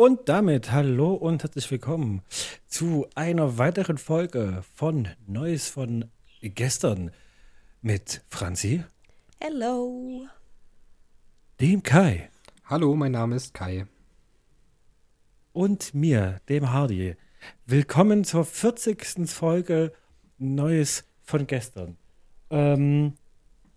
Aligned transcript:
Und 0.00 0.30
damit 0.30 0.72
hallo 0.72 1.12
und 1.12 1.42
herzlich 1.42 1.70
willkommen 1.70 2.22
zu 2.66 3.06
einer 3.16 3.58
weiteren 3.58 3.98
Folge 3.98 4.64
von 4.74 5.08
Neues 5.26 5.68
von 5.68 6.06
gestern 6.40 7.10
mit 7.82 8.22
Franzi, 8.30 8.82
Hello. 9.38 10.26
dem 11.60 11.82
Kai 11.82 12.30
Hallo, 12.64 12.96
mein 12.96 13.12
Name 13.12 13.36
ist 13.36 13.52
Kai. 13.52 13.84
und 15.52 15.92
mir, 15.92 16.40
dem 16.48 16.72
Hardy. 16.72 17.16
Willkommen 17.66 18.24
zur 18.24 18.46
40. 18.46 19.28
Folge 19.28 19.92
Neues 20.38 21.04
von 21.20 21.46
gestern. 21.46 21.98
Ähm, 22.48 23.18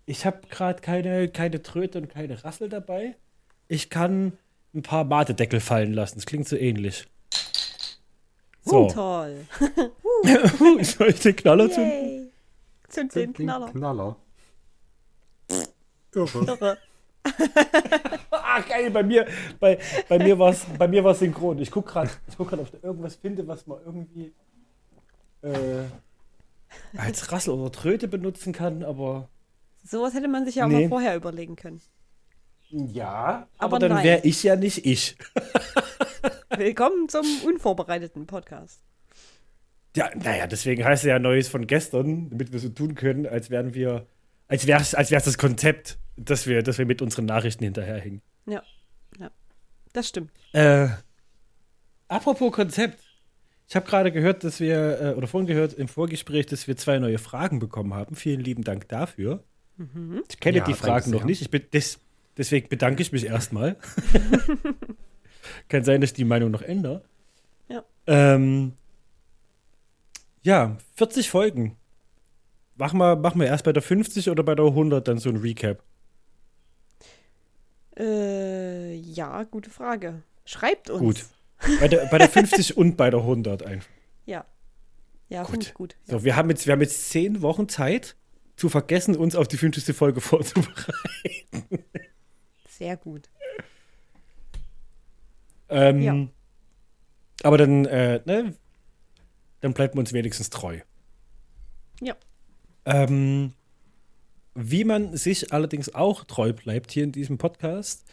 ich 0.06 0.24
habe 0.24 0.40
gerade 0.48 0.80
keine, 0.80 1.28
keine 1.28 1.60
Tröte 1.60 1.98
und 1.98 2.08
keine 2.08 2.42
Rassel 2.42 2.70
dabei. 2.70 3.14
Ich 3.68 3.90
kann 3.90 4.38
ein 4.74 4.82
paar 4.82 5.04
Matedeckel 5.04 5.60
fallen 5.60 5.92
lassen. 5.92 6.16
Das 6.16 6.26
klingt 6.26 6.48
so 6.48 6.56
ähnlich. 6.56 7.06
So, 8.64 8.86
Uh, 8.86 8.90
toll. 8.92 9.46
soll 10.82 11.08
ich 11.10 11.20
den 11.20 11.36
Knaller? 11.36 11.66
Yay. 11.68 12.30
Zünd 12.88 13.14
den 13.14 13.32
Knaller. 13.34 13.70
Knaller. 13.70 14.16
Irre. 16.14 16.44
Irre. 16.46 16.78
Ah, 18.30 18.60
geil, 18.60 18.90
bei 18.90 19.02
mir, 19.02 19.26
bei, 19.58 19.78
bei 20.08 20.18
mir 20.18 20.38
war 20.38 20.50
es 20.50 20.64
bei 20.78 20.86
mir 20.86 21.02
war's 21.02 21.18
synchron. 21.18 21.58
Ich 21.58 21.70
gucke 21.70 21.90
gerade, 21.92 22.10
guck 22.36 22.48
grad, 22.50 22.60
ob 22.60 22.66
ich 22.66 22.72
da 22.80 22.86
irgendwas 22.86 23.16
finde, 23.16 23.46
was 23.48 23.66
man 23.66 23.78
irgendwie 23.84 24.32
äh, 25.42 25.84
als 26.96 27.32
Rassel 27.32 27.54
oder 27.54 27.72
Tröte 27.72 28.08
benutzen 28.08 28.52
kann, 28.52 28.82
aber 28.82 29.28
Sowas 29.82 30.14
hätte 30.14 30.28
man 30.28 30.44
sich 30.46 30.56
ja 30.56 30.64
auch 30.64 30.68
Nee. 30.68 30.82
mal 30.84 30.88
vorher 30.88 31.16
überlegen 31.16 31.56
können. 31.56 31.80
Ja, 32.74 33.48
aber, 33.58 33.76
Aber 33.76 33.78
dann 33.78 34.02
wäre 34.02 34.20
ich 34.24 34.42
ja 34.42 34.56
nicht 34.56 34.84
ich. 34.84 35.16
Willkommen 36.56 37.08
zum 37.08 37.24
unvorbereiteten 37.46 38.26
Podcast. 38.26 38.80
Ja, 39.96 40.10
naja, 40.16 40.48
deswegen 40.48 40.84
heißt 40.84 41.04
es 41.04 41.08
ja 41.08 41.20
Neues 41.20 41.46
von 41.46 41.68
gestern, 41.68 42.30
damit 42.30 42.52
wir 42.52 42.58
so 42.58 42.68
tun 42.68 42.96
können, 42.96 43.26
als 43.26 43.48
wären 43.50 43.74
wir, 43.74 44.06
als 44.48 44.66
wäre 44.66 44.80
es 44.80 44.94
als 44.94 45.12
wär's 45.12 45.24
das 45.24 45.38
Konzept, 45.38 45.98
dass 46.16 46.48
wir, 46.48 46.62
dass 46.62 46.78
wir 46.78 46.86
mit 46.86 47.00
unseren 47.00 47.26
Nachrichten 47.26 47.62
hinterherhängen. 47.62 48.22
Ja. 48.46 48.62
Ja. 49.20 49.30
Das 49.92 50.08
stimmt. 50.08 50.32
Äh, 50.52 50.88
apropos 52.08 52.52
Konzept. 52.52 52.98
Ich 53.68 53.76
habe 53.76 53.86
gerade 53.86 54.10
gehört, 54.10 54.42
dass 54.42 54.58
wir, 54.58 55.00
äh, 55.00 55.14
oder 55.14 55.28
vorhin 55.28 55.46
gehört 55.46 55.74
im 55.74 55.86
Vorgespräch, 55.86 56.46
dass 56.46 56.66
wir 56.66 56.76
zwei 56.76 56.98
neue 56.98 57.18
Fragen 57.18 57.60
bekommen 57.60 57.94
haben. 57.94 58.16
Vielen 58.16 58.40
lieben 58.40 58.64
Dank 58.64 58.88
dafür. 58.88 59.44
Ich 60.28 60.38
kenne 60.40 60.58
Ja, 60.58 60.64
die 60.64 60.74
Fragen 60.74 61.10
noch 61.10 61.24
nicht. 61.24 61.40
Ich 61.40 61.50
bin, 61.50 61.62
des, 61.72 61.98
deswegen 62.36 62.68
bedanke 62.68 63.02
ich 63.02 63.12
mich 63.12 63.26
erstmal. 63.26 63.76
Kann 65.68 65.84
sein, 65.84 66.00
dass 66.00 66.10
ich 66.10 66.14
die 66.14 66.24
Meinung 66.24 66.50
noch 66.50 66.62
ändere. 66.62 67.02
Ja. 67.68 67.84
Ähm, 68.06 68.72
ja, 70.42 70.76
40 70.94 71.30
Folgen. 71.30 71.76
Machen 72.76 72.98
wir, 72.98 73.16
machen 73.16 73.40
wir 73.40 73.46
erst 73.46 73.64
bei 73.64 73.72
der 73.72 73.82
50 73.82 74.30
oder 74.30 74.42
bei 74.42 74.54
der 74.54 74.66
100 74.66 75.06
dann 75.06 75.18
so 75.18 75.30
ein 75.30 75.36
Recap? 75.36 75.82
Äh, 77.96 78.94
ja, 78.96 79.44
gute 79.44 79.70
Frage. 79.70 80.22
Schreibt 80.44 80.90
uns. 80.90 81.00
Gut. 81.00 81.24
Bei 81.80 81.88
der, 81.88 82.06
bei 82.06 82.18
der 82.18 82.28
50 82.28 82.76
und 82.76 82.96
bei 82.96 83.10
der 83.10 83.20
100 83.20 83.62
einfach. 83.62 83.88
Ja. 84.26 84.44
Ja, 85.28 85.42
Gut. 85.42 85.50
finde 85.50 85.66
ich 85.66 85.74
gut. 85.74 85.96
Ja. 86.06 86.18
So, 86.18 86.24
wir 86.24 86.36
haben 86.36 86.50
jetzt, 86.50 86.66
wir 86.66 86.72
haben 86.72 86.80
jetzt 86.80 87.10
zehn 87.10 87.40
Wochen 87.42 87.68
Zeit, 87.68 88.16
zu 88.56 88.68
vergessen, 88.68 89.16
uns 89.16 89.34
auf 89.36 89.48
die 89.48 89.56
50. 89.56 89.96
Folge 89.96 90.20
vorzubereiten. 90.20 91.84
Sehr 92.78 92.96
gut. 92.96 93.28
Ähm, 95.68 96.02
Ja. 96.02 96.28
Aber 97.42 97.58
dann, 97.58 97.84
äh, 97.84 98.20
ne, 98.24 98.54
dann 99.60 99.74
bleibt 99.74 99.94
man 99.94 100.02
uns 100.02 100.12
wenigstens 100.12 100.50
treu. 100.50 100.80
Ja. 102.00 102.16
Ähm, 102.84 103.52
wie 104.54 104.84
man 104.84 105.16
sich 105.16 105.52
allerdings 105.52 105.94
auch 105.94 106.24
treu 106.24 106.52
bleibt 106.52 106.90
hier 106.92 107.04
in 107.04 107.12
diesem 107.12 107.38
Podcast, 107.38 108.04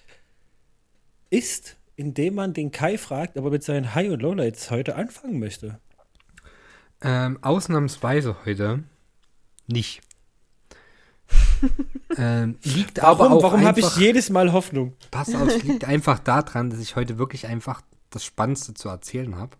ist, 1.30 1.78
indem 1.96 2.36
man 2.36 2.54
den 2.54 2.72
Kai 2.72 2.98
fragt, 2.98 3.38
ob 3.38 3.46
er 3.46 3.52
mit 3.52 3.64
seinen 3.64 3.94
High- 3.96 4.12
und 4.12 4.22
Lowlights 4.22 4.72
heute 4.72 4.96
anfangen 4.96 5.40
möchte. 5.40 5.80
Ähm, 7.02 7.40
ausnahmsweise 7.44 8.46
heute 8.46 8.84
nicht. 9.68 10.02
Ähm, 12.18 12.58
liegt 12.64 13.00
aber 13.02 13.20
Warum, 13.26 13.34
auch 13.38 13.44
warum 13.44 13.64
habe 13.64 13.80
ich 13.80 13.96
jedes 13.98 14.30
Mal 14.30 14.52
Hoffnung? 14.54 14.94
pass 15.12 15.34
auf, 15.36 15.48
es 15.48 15.64
liegt 15.64 15.86
einfach 15.86 16.20
daran, 16.20 16.70
dass 16.70 16.80
ich 16.80 16.96
heute 16.96 17.18
wirklich 17.18 17.48
einfach 17.48 17.82
das 18.10 18.24
Spannendste 18.26 18.74
zu 18.74 18.90
erzählen 18.90 19.36
habe. 19.36 19.58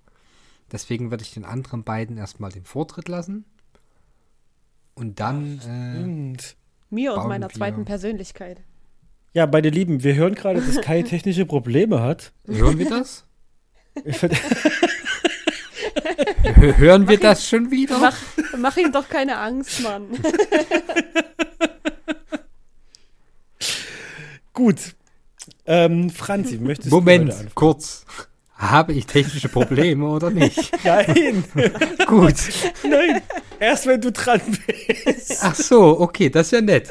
Deswegen 0.72 1.12
werde 1.12 1.24
ich 1.24 1.34
den 1.34 1.46
anderen 1.46 1.84
beiden 1.84 2.18
erstmal 2.18 2.52
den 2.52 2.66
Vortritt 2.66 3.08
lassen. 3.10 3.46
Und 4.96 5.20
dann, 5.20 5.60
äh, 5.68 6.04
Und 6.04 6.38
Mir 6.90 7.14
und 7.14 7.28
meiner 7.28 7.50
wir- 7.50 7.56
zweiten 7.56 7.86
Persönlichkeit. 7.86 8.62
ja, 9.34 9.48
meine 9.48 9.70
Lieben, 9.70 10.04
wir 10.04 10.16
hören 10.16 10.36
gerade, 10.36 10.62
dass 10.62 10.82
Kai 10.82 11.02
technische 11.04 11.46
Probleme 11.46 12.02
hat. 12.02 12.34
hören 12.48 12.78
wir 12.78 12.90
das? 12.90 13.26
Hö- 16.44 16.78
hören 16.78 17.08
wir 17.08 17.20
das 17.20 17.48
schon 17.48 17.72
wieder? 17.72 17.98
Mach, 18.00 18.18
mach 18.58 18.78
ihm 18.78 18.92
doch 18.92 19.08
keine 19.10 19.38
Angst, 19.38 19.82
Mann. 19.82 20.08
Gut. 24.54 24.96
Ähm, 25.66 26.10
Franzi, 26.10 26.58
möchtest 26.58 26.92
du 26.92 26.98
heute 26.98 27.04
Moment, 27.04 27.56
kurz. 27.56 28.06
Habe 28.56 28.94
ich 28.94 29.08
technische 29.08 29.50
Probleme 29.50 30.08
oder 30.08 30.30
nicht? 30.30 30.72
Nein, 30.84 31.44
Gut. 32.06 32.36
nein. 32.84 33.22
Erst 33.60 33.88
wenn 33.88 34.00
du 34.00 34.12
dran 34.12 34.40
bist. 34.68 35.40
Ach 35.42 35.56
so, 35.56 36.00
okay, 36.00 36.30
das 36.30 36.48
ist 36.48 36.52
ja 36.52 36.62
nett. 36.62 36.90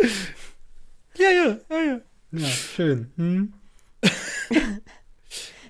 Ja, 1.17 1.31
ja, 1.31 1.57
ja, 1.71 1.81
ja. 1.81 2.01
Ja, 2.33 2.47
schön. 2.47 3.13
Hm? 3.17 3.53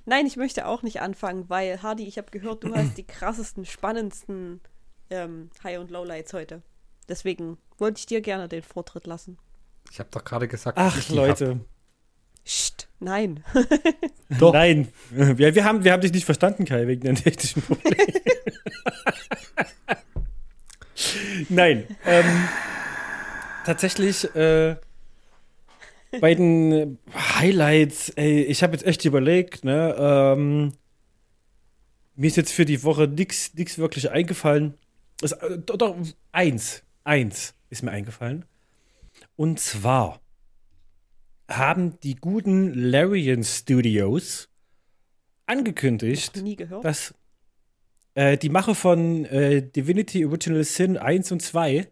Nein, 0.07 0.27
ich 0.27 0.37
möchte 0.37 0.67
auch 0.67 0.83
nicht 0.83 1.01
anfangen, 1.01 1.49
weil, 1.49 1.83
Hardy, 1.83 2.07
ich 2.07 2.17
habe 2.17 2.31
gehört, 2.31 2.65
du 2.65 2.75
hast 2.75 2.97
die 2.97 3.07
krassesten, 3.07 3.67
spannendsten 3.67 4.61
ähm, 5.11 5.51
High- 5.63 5.79
und 5.79 5.91
Lowlights 5.91 6.33
heute. 6.33 6.63
Deswegen 7.09 7.59
wollte 7.79 7.99
ich 7.99 8.07
dir 8.07 8.21
gerne 8.21 8.49
den 8.49 8.63
Vortritt 8.63 9.07
lassen. 9.07 9.37
Ich 9.91 9.99
habe 9.99 10.09
doch 10.13 10.25
gerade 10.25 10.49
gesagt, 10.49 10.79
dass 10.79 10.95
Ach, 10.95 10.99
ich 10.99 11.09
die 11.09 11.15
Psst, 12.45 12.89
nein. 12.99 13.45
Doch. 14.39 14.53
Nein. 14.53 14.89
Wir, 15.11 15.55
wir, 15.55 15.65
haben, 15.65 15.85
wir 15.85 15.93
haben 15.93 16.01
dich 16.01 16.13
nicht 16.13 16.25
verstanden, 16.25 16.65
Kai, 16.65 16.87
wegen 16.87 17.03
den 17.03 17.17
technischen 17.17 17.63
Problemen. 17.63 17.99
Nein. 21.49 21.85
Ähm, 22.05 22.49
tatsächlich, 23.65 24.25
äh, 24.35 24.77
bei 26.21 26.35
den 26.35 26.99
Highlights, 27.15 28.11
ey, 28.11 28.43
ich 28.43 28.63
habe 28.63 28.73
jetzt 28.73 28.85
echt 28.85 29.05
überlegt, 29.05 29.65
ne, 29.65 29.95
ähm, 29.99 30.73
mir 32.17 32.27
ist 32.27 32.37
jetzt 32.37 32.53
für 32.53 32.65
die 32.65 32.83
Woche 32.83 33.07
nichts 33.07 33.79
wirklich 33.79 34.11
eingefallen. 34.11 34.75
Es, 35.23 35.33
äh, 35.33 35.59
doch, 35.59 35.77
doch, 35.77 35.97
eins, 36.33 36.83
eins 37.05 37.55
ist 37.71 37.83
mir 37.83 37.93
eingefallen. 37.93 38.45
Und 39.37 39.61
zwar 39.61 40.21
haben 41.51 41.99
die 42.01 42.15
guten 42.17 42.73
Larian 42.75 43.43
Studios 43.45 44.49
angekündigt, 45.47 46.37
Nie 46.43 46.57
gehört. 46.57 46.85
dass 46.85 47.15
äh, 48.15 48.37
die 48.39 48.49
Mache 48.49 48.75
von 48.75 49.25
äh, 49.27 49.63
Divinity 49.63 50.25
Original 50.25 50.65
Sin 50.65 50.97
1 50.97 51.33
und 51.33 51.43
2 51.43 51.91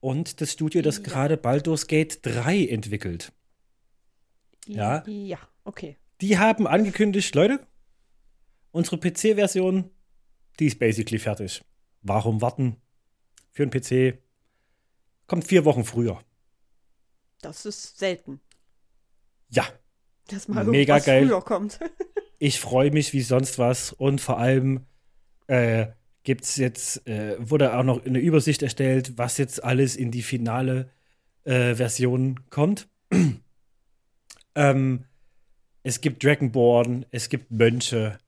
und 0.00 0.40
das 0.40 0.52
Studio, 0.52 0.82
das 0.82 0.96
Ja. 0.98 1.02
gerade 1.04 1.36
Baldur's 1.36 1.86
Gate 1.86 2.18
3 2.22 2.66
entwickelt, 2.66 3.32
ja. 4.66 5.04
Ja, 5.06 5.38
okay. 5.64 5.96
die 6.20 6.38
haben 6.38 6.66
angekündigt, 6.66 7.34
Leute, 7.34 7.60
unsere 8.72 8.98
PC-Version, 8.98 9.90
die 10.58 10.66
ist 10.66 10.78
basically 10.78 11.18
fertig. 11.18 11.62
Warum 12.02 12.40
warten? 12.40 12.76
Für 13.52 13.62
einen 13.64 13.70
PC 13.72 14.18
kommt 15.26 15.44
vier 15.46 15.64
Wochen 15.64 15.84
früher. 15.84 16.20
Das 17.42 17.64
ist 17.64 17.98
selten, 17.98 18.40
Ja, 19.48 19.66
dass 20.28 20.48
mal 20.48 20.64
Mega 20.64 20.94
irgendwas 20.94 21.04
geil. 21.06 21.26
früher 21.26 21.42
kommt. 21.42 21.78
ich 22.38 22.60
freue 22.60 22.90
mich 22.90 23.12
wie 23.12 23.22
sonst 23.22 23.58
was 23.58 23.92
und 23.92 24.20
vor 24.20 24.38
allem 24.38 24.86
äh, 25.46 25.86
gibt's 26.22 26.56
jetzt, 26.56 27.06
äh, 27.06 27.36
wurde 27.38 27.76
auch 27.76 27.82
noch 27.82 28.04
eine 28.04 28.18
Übersicht 28.18 28.62
erstellt, 28.62 29.16
was 29.16 29.38
jetzt 29.38 29.64
alles 29.64 29.96
in 29.96 30.10
die 30.10 30.22
finale 30.22 30.90
äh, 31.44 31.74
Version 31.74 32.40
kommt. 32.50 32.88
ähm, 34.54 35.04
es 35.82 36.00
gibt 36.00 36.22
Dragonborn, 36.22 37.06
es 37.10 37.28
gibt 37.30 37.50
Mönche. 37.50 38.18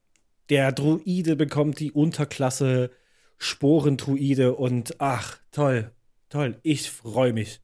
Der 0.49 0.73
Druide 0.73 1.37
bekommt 1.37 1.79
die 1.81 1.93
Unterklasse 1.93 2.91
Sporendruide 3.39 4.55
und 4.55 5.01
ach, 5.01 5.39
toll, 5.51 5.91
toll, 6.29 6.59
ich 6.63 6.91
freue 6.91 7.33
mich. 7.33 7.61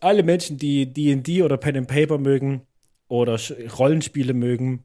Alle 0.00 0.22
Menschen, 0.22 0.56
die 0.56 0.92
D&D 0.92 1.42
oder 1.42 1.56
Pen 1.56 1.76
and 1.76 1.88
Paper 1.88 2.18
mögen 2.18 2.66
oder 3.08 3.38
Rollenspiele 3.78 4.34
mögen, 4.34 4.84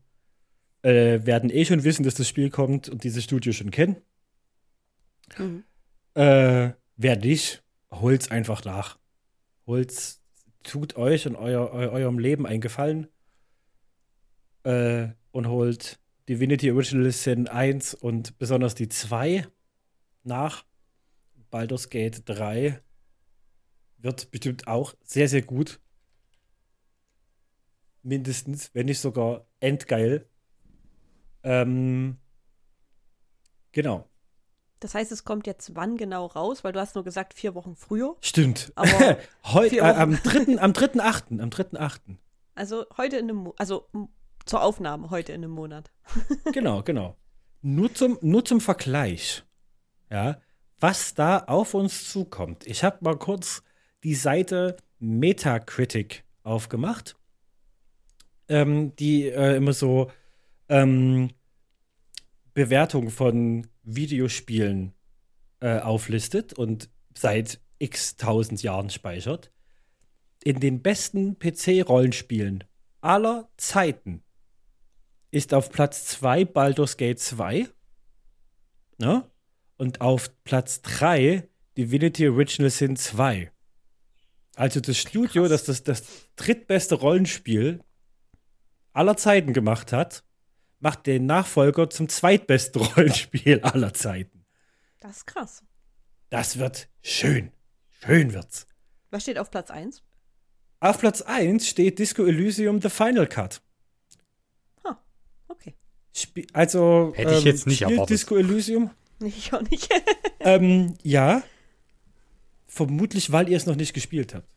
äh, 0.82 1.26
werden 1.26 1.50
eh 1.50 1.66
schon 1.66 1.84
wissen, 1.84 2.04
dass 2.04 2.16
das 2.16 2.28
Spiel 2.28 2.50
kommt 2.50 2.90
und 2.90 3.04
dieses 3.04 3.24
Studio 3.24 3.54
schon 3.54 3.72
kennen. 3.72 3.98
Mhm. 5.38 5.64
Äh, 6.14 6.72
wer 6.96 7.18
nicht, 7.18 7.64
holt's 7.92 8.30
einfach 8.30 8.64
nach. 8.66 9.00
Holt's, 9.66 10.22
tut 10.64 10.96
euch 10.96 11.28
und 11.28 11.36
euer, 11.36 11.74
eu, 11.74 11.92
eurem 11.92 12.20
Leben 12.20 12.46
einen 12.46 12.62
Gefallen 12.62 13.08
äh, 14.64 15.08
und 15.32 15.48
holt 15.48 16.00
Divinity 16.28 16.72
Original 16.72 17.12
Sin 17.12 17.48
1 17.48 17.94
und 17.94 18.38
besonders 18.38 18.76
die 18.76 18.90
2 18.90 19.48
nach. 20.24 20.66
Baldur's 21.52 21.90
Gate 21.90 22.24
3 22.26 22.82
wird 24.06 24.32
bestimmt 24.32 24.68
auch 24.68 24.96
sehr, 25.04 25.28
sehr 25.28 25.42
gut. 25.42 25.82
Mindestens, 28.04 28.74
wenn 28.74 28.86
nicht 28.86 29.00
sogar 29.00 29.46
endgeil. 29.60 30.30
Ähm, 31.44 32.18
genau. 33.72 34.08
Das 34.80 34.94
heißt, 34.94 35.12
es 35.12 35.24
kommt 35.24 35.48
jetzt 35.48 35.76
wann 35.76 35.98
genau 35.98 36.28
raus? 36.28 36.64
Weil 36.64 36.72
du 36.72 36.80
hast 36.80 36.96
nur 36.96 37.04
gesagt, 37.04 37.34
vier 37.34 37.56
Wochen 37.56 37.76
früher. 37.76 38.16
Stimmt. 38.22 38.72
Aber 38.76 39.18
Heute, 39.46 39.78
äh, 39.78 39.82
am 39.82 40.22
3. 40.22 40.60
am 40.60 40.72
3.8. 40.72 41.42
Am 41.42 41.50
3.8. 41.50 42.18
Also 42.54 42.86
heute 42.96 43.18
in 43.18 43.26
einem 43.26 43.38
Mo 43.38 43.56
also 43.58 43.90
zur 44.46 44.62
Aufnahme 44.62 45.10
heute 45.10 45.34
in 45.34 45.44
einem 45.44 45.52
Monat. 45.52 45.92
Genau, 46.54 46.84
genau. 46.84 47.18
Nur 47.62 47.94
zum, 47.94 48.18
nur 48.22 48.46
zum 48.46 48.62
Vergleich. 48.62 49.44
Ja, 50.12 50.40
was 50.80 51.16
da 51.16 51.40
auf 51.40 51.74
uns 51.74 52.10
zukommt. 52.10 52.66
Ich 52.68 52.84
habe 52.84 53.00
mal 53.02 53.18
kurz 53.18 53.64
die 54.06 54.14
Seite 54.14 54.78
Metacritic 55.00 56.24
aufgemacht, 56.44 57.18
ähm, 58.48 58.96
die 58.98 59.28
äh, 59.28 59.56
immer 59.56 59.74
so 59.74 60.12
ähm, 60.70 61.32
Bewertung 62.54 63.10
von 63.10 63.68
Videospielen 63.82 64.94
äh, 65.60 65.80
auflistet 65.80 66.54
und 66.54 66.90
seit 67.16 67.60
x 67.80 68.16
tausend 68.16 68.62
Jahren 68.62 68.92
speichert. 68.92 69.52
In 70.44 70.60
den 70.60 70.84
besten 70.84 71.40
PC-Rollenspielen 71.40 72.64
aller 73.02 73.50
Zeiten 73.58 74.22
ist 75.32 75.52
auf 75.52 75.72
Platz 75.72 76.06
2 76.06 76.46
Baldur's 76.46 76.98
Gate 76.98 77.20
2. 77.20 77.68
Ne? 79.00 79.28
Und 79.78 80.02
auf 80.02 80.30
Platz 80.44 80.84
3 80.84 81.50
Divinity 81.76 82.30
Original 82.30 82.70
Sin 82.70 82.96
2. 82.96 83.52
Also 84.56 84.80
das 84.80 84.98
Studio, 84.98 85.48
das 85.48 85.66
das, 85.66 85.84
das 85.84 86.04
drittbeste 86.36 86.96
Rollenspiel 86.96 87.84
aller 88.94 89.18
Zeiten 89.18 89.54
gemacht 89.54 89.92
hat, 89.92 90.24
macht 90.80 91.08
den 91.08 91.26
Nachfolger 91.26 91.90
zum 91.90 92.10
zweitbesten 92.10 92.82
Rollenspiel 92.96 93.62
aller 93.62 93.94
Zeiten. 93.94 94.46
Das 95.00 95.18
ist 95.18 95.28
krass. 95.28 95.64
Das 96.30 96.58
wird 96.58 96.88
schön. 97.02 97.52
Schön 98.04 98.34
wird's. 98.34 98.68
Was 99.12 99.24
steht 99.24 99.38
auf 99.38 99.52
Platz 99.52 99.72
1? 99.72 100.04
Auf 100.80 101.00
Platz 101.00 101.22
1 101.22 101.68
steht 101.68 102.00
Disco 102.00 102.26
Elysium 102.26 102.82
The 102.82 102.90
Final 102.90 103.28
Cut. 103.28 103.62
Okay. 105.48 105.76
Spie 106.14 106.48
also 106.54 107.14
Hätte 107.16 107.36
ich 107.36 107.44
jetzt 107.44 107.68
nicht 107.68 107.82
erwartet. 107.82 108.10
Disco 108.10 108.36
Elysium? 108.36 108.92
Ich 109.20 109.54
auch 109.54 109.62
nicht. 109.62 109.90
Ähm, 110.42 110.94
ja. 111.02 111.42
Vermutlich, 112.76 113.32
weil 113.32 113.48
ihr 113.48 113.56
es 113.56 113.66
noch 113.66 113.78
nicht 113.78 113.94
gespielt 113.94 114.36
habt. 114.36 114.50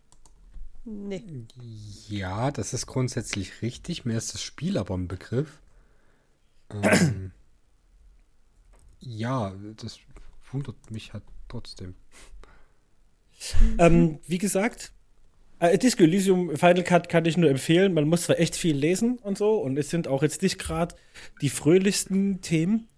nee. 0.84 1.22
Ja, 2.08 2.50
das 2.50 2.74
ist 2.74 2.86
grundsätzlich 2.86 3.62
richtig. 3.62 4.04
Mir 4.04 4.18
ist 4.18 4.34
das 4.34 4.42
Spiel 4.42 4.76
aber 4.76 4.96
ein 4.96 5.06
Begriff. 5.06 5.60
Ähm, 6.82 7.30
ja, 8.98 9.54
das 9.76 10.00
wundert 10.50 10.90
mich 10.90 11.12
halt 11.12 11.22
trotzdem. 11.46 11.94
Ähm, 13.78 14.18
wie 14.26 14.38
gesagt, 14.38 14.90
äh, 15.60 15.78
Disco 15.78 16.02
Elysium 16.02 16.56
Final 16.56 16.82
Cut 16.82 17.08
kann 17.08 17.24
ich 17.24 17.36
nur 17.36 17.50
empfehlen. 17.50 17.94
Man 17.94 18.08
muss 18.08 18.24
zwar 18.24 18.40
echt 18.40 18.56
viel 18.56 18.76
lesen 18.76 19.18
und 19.18 19.38
so, 19.38 19.60
und 19.60 19.78
es 19.78 19.90
sind 19.90 20.08
auch 20.08 20.24
jetzt 20.24 20.42
nicht 20.42 20.58
gerade 20.58 20.96
die 21.40 21.50
fröhlichsten 21.50 22.40
Themen, 22.40 22.88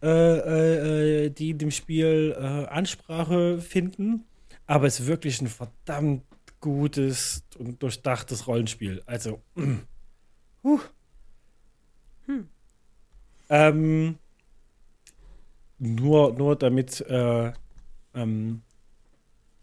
äh, 0.00 0.06
äh, 0.06 1.24
äh, 1.24 1.30
die 1.30 1.50
in 1.50 1.58
dem 1.58 1.72
Spiel 1.72 2.36
äh, 2.38 2.66
Ansprache 2.66 3.58
finden, 3.58 4.26
aber 4.66 4.86
es 4.86 5.00
ist 5.00 5.06
wirklich 5.06 5.40
ein 5.40 5.48
verdammt 5.48 6.22
gutes 6.60 7.44
und 7.58 7.82
durchdachtes 7.82 8.46
Rollenspiel. 8.46 9.02
Also, 9.06 9.42
huh. 10.64 10.80
Ähm, 13.50 14.18
nur, 15.78 16.32
nur 16.32 16.56
damit 16.56 17.00
äh, 17.02 17.52
ähm, 18.14 18.62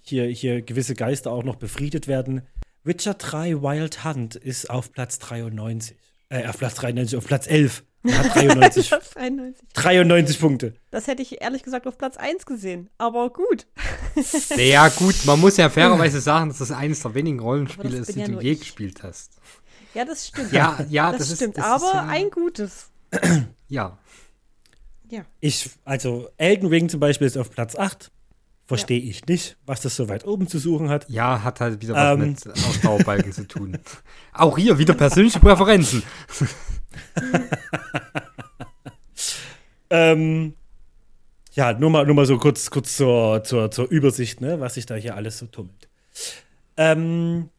hier, 0.01 0.25
hier 0.25 0.61
gewisse 0.61 0.93
Geister 0.93 1.31
auch 1.31 1.43
noch 1.43 1.55
befriedet 1.55 2.07
werden. 2.07 2.43
Witcher 2.83 3.15
3 3.15 3.61
Wild 3.61 4.03
Hunt 4.03 4.35
ist 4.35 4.69
auf 4.69 4.91
Platz 4.91 5.19
93. 5.19 5.97
Äh, 6.29 6.47
auf 6.47 6.57
Platz 6.57 6.75
93, 6.75 7.17
auf 7.17 7.25
Platz 7.25 7.47
11. 7.47 7.83
Hat 8.03 8.35
93, 8.35 8.89
Das, 8.89 9.15
91. 9.15 9.67
93 9.73 10.39
Punkte. 10.39 10.73
das 10.89 11.05
hätte 11.07 11.21
ich 11.21 11.41
ehrlich 11.41 11.61
gesagt 11.63 11.85
auf 11.87 11.97
Platz 11.97 12.17
1 12.17 12.45
gesehen. 12.45 12.89
Aber 12.97 13.29
gut. 13.31 13.67
Naja, 14.57 14.89
gut, 14.89 15.15
man 15.25 15.39
muss 15.39 15.57
ja 15.57 15.69
fairerweise 15.69 16.19
sagen, 16.19 16.49
dass 16.49 16.57
das 16.59 16.71
eines 16.71 17.01
der 17.01 17.13
wenigen 17.13 17.39
Rollenspiele 17.39 17.99
das 17.99 18.09
ist, 18.09 18.15
die 18.15 18.19
ja 18.21 18.27
du 18.27 18.39
je 18.41 18.51
ich. 18.53 18.59
gespielt 18.61 19.03
hast. 19.03 19.33
Ja, 19.93 20.03
das 20.05 20.27
stimmt. 20.29 20.51
Ja, 20.51 20.79
ja, 20.89 21.11
das, 21.11 21.19
das, 21.19 21.29
ist- 21.31 21.35
stimmt. 21.37 21.57
das 21.57 21.65
ist 21.65 21.71
aber 21.71 21.93
ja- 21.93 22.07
ein 22.07 22.29
gutes. 22.31 22.87
Ja, 23.67 23.97
Ja. 25.09 25.23
Ich, 25.39 25.69
also 25.85 26.29
Elden 26.37 26.67
Ring 26.67 26.89
zum 26.89 26.99
Beispiel 26.99 27.27
ist 27.27 27.37
auf 27.37 27.51
Platz 27.51 27.75
8. 27.75 28.11
Verstehe 28.65 28.99
ich 29.01 29.25
nicht, 29.25 29.57
was 29.65 29.81
das 29.81 29.97
so 29.97 30.07
weit 30.07 30.25
oben 30.25 30.47
zu 30.47 30.57
suchen 30.57 30.87
hat. 30.89 31.05
ja, 31.09 31.43
hat 31.43 31.59
halt 31.59 31.81
wieder 31.81 31.93
was 31.93 32.13
Ähm. 32.13 32.29
mit 32.31 32.47
Ausdauerbalken 32.47 33.33
zu 33.33 33.45
tun. 33.47 33.77
Auch 34.33 34.57
hier 34.57 34.77
wieder 34.77 34.93
persönliche 34.93 35.39
Präferenzen. 35.39 36.03
Ähm, 39.91 40.55
ja, 41.51 41.73
nur 41.73 41.89
mal, 41.89 42.05
nur 42.05 42.15
mal 42.15 42.25
so 42.25 42.37
kurz, 42.37 42.69
kurz 42.71 42.95
zur, 42.95 43.43
zur, 43.43 43.69
zur 43.69 43.89
Übersicht, 43.89 44.39
ne, 44.39 44.59
was 44.61 44.75
sich 44.75 44.85
da 44.85 44.95
hier 44.95 45.15
alles 45.15 45.37
so 45.37 45.47
tummelt. 45.47 45.89
Ähm, 46.77 47.49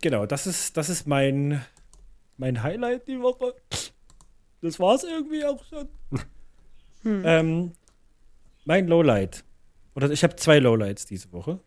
genau, 0.00 0.24
das 0.24 0.46
ist, 0.46 0.78
das 0.78 0.88
ist 0.88 1.06
mein, 1.06 1.62
mein 2.38 2.62
Highlight 2.62 3.06
die 3.06 3.20
Woche. 3.20 3.54
Das 4.62 4.80
war's 4.80 5.04
irgendwie 5.04 5.44
auch 5.44 5.62
schon. 5.66 5.88
Ähm, 7.04 7.72
mein 8.64 8.88
Lowlight. 8.88 9.44
Oder 9.94 10.10
ich 10.10 10.24
habe 10.24 10.36
zwei 10.36 10.58
Lowlights 10.58 11.04
diese 11.04 11.30
Woche. 11.32 11.60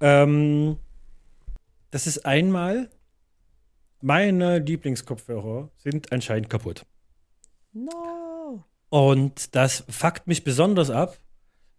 Ähm, 0.00 0.78
das 1.90 2.06
ist 2.06 2.24
einmal, 2.24 2.88
meine 4.00 4.58
Lieblingskopfhörer 4.58 5.70
sind 5.76 6.12
anscheinend 6.12 6.50
kaputt. 6.50 6.84
No. 7.72 8.64
Und 8.88 9.54
das 9.54 9.84
fuckt 9.88 10.26
mich 10.26 10.44
besonders 10.44 10.90
ab, 10.90 11.18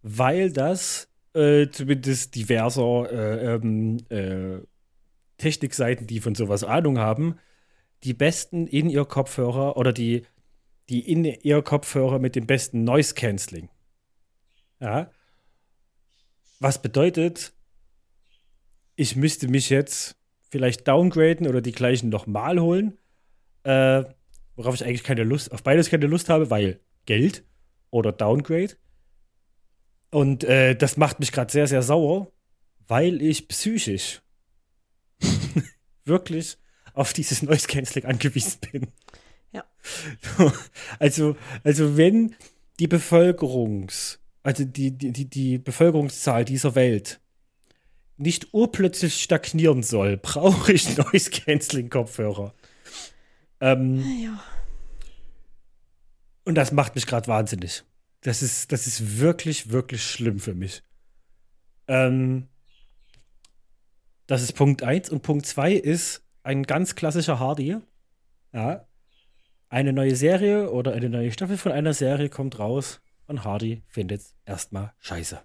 weil 0.02 0.52
das 0.52 1.10
äh, 1.34 1.68
zumindest 1.70 2.36
diverser 2.36 3.12
äh, 3.12 3.56
ähm, 3.56 3.98
äh, 4.10 4.66
Technikseiten, 5.38 6.08
die 6.08 6.20
von 6.20 6.36
sowas 6.36 6.64
Ahnung 6.64 6.98
haben, 6.98 7.40
die 8.04 8.14
besten 8.14 8.68
in 8.68 8.90
ihr 8.90 9.06
Kopfhörer 9.06 9.78
oder 9.78 9.94
die, 9.94 10.26
die 10.90 11.12
in 11.12 11.24
ihr 11.26 11.62
Kopfhörer 11.62 12.20
mit 12.20 12.36
dem 12.36 12.48
besten 12.48 12.84
Noise 12.84 13.14
Cancelling. 13.16 13.70
Ja. 14.80 15.12
Was 16.60 16.82
bedeutet, 16.82 17.54
ich 18.96 19.16
müsste 19.16 19.48
mich 19.48 19.70
jetzt 19.70 20.17
vielleicht 20.50 20.88
downgraden 20.88 21.48
oder 21.48 21.62
die 21.62 21.72
gleichen 21.72 22.10
nochmal 22.10 22.60
holen. 22.60 22.98
Äh, 23.64 24.04
worauf 24.56 24.76
ich 24.76 24.86
eigentlich 24.86 25.04
keine 25.04 25.24
Lust, 25.24 25.52
auf 25.52 25.64
beides 25.64 25.90
keine 25.90 26.08
Lust 26.08 26.30
habe, 26.30 26.50
weil 26.50 26.80
Geld 27.06 27.44
oder 27.92 28.12
Downgrade. 28.12 28.76
Und 30.10 30.44
äh, 30.44 30.76
das 30.76 30.98
macht 30.98 31.20
mich 31.20 31.32
gerade 31.32 31.52
sehr, 31.52 31.68
sehr 31.68 31.84
sauer, 31.84 32.32
weil 32.88 33.22
ich 33.22 33.48
psychisch 33.48 34.22
wirklich 36.06 36.58
auf 36.94 37.14
dieses 37.14 37.44
Noise 37.44 37.68
Cancelling 37.68 38.10
angewiesen 38.10 38.60
bin. 38.72 38.88
Ja. 39.52 39.64
Also, 41.00 41.36
also 41.64 41.98
wenn 41.98 42.36
die 42.80 42.88
Bevölkerungs, 42.88 44.20
also 44.44 44.64
die, 44.64 44.92
die, 44.92 45.12
die, 45.12 45.30
die 45.30 45.58
Bevölkerungszahl 45.58 46.46
dieser 46.46 46.76
Welt 46.76 47.20
nicht 48.18 48.54
urplötzlich 48.54 49.22
stagnieren 49.22 49.84
soll, 49.84 50.18
brauche 50.22 50.72
ich 50.74 50.98
Noise 50.98 51.30
Cancelling 51.32 51.90
Kopfhörer. 51.90 52.54
Ähm, 53.60 54.04
Ja. 54.24 54.44
und 56.46 56.56
das 56.56 56.72
macht 56.72 56.96
mich 56.96 57.06
gerade 57.08 57.28
wahnsinnig. 57.28 57.84
Das 58.22 58.42
ist, 58.42 58.72
das 58.72 58.88
ist 58.88 59.20
wirklich, 59.20 59.70
wirklich 59.72 60.04
schlimm 60.04 60.40
für 60.40 60.54
mich. 60.56 60.82
Ähm, 61.88 62.48
das 64.26 64.42
ist 64.42 64.54
Punkt 64.54 64.84
1. 64.84 65.10
Und 65.10 65.22
Punkt 65.22 65.46
2 65.46 65.74
ist 65.74 66.24
ein 66.44 66.64
ganz 66.64 66.96
klassischer 66.96 67.40
Hardy. 67.40 67.78
Ja. 68.54 68.88
eine 69.70 69.92
neue 69.94 70.16
Serie 70.16 70.72
oder 70.72 70.94
eine 70.94 71.10
neue 71.10 71.32
Staffel 71.32 71.58
von 71.58 71.72
einer 71.74 71.94
Serie 71.94 72.30
kommt 72.30 72.58
raus 72.60 73.02
und 73.28 73.44
Hardy 73.44 73.84
findet 73.88 74.22
es 74.22 74.36
erstmal 74.46 74.94
scheiße. 75.00 75.42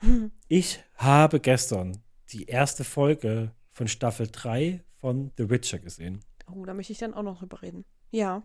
Ich 0.48 0.80
habe 0.96 1.40
gestern 1.40 2.02
die 2.30 2.46
erste 2.46 2.84
Folge 2.84 3.52
von 3.72 3.88
Staffel 3.88 4.28
3 4.30 4.82
von 4.98 5.30
The 5.36 5.50
Witcher 5.50 5.78
gesehen. 5.78 6.24
Oh, 6.50 6.64
da 6.64 6.74
möchte 6.74 6.92
ich 6.92 6.98
dann 6.98 7.14
auch 7.14 7.22
noch 7.22 7.38
drüber 7.38 7.62
reden. 7.62 7.84
Ja. 8.10 8.42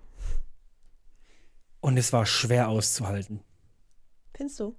Und 1.80 1.98
es 1.98 2.14
war 2.14 2.26
schwer 2.26 2.70
auszuhalten, 2.70 3.42
Findest 4.36 4.60
du? 4.60 4.76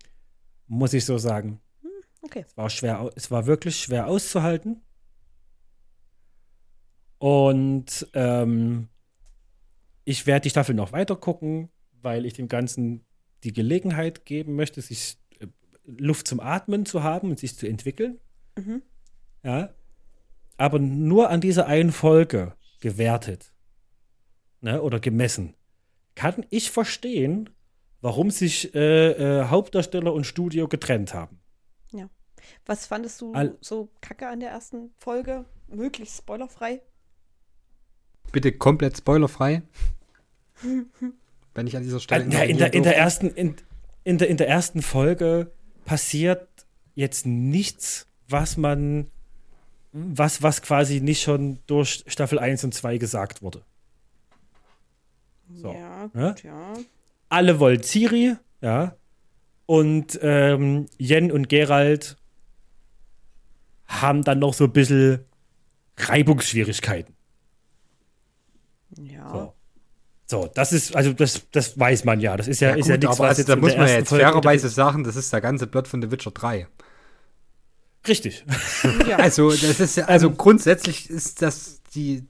muss 0.67 0.93
ich 0.93 1.05
so 1.05 1.19
sagen. 1.19 1.61
Okay. 2.23 2.45
Es 2.47 2.57
war 2.57 2.71
schwer, 2.71 3.11
es 3.17 3.31
war 3.31 3.47
wirklich 3.47 3.76
schwer 3.81 4.07
auszuhalten. 4.07 4.81
Und 7.19 8.09
ähm, 8.14 8.88
ich 10.05 10.26
werde 10.26 10.45
die 10.45 10.50
Staffel 10.50 10.75
noch 10.75 10.93
weiter 10.93 11.17
gucken, 11.17 11.71
weil 12.00 12.26
ich 12.26 12.35
dem 12.35 12.49
Ganzen 12.49 13.05
die 13.45 13.52
Gelegenheit 13.52 14.25
geben 14.25 14.55
möchte, 14.55 14.81
sich 14.81 15.19
Luft 15.85 16.29
zum 16.29 16.41
Atmen 16.41 16.87
zu 16.87 17.03
haben 17.03 17.31
und 17.31 17.39
sich 17.39 17.57
zu 17.57 17.67
entwickeln. 17.67 18.21
Mhm. 18.57 18.83
Ja. 19.43 19.75
Aber 20.57 20.79
nur 20.79 21.31
an 21.31 21.41
dieser 21.41 21.67
einen 21.67 21.93
Folge 21.93 22.55
gewertet 22.81 23.53
ne, 24.61 24.83
oder 24.83 25.01
gemessen, 25.01 25.55
kann 26.15 26.47
ich 26.51 26.71
verstehen, 26.71 27.51
warum 28.01 28.31
sich 28.31 28.75
äh, 28.75 29.41
äh, 29.41 29.45
Hauptdarsteller 29.47 30.12
und 30.12 30.25
Studio 30.25 30.69
getrennt 30.69 31.15
haben. 31.15 31.43
Was 32.67 32.87
fandest 32.87 33.21
du 33.21 33.33
All- 33.33 33.57
so 33.61 33.91
kacke 34.01 34.29
an 34.29 34.41
der 34.41 34.51
ersten 34.51 34.91
Folge? 34.99 35.45
Möglichst 35.69 36.19
spoilerfrei? 36.19 36.83
Bitte 38.31 38.53
komplett 38.53 38.97
spoilerfrei. 38.97 39.62
Wenn 41.55 41.67
ich 41.67 41.77
an 41.77 41.83
dieser 41.83 42.01
Stelle. 42.01 42.33
Ja, 42.33 42.43
in, 42.43 42.59
der, 42.59 42.73
in, 42.73 42.83
der 42.83 42.97
ersten, 42.97 43.29
in, 43.31 43.57
in, 44.05 44.19
der, 44.19 44.29
in 44.29 44.37
der 44.37 44.49
ersten 44.49 44.83
Folge 44.83 45.53
passiert 45.85 46.49
jetzt 46.95 47.27
nichts, 47.27 48.07
was 48.29 48.57
man, 48.57 49.11
was, 49.93 50.43
was 50.43 50.62
quasi 50.62 51.01
nicht 51.01 51.23
schon 51.23 51.59
durch 51.67 52.05
Staffel 52.07 52.39
1 52.39 52.65
und 52.65 52.75
2 52.75 52.99
gesagt 52.99 53.43
wurde. 53.43 53.62
So, 55.55 55.73
Ja, 55.73 56.11
ne? 56.15 56.29
gut, 56.29 56.43
ja. 56.45 56.75
Alle 57.29 57.59
wollen 57.61 57.83
Ciri, 57.83 58.37
ja. 58.61 58.97
Und 59.67 60.19
ähm, 60.23 60.87
Jen 60.99 61.31
und 61.33 61.49
Gerald 61.49 62.17
haben 63.87 64.23
dann 64.25 64.39
noch 64.39 64.55
so 64.55 64.65
ein 64.65 64.73
bisschen 64.73 65.25
Reibungsschwierigkeiten. 65.97 67.15
Ja. 68.99 69.31
So. 69.31 69.55
So, 70.33 70.49
das 70.55 70.73
ist, 70.73 70.97
also 70.97 71.12
das, 71.12 71.43
das 71.51 71.79
weiß 71.79 72.05
man 72.07 72.19
ja. 72.19 72.39
Das 72.39 72.49
ist 72.49 72.61
ja, 72.62 72.71
Ja, 72.71 72.77
ist 72.77 72.89
ja 72.89 72.97
nichts, 72.97 73.17
aber 73.19 73.29
was 73.29 73.39
also, 73.39 73.41
jetzt 73.43 73.49
da 73.51 73.57
muss 73.57 73.71
der 73.73 73.79
man 73.81 73.89
ja 73.89 73.95
jetzt 73.99 74.09
Folge 74.09 74.25
fairerweise 74.25 74.71
sagen, 74.71 75.05
das 75.05 75.15
ist 75.15 75.31
der 75.31 75.43
ganze 75.43 75.67
Plot 75.67 75.87
von 75.89 76.01
The 76.01 76.11
Witcher 76.11 76.31
3. 76.31 76.67
Richtig. 78.09 78.43
ja. 79.07 79.17
Also, 79.19 79.51
das 79.51 79.79
ist 79.79 79.97
ja, 79.97 80.07
also 80.07 80.31
grundsätzlich 80.31 81.11
ist 81.11 81.43
das 81.43 81.83
die 81.95 82.25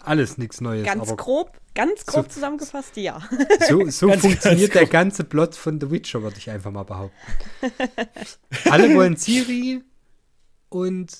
alles 0.00 0.38
nichts 0.38 0.60
Neues. 0.60 0.84
ganz 0.86 1.00
aber 1.08 1.16
grob, 1.16 1.52
ganz 1.76 2.04
grob 2.04 2.24
So- 2.26 2.32
zusammengefasst, 2.32 2.96
ja. 2.96 3.20
so, 3.68 3.88
so 3.90 4.08
Ganz, 4.08 4.22
funktioniert 4.22 4.72
ganz 4.72 4.80
der 4.80 4.86
ganze 4.88 5.22
Plot 5.22 5.54
von 5.54 5.80
The 5.80 5.88
Witcher, 5.92 6.22
würde 6.24 6.38
ich 6.38 6.50
einfach 6.50 6.72
mal 6.72 6.82
behaupten. 6.82 7.14
Alle 8.68 8.92
wollen 8.96 9.16
Ciri 9.16 9.84
und 10.68 11.16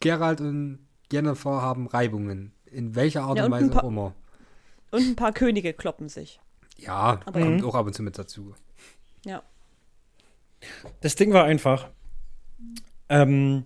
Geralt 0.00 0.40
und 0.40 0.78
Jennifer 1.10 1.60
haben 1.60 1.88
Reibungen. 1.88 2.52
In 2.66 2.94
welcher 2.94 3.22
Art 3.24 3.38
Ja, 3.38 3.46
und 3.46 3.50
Weise 3.50 3.82
auch 3.82 3.88
immer. 3.88 4.14
Und 4.94 5.08
ein 5.08 5.16
paar 5.16 5.32
Könige 5.32 5.72
kloppen 5.72 6.08
sich. 6.08 6.40
Ja, 6.78 7.20
Aber 7.24 7.40
kommt 7.40 7.60
ja. 7.60 7.66
auch 7.66 7.74
ab 7.74 7.86
und 7.86 7.94
zu 7.94 8.02
mit 8.02 8.16
dazu. 8.16 8.54
Ja. 9.24 9.42
Das 11.00 11.16
Ding 11.16 11.32
war 11.32 11.44
einfach. 11.44 11.90
Ähm, 13.08 13.64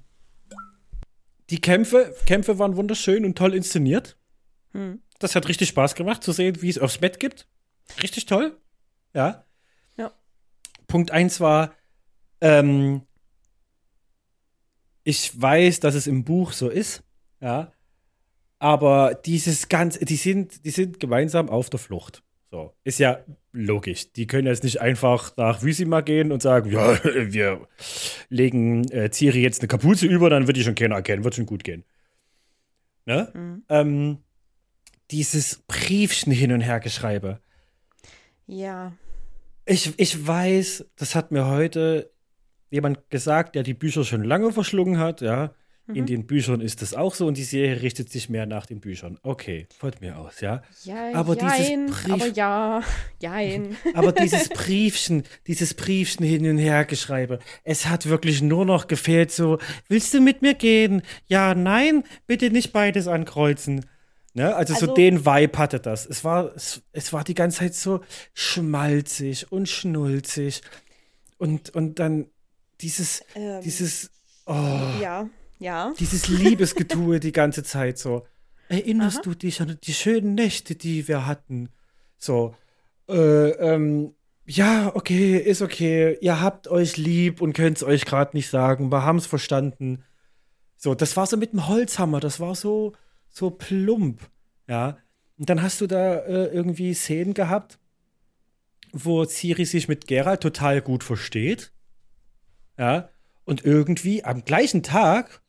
die 1.51 1.61
Kämpfe, 1.61 2.15
Kämpfe 2.27 2.59
waren 2.59 2.77
wunderschön 2.77 3.25
und 3.25 3.37
toll 3.37 3.55
inszeniert. 3.55 4.17
Hm. 4.73 5.03
Das 5.19 5.35
hat 5.35 5.49
richtig 5.49 5.69
Spaß 5.69 5.95
gemacht 5.95 6.23
zu 6.23 6.33
sehen, 6.33 6.63
wie 6.63 6.71
es 6.71 6.79
aufs 6.79 6.99
Bett 6.99 7.21
gibt. 7.21 7.47
Richtig 8.03 8.27
toll. 8.27 8.57
Ja. 9.13 9.45
Ja. 9.97 10.13
Punkt 10.87 11.11
eins 11.11 11.41
war, 11.41 11.75
ähm, 12.41 13.03
ich 15.05 15.41
weiß, 15.41 15.81
dass 15.81 15.95
es 15.95 16.07
im 16.07 16.25
Buch 16.25 16.53
so 16.53 16.69
ist. 16.69 17.03
Ja. 17.41 17.73
Aber 18.59 19.15
dieses 19.15 19.69
ganze, 19.69 20.05
die 20.05 20.17
sind, 20.17 20.65
die 20.65 20.71
sind 20.71 21.01
gemeinsam 21.01 21.49
auf 21.49 21.71
der 21.71 21.79
Flucht. 21.79 22.23
So, 22.51 22.75
ist 22.83 22.99
ja 22.99 23.21
logisch. 23.53 24.13
Die 24.13 24.27
können 24.27 24.47
jetzt 24.47 24.65
nicht 24.65 24.81
einfach 24.81 25.37
nach 25.37 25.63
Wüsima 25.63 26.01
gehen 26.01 26.33
und 26.33 26.43
sagen, 26.43 26.71
ja, 26.73 26.99
wir 27.05 27.69
legen 28.31 28.91
äh, 28.91 29.11
Ciri 29.11 29.43
jetzt 29.43 29.61
eine 29.61 29.69
Kapuze 29.69 30.07
über, 30.07 30.31
dann 30.31 30.47
wird 30.47 30.57
die 30.57 30.63
schon 30.63 30.75
keiner 30.75 30.97
erkennen, 30.97 31.25
wird 31.25 31.35
schon 31.35 31.47
gut 31.47 31.63
gehen. 31.63 31.85
Ne? 33.05 33.31
Mhm. 33.35 33.65
Ähm, 33.69 34.19
dieses 35.11 35.63
Briefchen 35.67 36.33
hin 36.33 36.53
und 36.53 36.61
her 36.61 36.81
geschreibe. 36.81 37.41
Ja. 38.47 38.93
Ich, 39.65 39.93
ich 39.99 40.27
weiß, 40.27 40.87
das 40.97 41.15
hat 41.15 41.31
mir 41.31 41.47
heute 41.47 42.11
jemand 42.71 43.11
gesagt, 43.11 43.55
der 43.55 43.63
die 43.63 43.75
Bücher 43.75 44.05
schon 44.05 44.25
lange 44.25 44.53
verschlungen 44.53 44.99
hat, 44.99 45.21
ja. 45.21 45.55
In 45.89 46.03
Mhm. 46.03 46.07
den 46.07 46.27
Büchern 46.27 46.61
ist 46.61 46.83
das 46.83 46.93
auch 46.93 47.15
so 47.15 47.27
und 47.27 47.37
die 47.39 47.45
Serie 47.45 47.81
richtet 47.81 48.11
sich 48.11 48.29
mehr 48.29 48.45
nach 48.45 48.67
den 48.67 48.79
Büchern. 48.81 49.19
Okay, 49.23 49.67
folgt 49.79 50.01
mir 50.03 50.19
aus, 50.19 50.41
ja. 50.43 50.63
Ja, 50.85 51.13
Aber 51.15 51.35
dieses 51.35 51.59
jein, 51.69 51.87
Brief- 51.87 52.13
aber 52.13 52.27
ja, 52.29 52.83
jein. 53.21 53.77
Aber 53.95 54.13
dieses 54.13 54.51
Briefchen, 54.51 55.23
dieses 55.47 55.73
Briefchen 55.75 56.27
hin 56.27 56.49
und 56.51 56.59
her 56.59 56.85
geschreibe, 56.85 57.39
es 57.65 57.87
hat 57.87 58.07
wirklich 58.07 58.43
nur 58.43 58.67
noch 58.67 58.87
gefehlt 58.87 59.31
so, 59.33 59.59
willst 59.89 60.13
du 60.13 60.21
mit 60.21 60.43
mir 60.43 60.55
gehen? 60.55 61.01
Ja, 61.27 61.55
nein, 61.55 62.05
bitte 62.27 62.51
nicht 62.51 62.73
beides 62.75 63.09
ankreuzen. 63.09 63.87
Ne? 64.35 64.55
Also, 64.55 64.75
so 64.75 64.81
Also- 64.83 64.95
den 64.95 65.25
Vibe 65.25 65.57
hatte 65.59 65.81
das. 65.81 66.05
Es 66.05 66.23
war, 66.23 66.55
es, 66.55 66.83
es 66.93 67.13
war 67.15 67.25
die 67.25 67.35
ganze 67.35 67.61
Zeit 67.61 67.75
so 67.75 68.01
schmalzig 68.35 69.51
und 69.51 69.69
schnulzig. 69.69 70.61
Und, 71.39 71.71
und 71.75 71.99
dann 71.99 72.27
dieses, 72.81 73.23
Ähm, 73.35 73.63
dieses, 73.65 74.11
oh, 74.47 74.53
Ja, 75.01 75.29
ja. 75.59 75.93
dieses 75.99 76.29
Liebesgetue 76.29 77.21
die 77.21 77.33
ganze 77.33 77.63
Zeit 77.63 77.99
so. 77.99 78.27
Erinnerst 78.69 79.19
Aha. 79.19 79.25
du 79.25 79.35
dich 79.35 79.61
an 79.61 79.79
die 79.83 79.95
schönen 79.95 80.35
Nächte, 80.35 80.75
die 80.75 81.09
wir 81.09 81.27
hatten? 81.27 81.71
So, 82.19 82.55
äh, 83.09 83.51
ähm, 83.51 84.15
ja, 84.45 84.95
okay, 84.95 85.37
ist 85.39 85.63
okay. 85.63 86.19
Ihr 86.21 86.41
habt 86.41 86.69
euch 86.69 86.97
lieb 86.97 87.41
und 87.41 87.53
könnt 87.53 87.79
es 87.79 87.83
euch 87.83 88.05
gerade 88.05 88.37
nicht 88.37 88.49
sagen. 88.49 88.91
Wir 88.91 89.05
haben 89.05 89.19
es 89.19 89.27
verstanden. 89.27 90.05
So, 90.77 90.95
das 90.95 91.17
war 91.17 91.27
so 91.27 91.37
mit 91.37 91.53
dem 91.53 91.67
Holzhammer, 91.67 92.21
das 92.21 92.39
war 92.39 92.55
so, 92.55 92.95
so 93.29 93.51
plump, 93.51 94.21
ja. 94.69 94.97
Und 95.37 95.51
dann 95.51 95.61
hast 95.61 95.81
du 95.81 95.87
da 95.87 96.17
äh, 96.19 96.47
irgendwie 96.47 96.95
Szenen 96.95 97.35
gehabt, 97.35 97.79
wo 98.93 99.25
Ciri 99.25 99.65
sich 99.65 99.89
mit 99.89 100.07
Geralt 100.07 100.41
total 100.41 100.81
gut 100.81 101.03
versteht, 101.03 101.73
ja. 102.79 103.11
Und 103.45 103.65
irgendwie 103.65 104.25
am 104.25 104.45
gleichen 104.45 104.83
Tag 104.83 105.43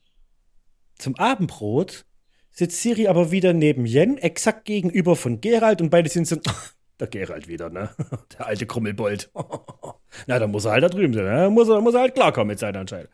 zum 0.99 1.15
Abendbrot 1.15 2.05
sitzt 2.51 2.81
Ciri 2.81 3.07
aber 3.07 3.31
wieder 3.31 3.53
neben 3.53 3.85
Jen, 3.85 4.17
exakt 4.17 4.65
gegenüber 4.65 5.15
von 5.15 5.41
Geralt 5.41 5.81
und 5.81 5.89
beide 5.89 6.09
sind 6.09 6.27
so, 6.27 6.37
der 6.99 7.07
Geralt 7.07 7.47
wieder, 7.47 7.69
ne? 7.69 7.89
Der 8.37 8.45
alte 8.45 8.67
Krummelbold. 8.67 9.31
Na, 10.27 10.37
dann 10.37 10.51
muss 10.51 10.65
er 10.65 10.71
halt 10.71 10.83
da 10.83 10.89
drüben 10.89 11.13
sein, 11.13 11.25
ne? 11.25 11.49
Muss 11.49 11.69
er, 11.69 11.81
muss 11.81 11.95
er 11.95 12.01
halt 12.01 12.15
klarkommen 12.15 12.49
mit 12.49 12.59
seiner 12.59 12.79
Entscheidung. 12.79 13.11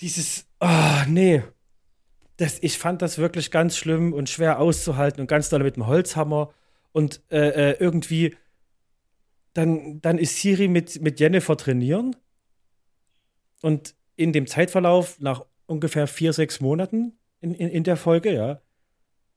Dieses, 0.00 0.46
ah, 0.58 1.04
nee. 1.08 1.42
Das, 2.36 2.58
ich 2.60 2.78
fand 2.78 3.00
das 3.00 3.18
wirklich 3.18 3.52
ganz 3.52 3.76
schlimm 3.76 4.12
und 4.12 4.28
schwer 4.28 4.58
auszuhalten 4.58 5.20
und 5.20 5.28
ganz 5.28 5.48
doll 5.48 5.62
mit 5.62 5.76
dem 5.76 5.86
Holzhammer. 5.86 6.52
Und 6.90 7.22
äh, 7.30 7.70
äh, 7.70 7.76
irgendwie, 7.78 8.36
dann, 9.52 10.00
dann 10.00 10.18
ist 10.18 10.40
Siri 10.40 10.66
mit, 10.66 11.00
mit 11.00 11.20
Jennifer 11.20 11.56
trainieren. 11.56 12.16
Und 13.62 13.94
in 14.16 14.32
dem 14.32 14.48
Zeitverlauf, 14.48 15.20
nach 15.20 15.44
ungefähr 15.66 16.06
vier, 16.06 16.32
sechs 16.32 16.60
Monaten 16.60 17.18
in, 17.40 17.54
in, 17.54 17.68
in 17.68 17.84
der 17.84 17.96
Folge, 17.96 18.32
ja, 18.32 18.60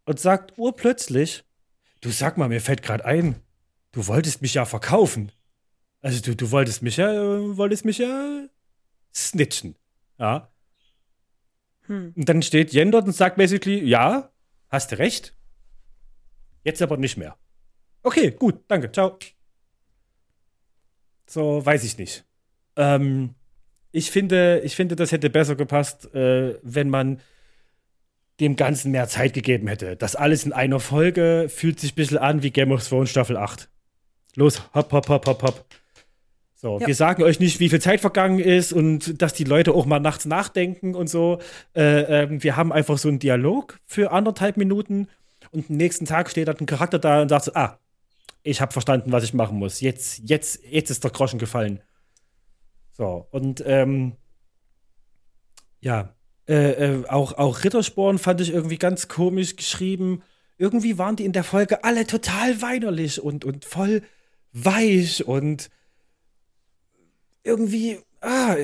und 0.06 0.20
sagt 0.20 0.58
urplötzlich, 0.58 1.44
du 2.02 2.10
sag 2.10 2.38
mal, 2.38 2.50
mir 2.50 2.62
fällt 2.62 2.82
gerade 2.82 3.06
ein, 3.06 3.36
du 3.92 4.08
wolltest 4.08 4.42
mich 4.42 4.54
ja 4.54 4.66
verkaufen. 4.66 5.32
Also 6.02 6.22
du, 6.22 6.36
du 6.36 6.52
wolltest 6.52 6.82
mich 6.82 6.98
ja, 6.98 7.12
äh, 7.12 7.58
wolltest 7.58 7.84
mich 7.84 7.98
ja 7.98 8.48
snitchen. 9.14 9.76
Ja. 10.18 10.52
Hm. 11.88 12.14
Und 12.16 12.30
dann 12.30 12.42
steht 12.42 12.72
Jen 12.72 12.92
dort 12.92 13.06
und 13.06 13.14
sagt 13.14 13.38
basically, 13.38 13.84
ja, 13.84 14.32
hast 14.70 14.92
du 14.92 15.00
recht. 15.00 15.36
Jetzt 16.64 16.82
aber 16.82 16.98
nicht 16.98 17.18
mehr. 17.18 17.38
Okay, 18.04 18.32
gut, 18.32 18.64
danke, 18.68 18.92
ciao. 18.92 19.18
So, 21.26 21.66
weiß 21.66 21.84
ich 21.84 21.98
nicht. 21.98 22.26
Ähm, 22.76 23.36
ich 23.98 24.12
finde, 24.12 24.62
ich 24.64 24.76
finde, 24.76 24.96
das 24.96 25.12
hätte 25.12 25.30
besser 25.30 25.56
gepasst, 25.56 26.14
äh, 26.14 26.56
wenn 26.62 26.90
man 26.90 27.20
dem 28.40 28.56
Ganzen 28.56 28.92
mehr 28.92 29.08
Zeit 29.08 29.34
gegeben 29.34 29.68
hätte. 29.68 29.96
Das 29.96 30.16
alles 30.16 30.46
in 30.46 30.54
einer 30.54 30.80
Folge 30.80 31.48
fühlt 31.50 31.80
sich 31.80 31.94
ein 31.94 31.96
bisschen 31.96 32.18
an 32.20 32.44
wie 32.44 32.52
Game 32.52 32.72
of 32.72 32.88
Thrones 32.88 33.10
Staffel 33.10 33.36
8. 33.36 33.68
Los, 34.36 34.62
hopp, 34.76 34.92
hopp, 34.92 35.10
hopp, 35.10 35.26
hopp, 35.26 35.42
hopp. 35.44 35.66
So, 36.56 36.80
Ja. 36.80 36.88
wir 36.88 36.96
sagen 36.96 37.24
euch 37.24 37.40
nicht, 37.40 37.60
wie 37.60 37.70
viel 37.70 37.82
Zeit 37.82 38.00
vergangen 38.02 38.40
ist 38.40 38.74
und 38.74 39.22
dass 39.22 39.34
die 39.34 39.44
Leute 39.44 39.74
auch 39.74 39.86
mal 39.86 40.00
nachts 40.00 40.26
nachdenken 40.26 40.94
und 40.96 41.08
so. 41.08 41.40
Äh, 41.76 42.24
ähm, 42.24 42.44
wir 42.44 42.56
haben 42.56 42.72
einfach 42.72 42.98
so 42.98 43.10
einen 43.10 43.20
Dialog 43.20 43.80
für 43.86 44.12
anderthalb 44.12 44.58
Minuten 44.58 45.08
und 45.52 45.70
am 45.70 45.78
nächsten 45.78 46.06
Tag 46.06 46.30
steht 46.30 46.48
dann 46.48 46.58
ein 46.60 46.66
Charakter 46.68 47.00
da 47.00 47.22
und 47.22 47.30
sagt 47.30 47.46
so, 47.46 47.52
ah, 47.56 47.80
ich 48.44 48.62
habe 48.62 48.72
verstanden, 48.72 49.12
was 49.12 49.24
ich 49.24 49.34
machen 49.34 49.58
muss. 49.58 49.82
Jetzt, 49.82 50.22
jetzt, 50.26 50.64
jetzt 50.70 50.90
ist 50.90 51.04
der 51.04 51.12
Groschen 51.12 51.40
gefallen. 51.40 51.82
So, 52.98 53.28
und 53.30 53.62
ähm, 53.64 54.18
ja, 55.80 56.16
äh, 56.48 56.72
äh, 56.72 57.06
auch, 57.08 57.34
auch 57.34 57.64
Rittersporn 57.64 58.18
fand 58.18 58.42
ich 58.42 58.52
irgendwie 58.52 58.80
ganz 58.80 59.08
komisch 59.08 59.56
geschrieben. 59.56 60.24
Irgendwie 60.58 60.98
waren 60.98 61.16
die 61.16 61.26
in 61.26 61.32
der 61.32 61.44
Folge 61.44 61.84
alle 61.84 62.08
total 62.08 62.60
weinerlich 62.64 63.22
und, 63.22 63.46
und 63.46 63.66
voll 63.66 64.02
weich 64.52 65.28
und 65.28 65.70
irgendwie, 67.44 68.00
ah, 68.22 68.56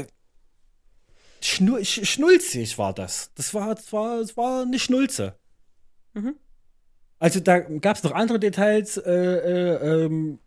schnu 1.40 1.84
sch 1.84 2.04
schnulzig 2.04 2.80
war 2.80 2.94
das. 2.94 3.32
Das 3.36 3.54
war, 3.54 3.76
das 3.76 3.94
war, 3.94 4.20
das 4.20 4.36
war 4.36 4.64
eine 4.64 4.80
Schnulze. 4.80 5.38
Mhm. 6.14 6.36
Also 7.20 7.40
da 7.40 7.60
gab 7.60 7.98
es 7.98 8.04
noch 8.04 8.14
andere 8.14 8.40
Details, 8.40 8.98
äh, 8.98 9.12
äh, 9.12 10.06
ähm, 10.06 10.40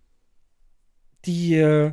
die, 1.24 1.54
äh, 1.54 1.92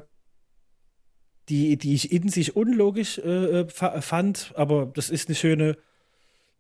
die, 1.49 1.77
die 1.77 1.93
ich 1.93 2.11
in 2.11 2.29
sich 2.29 2.55
unlogisch 2.55 3.17
äh, 3.19 3.61
äh, 3.61 3.67
fa- 3.69 4.01
fand, 4.01 4.53
aber 4.55 4.85
das 4.85 5.09
ist 5.09 5.27
eine 5.27 5.35
schöne, 5.35 5.77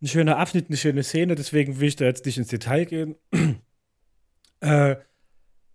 ein 0.01 0.07
schöner 0.07 0.37
Abschnitt, 0.37 0.67
eine 0.67 0.77
schöne 0.77 1.03
Szene, 1.03 1.35
deswegen 1.35 1.79
will 1.79 1.87
ich 1.87 1.95
da 1.95 2.05
jetzt 2.05 2.25
nicht 2.25 2.37
ins 2.37 2.49
Detail 2.49 2.85
gehen. 2.85 3.15
äh, 4.59 4.95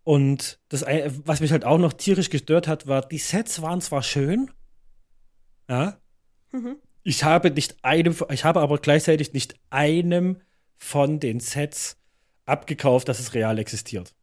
und 0.04 0.58
das, 0.68 0.82
was 1.24 1.40
mich 1.40 1.52
halt 1.52 1.64
auch 1.64 1.78
noch 1.78 1.92
tierisch 1.92 2.30
gestört 2.30 2.66
hat, 2.68 2.86
war, 2.86 3.06
die 3.06 3.18
Sets 3.18 3.60
waren 3.62 3.80
zwar 3.80 4.02
schön, 4.02 4.50
ja, 5.68 6.00
Mhm. 6.50 6.76
ich 7.02 7.24
habe 7.24 7.50
nicht 7.50 7.84
einem, 7.84 8.16
ich 8.30 8.44
habe 8.44 8.60
aber 8.60 8.78
gleichzeitig 8.78 9.34
nicht 9.34 9.54
einem 9.68 10.40
von 10.78 11.20
den 11.20 11.40
Sets 11.40 11.98
abgekauft, 12.46 13.08
dass 13.08 13.20
es 13.20 13.34
real 13.34 13.58
existiert. 13.58 14.14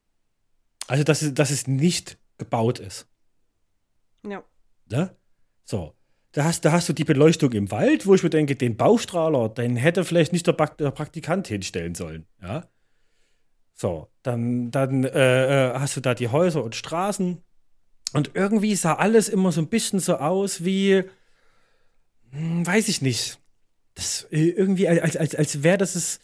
Also, 0.88 1.04
dass 1.04 1.22
es, 1.22 1.34
dass 1.36 1.52
es 1.52 1.68
nicht 1.68 2.18
gebaut 2.40 2.80
ist. 2.80 3.08
Ja. 4.28 4.44
Ne? 4.90 5.16
So. 5.64 5.96
Da 6.32 6.44
hast, 6.44 6.66
da 6.66 6.74
hast 6.74 6.90
du 6.90 6.94
die 6.94 7.06
Beleuchtung 7.06 7.54
im 7.54 7.72
Wald, 7.72 8.06
wo 8.06 8.14
ich 8.14 8.22
mir 8.22 8.30
denke, 8.30 8.58
den 8.58 8.76
Baustrahler, 8.76 9.48
den 9.48 9.78
hätte 9.78 10.04
vielleicht 10.04 10.34
nicht 10.34 10.46
der, 10.46 10.54
der 10.54 10.92
Praktikant 10.92 11.48
hinstellen 11.48 11.96
sollen. 11.96 12.26
Ja. 12.42 12.68
So, 13.74 14.10
dann, 14.22 14.70
dann 14.70 15.06
äh, 15.06 15.70
äh, 15.70 15.80
hast 15.80 15.96
du 15.96 16.02
da 16.02 16.14
die 16.14 16.28
Häuser 16.28 16.62
und 16.62 16.76
Straßen. 16.76 17.42
Und 18.12 18.32
irgendwie 18.34 18.76
sah 18.76 18.96
alles 18.96 19.30
immer 19.30 19.54
so 19.54 19.62
ein 19.62 19.70
bisschen 19.70 20.00
so 20.00 20.18
aus 20.18 20.66
wie, 20.66 21.04
hm, 22.32 22.68
weiß 22.68 22.90
ich 22.90 23.02
nicht. 23.02 23.40
Das 23.94 24.28
äh, 24.32 24.50
irgendwie, 24.50 24.90
als, 24.90 25.16
als, 25.16 25.36
als 25.36 25.64
wäre 25.64 25.78
das 25.78 25.94
das, 25.94 26.20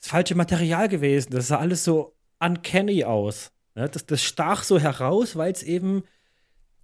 das 0.00 0.08
falsche 0.08 0.34
Material 0.34 0.88
gewesen. 0.88 1.30
Das 1.30 1.48
sah 1.48 1.58
alles 1.58 1.84
so 1.84 2.16
uncanny 2.40 3.04
aus. 3.04 3.52
Ne? 3.74 3.88
Das, 3.88 4.06
das 4.06 4.22
stach 4.22 4.62
so 4.62 4.78
heraus, 4.78 5.36
weil 5.36 5.52
es 5.52 5.62
eben 5.62 6.04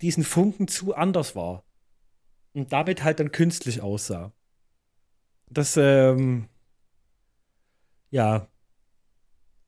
diesen 0.00 0.24
Funken 0.24 0.68
zu 0.68 0.94
anders 0.94 1.34
war. 1.36 1.64
Und 2.54 2.72
damit 2.72 3.04
halt 3.04 3.20
dann 3.20 3.30
künstlich 3.32 3.80
aussah. 3.82 4.32
Das, 5.50 5.76
ähm, 5.76 6.48
ja, 8.10 8.48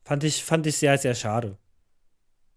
fand 0.05 0.25
ich, 0.25 0.45
fand 0.45 0.67
ich 0.67 0.77
sehr, 0.77 0.99
sehr 0.99 1.15
schade. 1.15 1.57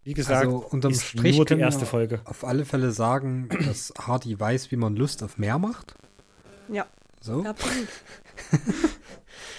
Wie 0.02 0.12
gesagt, 0.12 0.44
Also 0.46 0.58
unterm 0.58 0.92
ist 0.92 1.04
Strich 1.04 1.36
nur 1.36 1.46
die 1.46 1.58
erste 1.58 1.86
Folge. 1.86 2.20
auf 2.24 2.44
alle 2.44 2.64
Fälle 2.66 2.90
sagen, 2.90 3.48
dass 3.48 3.92
Hardy 3.98 4.38
weiß, 4.38 4.70
wie 4.70 4.76
man 4.76 4.96
Lust 4.96 5.22
auf 5.22 5.38
mehr 5.38 5.58
macht. 5.58 5.94
Ja, 6.68 6.86
So. 7.20 7.42
absolut. 7.44 7.88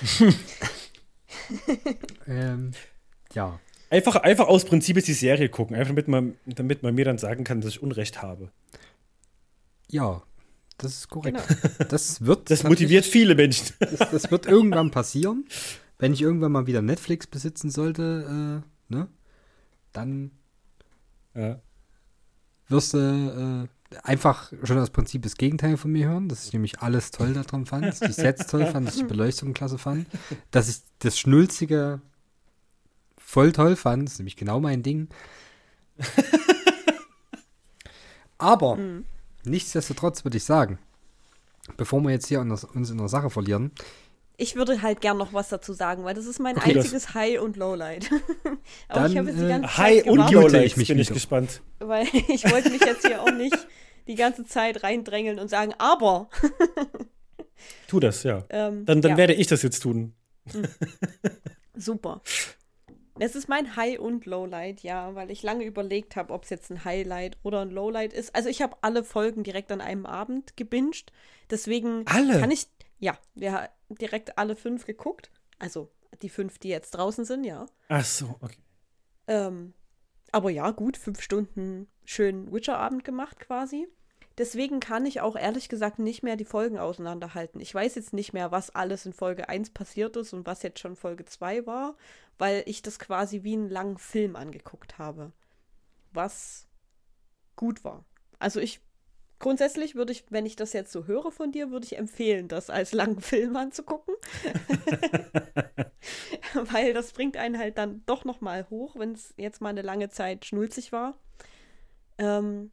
Ähm, 2.28 2.72
ja. 3.34 3.60
Einfach, 3.90 4.16
einfach 4.18 4.48
aus 4.48 4.66
Prinzip 4.66 4.96
jetzt 4.98 5.08
die 5.08 5.14
Serie 5.14 5.50
gucken, 5.50 5.76
einfach 5.76 5.90
damit 5.90 6.08
man, 6.08 6.36
damit 6.46 6.84
man 6.84 6.96
mir 6.96 7.06
dann 7.06 7.18
sagen 7.18 7.44
kann, 7.44 7.62
dass 7.62 7.72
ich 7.72 7.82
Unrecht 7.84 8.22
habe. 8.22 8.52
Ja, 9.90 10.24
das 10.78 10.94
ist 10.94 11.08
korrekt. 11.10 11.38
Genau. 11.48 11.60
Das 11.90 12.26
wird 12.26 12.50
Das 12.50 12.64
motiviert 12.64 13.06
viele 13.06 13.36
Menschen. 13.36 13.74
Das, 13.80 14.10
das 14.12 14.32
wird 14.32 14.46
irgendwann 14.48 14.92
passieren. 14.92 15.46
Wenn 16.00 16.12
ich 16.14 16.22
irgendwann 16.22 16.52
mal 16.52 16.68
wieder 16.68 16.82
Netflix 16.82 17.28
besitzen 17.28 17.70
sollte, 17.70 18.64
äh, 18.90 18.94
ne? 18.94 19.08
Dann 19.94 20.32
Ja. 21.36 21.62
wirst 22.68 22.94
du 22.96 23.68
äh, 23.92 23.98
einfach 24.04 24.52
schon 24.64 24.76
das 24.78 24.90
Prinzip 24.90 25.22
das 25.22 25.36
Gegenteil 25.38 25.78
von 25.78 25.92
mir 25.92 26.08
hören, 26.10 26.28
dass 26.28 26.46
ich 26.48 26.54
nämlich 26.54 26.80
alles 26.80 27.12
toll 27.12 27.34
daran 27.34 27.66
fand, 27.66 27.86
dass 27.86 28.02
ich 28.02 28.08
die 28.08 28.14
Sets 28.14 28.48
toll 28.48 28.66
fand, 28.72 28.88
dass 28.88 28.96
ich 28.96 29.02
die 29.04 29.08
Beleuchtung 29.08 29.54
klasse 29.54 29.78
fand, 29.78 30.08
dass 30.52 30.68
ich 30.68 30.78
das 31.00 31.18
Schnulzige 31.18 32.02
voll 33.36 33.52
toll 33.52 33.76
fand, 33.76 34.08
das 34.08 34.14
ist 34.14 34.20
nämlich 34.20 34.38
genau 34.38 34.62
mein 34.62 34.82
Ding. 34.82 35.10
Aber 38.38 38.78
nichtsdestotrotz 39.44 40.24
würde 40.24 40.38
ich 40.38 40.46
sagen, 40.46 40.80
bevor 41.76 42.00
wir 42.02 42.12
jetzt 42.12 42.28
hier 42.28 42.40
uns 42.40 42.64
in 42.90 42.98
der 42.98 43.10
Sache 43.10 43.30
verlieren, 43.30 43.72
Ich 44.38 44.56
würde 44.56 44.82
halt 44.82 45.02
gern 45.02 45.18
noch 45.18 45.34
was 45.34 45.50
dazu 45.50 45.74
sagen, 45.74 46.04
weil 46.06 46.14
das 46.14 46.26
ist 46.26 46.40
mein 46.40 46.56
Okay, 46.58 46.74
das- 46.74 46.86
einziges 46.86 47.14
High- 47.14 47.40
und 47.42 47.58
Lowlight. 47.58 48.10
Aber 48.90 49.02
Dann, 49.02 49.12
ich 49.12 49.18
habe 49.18 49.28
jetzt 49.30 49.40
die 49.40 49.44
äh, 49.46 49.50
ganze 49.50 49.68
Zeit 49.70 49.78
Hi 49.78 50.02
und 50.02 50.06
gewartet, 50.16 50.32
Jule, 50.34 50.46
Lowlights, 50.48 50.66
ich 50.66 50.78
mich 50.78 50.88
bin 50.90 51.00
ich 51.00 51.10
gespannt. 51.10 51.62
weil 51.80 52.08
ich 52.30 52.50
wollte 52.52 52.70
mich 52.70 52.82
jetzt 52.86 53.06
hier 53.06 53.22
auch 53.22 53.32
nicht 53.32 53.68
die 54.08 54.16
ganze 54.16 54.46
Zeit 54.46 54.84
reindrängeln 54.84 55.40
und 55.40 55.50
sagen, 55.50 55.74
aber. 55.78 56.30
Tu 57.88 58.00
das, 58.00 58.24
ja. 58.24 58.46
Ähm, 58.50 58.86
Dann, 58.86 59.02
dann 59.02 59.12
ja, 59.12 59.18
werde 59.18 59.34
ich 59.34 59.48
das 59.48 59.62
jetzt 59.62 59.82
tun. 59.82 60.14
super. 61.76 62.22
Es 63.18 63.36
ist 63.36 63.48
mein 63.48 63.76
High- 63.76 64.00
und 64.00 64.26
Lowlight, 64.26 64.82
ja, 64.82 65.16
weil 65.16 65.32
ich 65.32 65.42
lange 65.42 65.64
überlegt 65.64 66.16
habe, 66.16 66.34
ob 66.34 66.44
es 66.44 66.50
jetzt 66.50 66.70
ein 66.70 66.84
Highlight 66.84 67.38
oder 67.44 67.62
ein 67.62 67.72
Lowlight 67.72 68.12
ist. 68.12 68.36
Also 68.36 68.50
ich 68.50 68.62
habe 68.62 68.78
alle 68.82 69.04
Folgen 69.04 69.44
direkt 69.44 69.72
an 69.72 69.82
einem 69.82 70.06
Abend 70.06 70.58
gebinged. 70.58 71.14
Deswegen 71.50 72.06
Alle? 72.08 72.40
kann 72.40 72.52
ich, 72.52 72.68
ja, 73.00 73.18
wir 73.34 73.54
haben 73.54 73.68
direkt 73.90 74.38
alle 74.38 74.56
fünf 74.56 74.86
geguckt. 74.86 75.32
Also 75.60 75.92
die 76.22 76.30
fünf, 76.30 76.58
die 76.60 76.70
jetzt 76.70 76.92
draußen 76.92 77.24
sind, 77.24 77.46
ja. 77.46 77.66
Ach 77.88 78.04
so, 78.04 78.36
okay. 78.42 78.58
Ähm, 79.28 79.74
aber 80.32 80.50
ja, 80.50 80.72
gut, 80.72 80.98
fünf 80.98 81.22
Stunden 81.22 81.88
schön 82.04 82.52
Witcher-Abend 82.52 83.06
gemacht 83.06 83.40
quasi. 83.40 83.88
Deswegen 84.38 84.82
kann 84.82 85.06
ich 85.06 85.22
auch 85.22 85.38
ehrlich 85.38 85.70
gesagt 85.70 85.98
nicht 85.98 86.22
mehr 86.22 86.36
die 86.36 86.46
Folgen 86.46 86.78
auseinanderhalten. 86.78 87.62
Ich 87.62 87.74
weiß 87.74 87.96
jetzt 87.96 88.14
nicht 88.14 88.34
mehr, 88.34 88.52
was 88.52 88.70
alles 88.70 89.06
in 89.06 89.14
Folge 89.14 89.48
1 89.48 89.70
passiert 89.70 90.18
ist 90.18 90.34
und 90.34 90.46
was 90.46 90.62
jetzt 90.62 90.80
schon 90.80 90.98
Folge 90.98 91.24
2 91.26 91.66
war, 91.66 91.96
weil 92.38 92.64
ich 92.66 92.82
das 92.82 93.00
quasi 93.00 93.44
wie 93.44 93.54
einen 93.54 93.70
langen 93.70 93.98
Film 93.98 94.36
angeguckt 94.36 94.98
habe. 94.98 95.32
Was 96.12 96.68
gut 97.56 97.86
war. 97.86 98.04
Also 98.38 98.60
ich, 98.60 98.82
grundsätzlich 99.40 99.96
würde 99.96 100.12
ich, 100.12 100.26
wenn 100.30 100.46
ich 100.46 100.58
das 100.58 100.74
jetzt 100.74 100.92
so 100.92 101.06
höre 101.06 101.32
von 101.32 101.54
dir, 101.54 101.72
würde 101.72 101.86
ich 101.86 101.98
empfehlen, 101.98 102.50
das 102.50 102.70
als 102.70 102.92
langen 102.92 103.22
Film 103.22 103.56
anzugucken. 103.56 104.16
weil 106.72 106.94
das 106.94 107.14
bringt 107.14 107.38
einen 107.38 107.58
halt 107.58 107.78
dann 107.78 108.04
doch 108.06 108.26
noch 108.26 108.42
mal 108.42 108.70
hoch, 108.70 108.98
wenn 108.98 109.14
es 109.14 109.34
jetzt 109.38 109.62
mal 109.62 109.70
eine 109.70 109.82
lange 109.82 110.10
Zeit 110.10 110.46
schnulzig 110.46 110.92
war. 110.92 111.18
Ähm, 112.18 112.72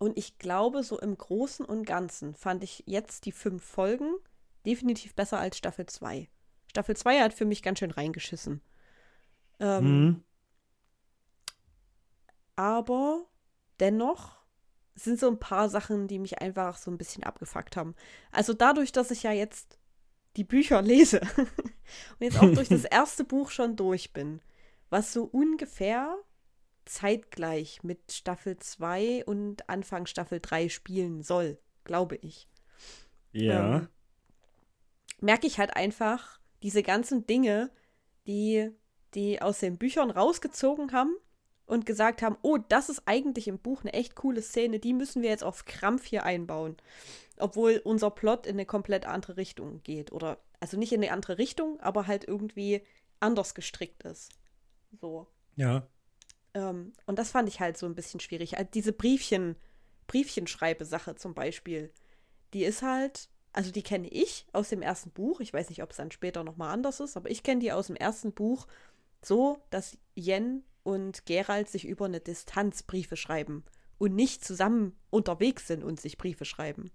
und 0.00 0.18
ich 0.18 0.38
glaube, 0.38 0.82
so 0.82 0.98
im 0.98 1.16
Großen 1.16 1.64
und 1.64 1.84
Ganzen 1.84 2.34
fand 2.34 2.64
ich 2.64 2.82
jetzt 2.86 3.26
die 3.26 3.32
fünf 3.32 3.62
Folgen 3.64 4.14
definitiv 4.66 5.14
besser 5.14 5.38
als 5.38 5.56
Staffel 5.58 5.86
2. 5.86 6.28
Staffel 6.68 6.96
2 6.96 7.20
hat 7.20 7.34
für 7.34 7.44
mich 7.44 7.62
ganz 7.62 7.78
schön 7.80 7.92
reingeschissen. 7.92 8.62
Ähm, 9.60 9.84
Mhm. 10.08 10.24
aber 12.56 13.26
dennoch 13.78 14.38
sind 14.94 15.18
so 15.18 15.28
ein 15.28 15.38
paar 15.38 15.68
Sachen, 15.68 16.08
die 16.08 16.18
mich 16.18 16.40
einfach 16.40 16.76
so 16.76 16.90
ein 16.90 16.98
bisschen 16.98 17.24
abgefuckt 17.24 17.76
haben. 17.76 17.94
Also 18.32 18.52
dadurch, 18.52 18.92
dass 18.92 19.10
ich 19.10 19.22
ja 19.22 19.32
jetzt 19.32 19.78
die 20.36 20.44
Bücher 20.44 20.82
lese 20.82 21.20
und 21.20 22.20
jetzt 22.20 22.38
auch 22.38 22.52
durch 22.52 22.68
das 22.70 22.84
erste 22.84 23.24
Buch 23.24 23.50
schon 23.50 23.76
durch 23.76 24.12
bin, 24.12 24.40
was 24.90 25.12
so 25.12 25.24
ungefähr 25.24 26.16
zeitgleich 26.90 27.82
mit 27.82 28.12
Staffel 28.12 28.58
2 28.58 29.24
und 29.24 29.68
Anfang 29.68 30.06
Staffel 30.06 30.40
3 30.40 30.68
spielen 30.68 31.22
soll, 31.22 31.58
glaube 31.84 32.16
ich. 32.16 32.46
Ja. 33.32 33.76
Ähm, 33.76 33.88
merke 35.20 35.46
ich 35.46 35.58
halt 35.58 35.76
einfach 35.76 36.40
diese 36.62 36.82
ganzen 36.82 37.26
Dinge, 37.26 37.70
die 38.26 38.72
die 39.14 39.42
aus 39.42 39.58
den 39.58 39.76
Büchern 39.76 40.10
rausgezogen 40.10 40.92
haben 40.92 41.14
und 41.66 41.86
gesagt 41.86 42.22
haben, 42.22 42.36
oh, 42.42 42.58
das 42.58 42.88
ist 42.88 43.02
eigentlich 43.06 43.48
im 43.48 43.58
Buch 43.58 43.82
eine 43.82 43.92
echt 43.92 44.14
coole 44.14 44.42
Szene, 44.42 44.78
die 44.78 44.92
müssen 44.92 45.22
wir 45.22 45.30
jetzt 45.30 45.44
auf 45.44 45.64
Krampf 45.64 46.04
hier 46.04 46.24
einbauen. 46.24 46.76
Obwohl 47.38 47.80
unser 47.84 48.10
Plot 48.10 48.46
in 48.46 48.54
eine 48.54 48.66
komplett 48.66 49.06
andere 49.06 49.36
Richtung 49.36 49.82
geht. 49.82 50.12
Oder 50.12 50.38
also 50.60 50.76
nicht 50.76 50.92
in 50.92 51.02
eine 51.02 51.12
andere 51.12 51.38
Richtung, 51.38 51.80
aber 51.80 52.06
halt 52.06 52.26
irgendwie 52.26 52.82
anders 53.18 53.54
gestrickt 53.54 54.02
ist. 54.02 54.32
So. 55.00 55.26
Ja. 55.56 55.86
Ähm, 56.54 56.92
und 57.06 57.18
das 57.18 57.30
fand 57.30 57.48
ich 57.48 57.60
halt 57.60 57.76
so 57.78 57.86
ein 57.86 57.94
bisschen 57.94 58.20
schwierig. 58.20 58.58
Also 58.58 58.70
diese 58.72 58.92
Briefchen, 58.92 59.56
Briefchenschreibe-Sache 60.06 61.14
zum 61.16 61.34
Beispiel, 61.34 61.92
die 62.52 62.64
ist 62.64 62.82
halt, 62.82 63.28
also 63.52 63.70
die 63.70 63.82
kenne 63.82 64.08
ich 64.08 64.46
aus 64.52 64.68
dem 64.68 64.82
ersten 64.82 65.10
Buch. 65.10 65.40
Ich 65.40 65.52
weiß 65.52 65.68
nicht, 65.68 65.82
ob 65.82 65.90
es 65.90 65.96
dann 65.96 66.10
später 66.10 66.44
nochmal 66.44 66.72
anders 66.72 67.00
ist, 67.00 67.16
aber 67.16 67.30
ich 67.30 67.42
kenne 67.42 67.60
die 67.60 67.72
aus 67.72 67.88
dem 67.88 67.96
ersten 67.96 68.32
Buch 68.32 68.66
so, 69.22 69.58
dass 69.70 69.98
Jen 70.14 70.64
und 70.82 71.26
Gerald 71.26 71.68
sich 71.68 71.86
über 71.86 72.06
eine 72.06 72.20
Distanz 72.20 72.82
Briefe 72.82 73.16
schreiben 73.16 73.64
und 73.98 74.14
nicht 74.14 74.44
zusammen 74.44 74.96
unterwegs 75.10 75.66
sind 75.66 75.84
und 75.84 76.00
sich 76.00 76.16
Briefe 76.16 76.44
schreiben. 76.44 76.90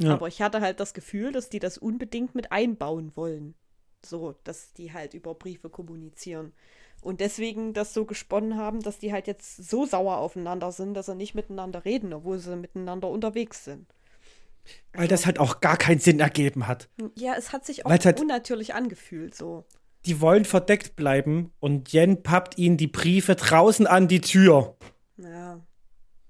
Ja. 0.00 0.14
Aber 0.14 0.26
ich 0.26 0.42
hatte 0.42 0.60
halt 0.60 0.80
das 0.80 0.94
Gefühl, 0.94 1.32
dass 1.32 1.48
die 1.48 1.60
das 1.60 1.78
unbedingt 1.78 2.34
mit 2.34 2.50
einbauen 2.50 3.12
wollen. 3.14 3.54
So, 4.04 4.34
dass 4.44 4.72
die 4.72 4.92
halt 4.92 5.14
über 5.14 5.34
Briefe 5.34 5.70
kommunizieren. 5.70 6.52
Und 7.04 7.20
deswegen 7.20 7.74
das 7.74 7.92
so 7.92 8.06
gesponnen 8.06 8.56
haben, 8.56 8.80
dass 8.80 8.98
die 8.98 9.12
halt 9.12 9.26
jetzt 9.26 9.68
so 9.68 9.84
sauer 9.84 10.16
aufeinander 10.16 10.72
sind, 10.72 10.94
dass 10.94 11.06
sie 11.06 11.14
nicht 11.14 11.34
miteinander 11.34 11.84
reden, 11.84 12.14
obwohl 12.14 12.38
sie 12.38 12.56
miteinander 12.56 13.08
unterwegs 13.10 13.64
sind. 13.64 13.86
Weil 14.94 15.06
das 15.06 15.26
halt 15.26 15.38
auch 15.38 15.60
gar 15.60 15.76
keinen 15.76 15.98
Sinn 16.00 16.20
ergeben 16.20 16.66
hat. 16.66 16.88
Ja, 17.14 17.34
es 17.36 17.52
hat 17.52 17.66
sich 17.66 17.84
auch 17.84 17.90
halt- 17.90 18.20
unnatürlich 18.20 18.74
angefühlt, 18.74 19.34
so. 19.34 19.64
Die 20.06 20.22
wollen 20.22 20.46
verdeckt 20.46 20.96
bleiben 20.96 21.52
und 21.60 21.92
Jen 21.92 22.22
pappt 22.22 22.56
ihnen 22.56 22.78
die 22.78 22.86
Briefe 22.86 23.34
draußen 23.34 23.86
an 23.86 24.08
die 24.08 24.22
Tür. 24.22 24.76
Ja. 25.18 25.60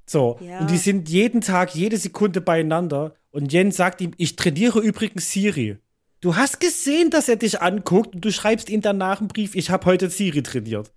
So. 0.06 0.38
Ja. 0.40 0.58
Und 0.58 0.70
die 0.70 0.78
sind 0.78 1.08
jeden 1.08 1.40
Tag, 1.40 1.74
jede 1.76 1.96
Sekunde 1.96 2.40
beieinander. 2.40 3.14
Und 3.30 3.52
Jen 3.52 3.70
sagt 3.70 4.00
ihm, 4.00 4.12
ich 4.16 4.34
trainiere 4.36 4.80
übrigens 4.80 5.30
Siri. 5.30 5.78
Du 6.24 6.36
hast 6.36 6.58
gesehen, 6.58 7.10
dass 7.10 7.28
er 7.28 7.36
dich 7.36 7.60
anguckt 7.60 8.14
und 8.14 8.24
du 8.24 8.32
schreibst 8.32 8.70
ihm 8.70 8.80
danach 8.80 9.20
einen 9.20 9.28
Brief, 9.28 9.54
ich 9.54 9.68
habe 9.68 9.84
heute 9.84 10.08
Siri 10.08 10.42
trainiert. 10.42 10.90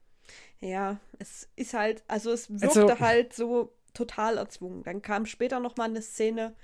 Ja, 0.61 1.01
es 1.19 1.49
ist 1.57 1.73
halt, 1.73 2.01
also 2.07 2.31
es 2.31 2.49
wirkte 2.49 2.83
Also- 2.83 2.99
halt 3.01 3.33
so 3.33 3.73
total 3.93 4.37
erzwungen. 4.37 4.83
Dann 4.83 5.01
kam 5.01 5.25
später 5.25 5.59
noch 5.59 5.75
mal 5.75 5.89
eine 5.89 6.01
Szene 6.01 6.55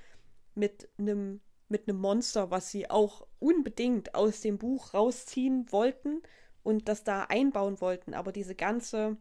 mit 0.56 0.88
einem 0.98 1.42
mit 1.68 1.90
einem 1.90 2.00
Monster, 2.00 2.52
was 2.52 2.72
sie 2.72 2.90
auch 2.90 3.28
unbedingt 3.40 4.16
aus 4.16 4.40
dem 4.40 4.58
Buch 4.58 4.94
rausziehen 4.94 5.70
wollten 5.70 6.22
und 6.62 6.88
das 6.88 7.04
da 7.04 7.24
einbauen 7.24 7.82
wollten, 7.82 8.14
aber 8.14 8.32
diese 8.32 8.56
ganze 8.56 9.18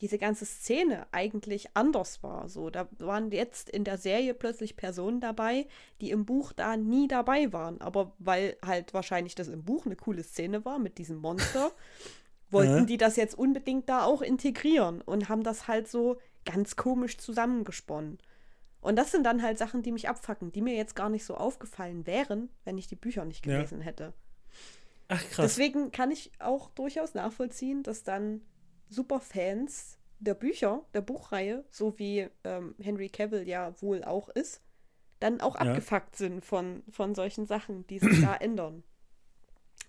diese 0.00 0.18
ganze 0.18 0.46
Szene 0.46 1.06
eigentlich 1.12 1.68
anders 1.74 2.22
war. 2.22 2.48
So, 2.48 2.70
da 2.70 2.88
waren 2.98 3.30
jetzt 3.32 3.68
in 3.68 3.84
der 3.84 3.98
Serie 3.98 4.32
plötzlich 4.34 4.76
Personen 4.76 5.20
dabei, 5.20 5.66
die 6.00 6.10
im 6.10 6.24
Buch 6.24 6.52
da 6.52 6.76
nie 6.76 7.06
dabei 7.08 7.52
waren. 7.52 7.80
Aber 7.80 8.12
weil 8.18 8.56
halt 8.64 8.94
wahrscheinlich 8.94 9.34
das 9.34 9.48
im 9.48 9.64
Buch 9.64 9.84
eine 9.86 9.96
coole 9.96 10.22
Szene 10.22 10.64
war 10.64 10.78
mit 10.78 10.98
diesem 10.98 11.18
Monster, 11.18 11.72
wollten 12.50 12.84
Äh. 12.84 12.86
die 12.86 12.96
das 12.96 13.16
jetzt 13.16 13.36
unbedingt 13.38 13.88
da 13.88 14.04
auch 14.04 14.22
integrieren 14.22 15.02
und 15.02 15.28
haben 15.28 15.42
das 15.42 15.68
halt 15.68 15.88
so 15.88 16.18
ganz 16.44 16.76
komisch 16.76 17.18
zusammengesponnen. 17.18 18.18
Und 18.80 18.96
das 18.96 19.10
sind 19.12 19.24
dann 19.24 19.42
halt 19.42 19.58
Sachen, 19.58 19.82
die 19.82 19.92
mich 19.92 20.08
abfacken, 20.08 20.52
die 20.52 20.62
mir 20.62 20.74
jetzt 20.74 20.96
gar 20.96 21.10
nicht 21.10 21.24
so 21.26 21.36
aufgefallen 21.36 22.06
wären, 22.06 22.48
wenn 22.64 22.78
ich 22.78 22.86
die 22.86 22.96
Bücher 22.96 23.26
nicht 23.26 23.44
Ja. 23.44 23.56
gelesen 23.56 23.82
hätte. 23.82 24.14
Ach 25.08 25.20
krass. 25.28 25.44
Deswegen 25.56 25.90
kann 25.92 26.10
ich 26.10 26.32
auch 26.38 26.70
durchaus 26.70 27.12
nachvollziehen, 27.14 27.82
dass 27.82 28.04
dann 28.04 28.40
Superfans 28.90 29.98
der 30.18 30.34
Bücher, 30.34 30.84
der 30.92 31.00
Buchreihe, 31.00 31.64
so 31.70 31.98
wie 31.98 32.28
ähm, 32.44 32.74
Henry 32.82 33.08
Cavill 33.08 33.48
ja 33.48 33.80
wohl 33.80 34.04
auch 34.04 34.28
ist, 34.28 34.62
dann 35.20 35.40
auch 35.40 35.54
Ja. 35.54 35.62
abgefuckt 35.62 36.16
sind 36.16 36.44
von, 36.44 36.82
von 36.90 37.14
solchen 37.14 37.46
Sachen, 37.46 37.86
die 37.86 37.98
sich 37.98 38.20
da 38.20 38.34
ändern. 38.40 38.82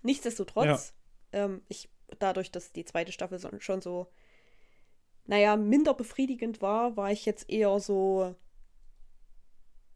Nichtsdestotrotz, 0.02 0.94
ähm, 1.32 1.62
ich, 1.68 1.90
dadurch, 2.18 2.50
dass 2.50 2.72
die 2.72 2.84
zweite 2.84 3.12
Staffel 3.12 3.38
so, 3.38 3.50
schon 3.60 3.82
so, 3.82 4.08
naja, 5.26 5.56
minder 5.56 5.94
befriedigend 5.94 6.62
war, 6.62 6.96
war 6.96 7.10
ich 7.12 7.26
jetzt 7.26 7.48
eher 7.50 7.78
so, 7.80 8.34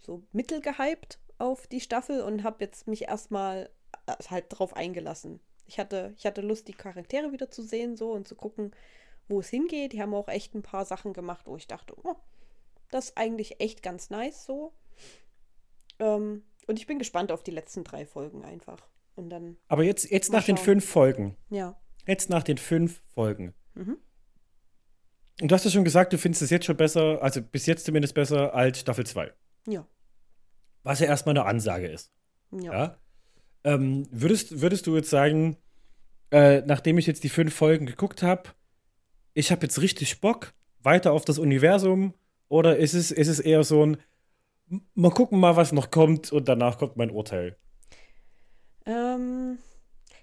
so 0.02 0.22
mittelgehypt 0.32 1.18
auf 1.38 1.66
die 1.66 1.80
Staffel 1.80 2.22
und 2.22 2.42
habe 2.44 2.64
jetzt 2.64 2.86
mich 2.86 3.02
erstmal 3.02 3.70
äh, 4.06 4.14
halt 4.30 4.46
drauf 4.50 4.74
eingelassen. 4.76 5.40
Ich 5.66 5.78
hatte, 5.78 6.14
ich 6.16 6.26
hatte 6.26 6.40
Lust, 6.40 6.68
die 6.68 6.72
Charaktere 6.74 7.32
wieder 7.32 7.50
zu 7.50 7.62
sehen 7.62 7.96
so 7.96 8.12
und 8.12 8.26
zu 8.28 8.34
gucken, 8.34 8.72
wo 9.28 9.40
es 9.40 9.48
hingeht. 9.48 9.92
Die 9.92 10.00
haben 10.00 10.14
auch 10.14 10.28
echt 10.28 10.54
ein 10.54 10.62
paar 10.62 10.84
Sachen 10.84 11.12
gemacht, 11.12 11.46
wo 11.46 11.56
ich 11.56 11.66
dachte, 11.66 11.94
oh, 12.04 12.14
das 12.90 13.06
ist 13.06 13.18
eigentlich 13.18 13.60
echt 13.60 13.82
ganz 13.82 14.10
nice 14.10 14.44
so. 14.44 14.72
Ähm, 15.98 16.44
und 16.66 16.78
ich 16.78 16.86
bin 16.86 16.98
gespannt 16.98 17.32
auf 17.32 17.42
die 17.42 17.50
letzten 17.50 17.84
drei 17.84 18.06
Folgen 18.06 18.44
einfach. 18.44 18.86
Und 19.14 19.30
dann, 19.30 19.56
Aber 19.68 19.82
jetzt, 19.82 20.10
jetzt 20.10 20.30
nach 20.30 20.44
den 20.44 20.56
schauen. 20.56 20.64
fünf 20.64 20.88
Folgen. 20.88 21.36
ja. 21.50 21.78
Jetzt 22.06 22.30
nach 22.30 22.44
den 22.44 22.56
fünf 22.56 23.02
Folgen. 23.08 23.52
Mhm. 23.74 23.98
Und 25.40 25.50
du 25.50 25.54
hast 25.54 25.64
ja 25.64 25.72
schon 25.72 25.82
gesagt, 25.84 26.12
du 26.12 26.18
findest 26.18 26.40
es 26.42 26.50
jetzt 26.50 26.64
schon 26.64 26.76
besser, 26.76 27.20
also 27.20 27.42
bis 27.42 27.66
jetzt 27.66 27.84
zumindest 27.84 28.14
besser 28.14 28.54
als 28.54 28.78
Staffel 28.78 29.04
2. 29.04 29.32
Ja. 29.66 29.84
Was 30.84 31.00
ja 31.00 31.06
erstmal 31.08 31.36
eine 31.36 31.44
Ansage 31.46 31.88
ist. 31.88 32.12
Ja. 32.52 32.72
Ja. 32.72 32.98
Ähm, 33.66 34.06
würdest, 34.12 34.60
würdest 34.60 34.86
du 34.86 34.94
jetzt 34.94 35.10
sagen, 35.10 35.56
äh, 36.30 36.62
nachdem 36.66 36.98
ich 36.98 37.06
jetzt 37.08 37.24
die 37.24 37.28
fünf 37.28 37.52
Folgen 37.52 37.84
geguckt 37.84 38.22
habe, 38.22 38.50
ich 39.34 39.50
habe 39.50 39.62
jetzt 39.62 39.82
richtig 39.82 40.20
Bock 40.20 40.54
weiter 40.78 41.12
auf 41.12 41.24
das 41.24 41.40
Universum? 41.40 42.14
Oder 42.48 42.76
ist 42.76 42.94
es, 42.94 43.10
ist 43.10 43.26
es 43.26 43.40
eher 43.40 43.64
so 43.64 43.84
ein, 43.84 43.96
mal 44.94 45.10
gucken 45.10 45.40
mal, 45.40 45.56
was 45.56 45.72
noch 45.72 45.90
kommt 45.90 46.30
und 46.30 46.48
danach 46.48 46.78
kommt 46.78 46.96
mein 46.96 47.10
Urteil? 47.10 47.56
Ähm, 48.86 49.58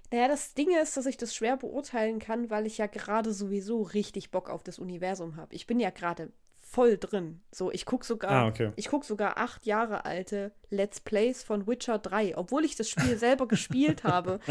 naja, 0.10 0.30
das 0.30 0.54
Ding 0.54 0.70
ist, 0.82 0.96
dass 0.96 1.06
ich 1.06 1.18
das 1.18 1.36
schwer 1.36 1.58
beurteilen 1.58 2.20
kann, 2.20 2.50
weil 2.50 2.66
ich 2.66 2.78
ja 2.78 2.88
gerade 2.88 3.34
sowieso 3.34 3.82
richtig 3.82 4.32
Bock 4.32 4.50
auf 4.50 4.64
das 4.64 4.80
Universum 4.80 5.36
habe. 5.36 5.54
Ich 5.54 5.68
bin 5.68 5.82
ja 5.82 5.90
gerade 5.90 6.32
voll 6.74 6.98
drin. 6.98 7.42
So, 7.52 7.72
ich 7.72 7.86
gucke 7.86 8.04
sogar, 8.06 8.32
Ah, 8.32 8.48
okay. 8.48 8.72
ich 8.76 8.88
gucke 8.88 9.06
sogar 9.06 9.38
acht 9.38 9.66
Jahre 9.66 10.06
alte 10.06 10.52
Let's 10.72 11.00
Plays 11.02 11.44
von 11.44 11.68
Witcher 11.68 12.00
3, 12.00 12.36
obwohl 12.38 12.66
ich 12.66 12.76
das 12.76 12.90
Spiel 12.90 13.16
selber 13.18 13.48
gespielt 13.48 14.04
habe. 14.04 14.40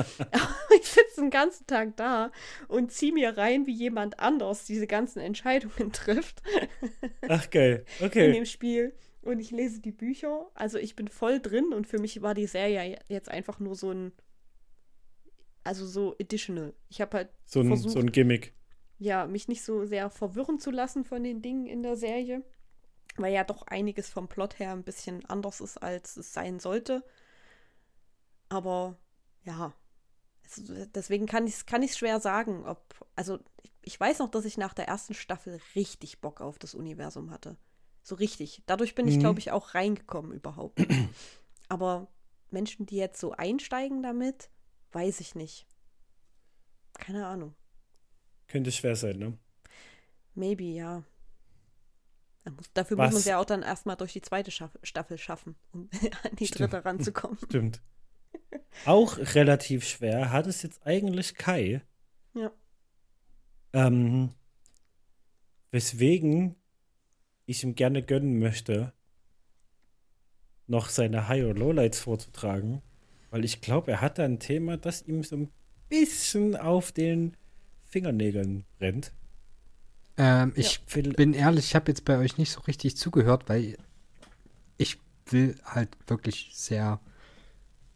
Ich 0.81 0.89
sitze 0.89 1.21
den 1.21 1.31
ganzen 1.31 1.67
Tag 1.67 1.97
da 1.97 2.33
und 2.69 2.91
ziehe 2.93 3.13
mir 3.13 3.37
rein, 3.37 3.67
wie 3.67 3.75
jemand 3.75 4.19
anders 4.21 4.65
diese 4.65 4.87
ganzen 4.87 5.19
Entscheidungen 5.21 5.93
trifft 5.93 6.43
Ach, 7.29 7.51
geil. 7.51 7.85
in 8.01 8.07
Okay. 8.07 8.33
dem 8.33 8.47
Spiel. 8.47 8.95
Und 9.21 9.39
ich 9.39 9.51
lese 9.51 9.81
die 9.81 9.93
Bücher. 9.93 10.51
Also 10.55 10.79
ich 10.79 10.97
bin 10.97 11.09
voll 11.09 11.41
drin 11.41 11.73
und 11.75 11.87
für 11.87 11.99
mich 11.99 12.23
war 12.23 12.35
die 12.35 12.47
Serie 12.47 12.99
jetzt 13.09 13.29
einfach 13.29 13.61
nur 13.61 13.75
so 13.77 13.91
ein. 13.93 14.13
Also 15.65 15.87
so 15.87 16.17
additional. 16.21 16.73
Ich 16.89 17.01
habe 17.01 17.17
halt 17.19 17.29
So 17.45 17.61
ein, 17.61 17.69
versucht, 17.69 17.93
so 17.93 18.01
ein 18.01 18.11
Gimmick. 18.11 18.53
Ja, 19.03 19.27
mich 19.27 19.49
nicht 19.49 19.65
so 19.65 19.85
sehr 19.85 20.11
verwirren 20.11 20.59
zu 20.61 20.71
lassen 20.71 21.05
von 21.05 21.23
den 21.25 21.43
Dingen 21.43 21.67
in 21.67 21.83
der 21.83 21.97
Serie. 21.97 22.43
Weil 23.17 23.35
ja 23.35 23.45
doch 23.45 23.63
einiges 23.67 24.09
vom 24.09 24.29
Plot 24.29 24.59
her 24.59 24.73
ein 24.73 24.85
bisschen 24.85 25.25
anders 25.27 25.61
ist, 25.61 25.77
als 25.79 26.17
es 26.17 26.33
sein 26.33 26.61
sollte. 26.61 27.05
Aber 28.49 28.97
ja. 29.45 29.73
Es, 30.45 30.63
deswegen 30.95 31.27
kann 31.27 31.47
ich 31.47 31.55
es 31.55 31.67
kann 31.67 31.83
ich's 31.83 31.99
schwer 31.99 32.21
sagen, 32.21 32.65
ob. 32.67 32.81
Also, 33.17 33.39
ich, 33.63 33.73
ich 33.83 34.01
weiß 34.01 34.21
noch, 34.21 34.31
dass 34.31 34.45
ich 34.45 34.57
nach 34.57 34.73
der 34.75 34.89
ersten 34.89 35.15
Staffel 35.15 35.61
richtig 35.75 36.21
Bock 36.21 36.41
auf 36.41 36.59
das 36.59 36.75
Universum 36.75 37.31
hatte. 37.31 37.57
So 38.03 38.15
richtig. 38.15 38.63
Dadurch 38.67 38.95
bin 38.95 39.07
ich, 39.09 39.17
Mhm. 39.17 39.21
glaube 39.21 39.41
ich, 39.41 39.51
auch 39.51 39.75
reingekommen 39.75 40.33
überhaupt. 40.33 40.81
Aber 41.69 42.09
Menschen, 42.51 42.87
die 42.87 42.97
jetzt 42.97 43.21
so 43.21 43.33
einsteigen 43.33 44.03
damit, 44.03 44.49
weiß 44.93 45.21
ich 45.21 45.35
nicht. 45.35 45.67
Keine 46.95 47.27
Ahnung. 47.27 47.55
Könnte 48.53 48.71
schwer 48.71 48.97
sein, 48.97 49.19
ne? 49.19 49.39
Maybe, 50.35 50.65
ja. 50.65 51.03
Muss, 52.55 52.71
dafür 52.75 52.99
muss 52.99 53.05
man 53.07 53.13
Was? 53.15 53.21
es 53.21 53.25
ja 53.25 53.39
auch 53.39 53.47
dann 53.47 53.63
erstmal 53.63 53.97
durch 53.97 54.13
die 54.13 54.21
zweite 54.21 54.51
Schaff 54.51 54.79
Staffel 54.83 55.17
schaffen, 55.17 55.57
um 55.73 55.89
an 56.25 56.37
die 56.37 56.47
Stimmt. 56.47 56.71
dritte 56.71 56.85
ranzukommen. 56.85 57.39
Stimmt. 57.45 57.81
Auch 58.85 59.17
relativ 59.17 59.87
schwer 59.89 60.33
hat 60.33 60.47
es 60.47 60.63
jetzt 60.63 60.87
eigentlich 60.87 61.35
Kai. 61.35 61.81
Ja. 62.35 62.53
Ähm, 63.73 64.35
weswegen 65.71 66.55
ich 67.47 67.65
ihm 67.65 67.75
gerne 67.75 68.03
gönnen 68.03 68.39
möchte, 68.39 68.93
noch 70.67 70.91
seine 70.91 71.27
High- 71.27 71.47
und 71.47 71.57
Lowlights 71.59 72.01
vorzutragen, 72.01 72.83
weil 73.31 73.47
ich 73.47 73.63
glaube, 73.63 73.93
er 73.93 74.01
hat 74.03 74.19
da 74.19 74.25
ein 74.27 74.41
Thema, 74.41 74.77
das 74.77 75.01
ihm 75.01 75.23
so 75.23 75.37
ein 75.37 75.51
bisschen 75.89 76.55
auf 76.55 76.93
den 76.93 77.35
Fingernägeln 77.93 78.65
brennt. 78.79 79.13
Ähm, 80.17 80.53
ich 80.57 80.81
Will- 80.95 81.13
bin 81.13 81.35
ehrlich, 81.35 81.67
ich 81.67 81.75
habe 81.75 81.91
jetzt 81.91 82.05
bei 82.05 82.19
euch 82.19 82.39
nicht 82.39 82.51
so 82.51 82.61
richtig 82.63 82.97
zugehört, 82.97 83.49
weil 83.49 83.77
ich 84.79 84.99
will 85.27 85.55
halt 85.65 85.91
wirklich 86.07 86.51
sehr 86.55 87.01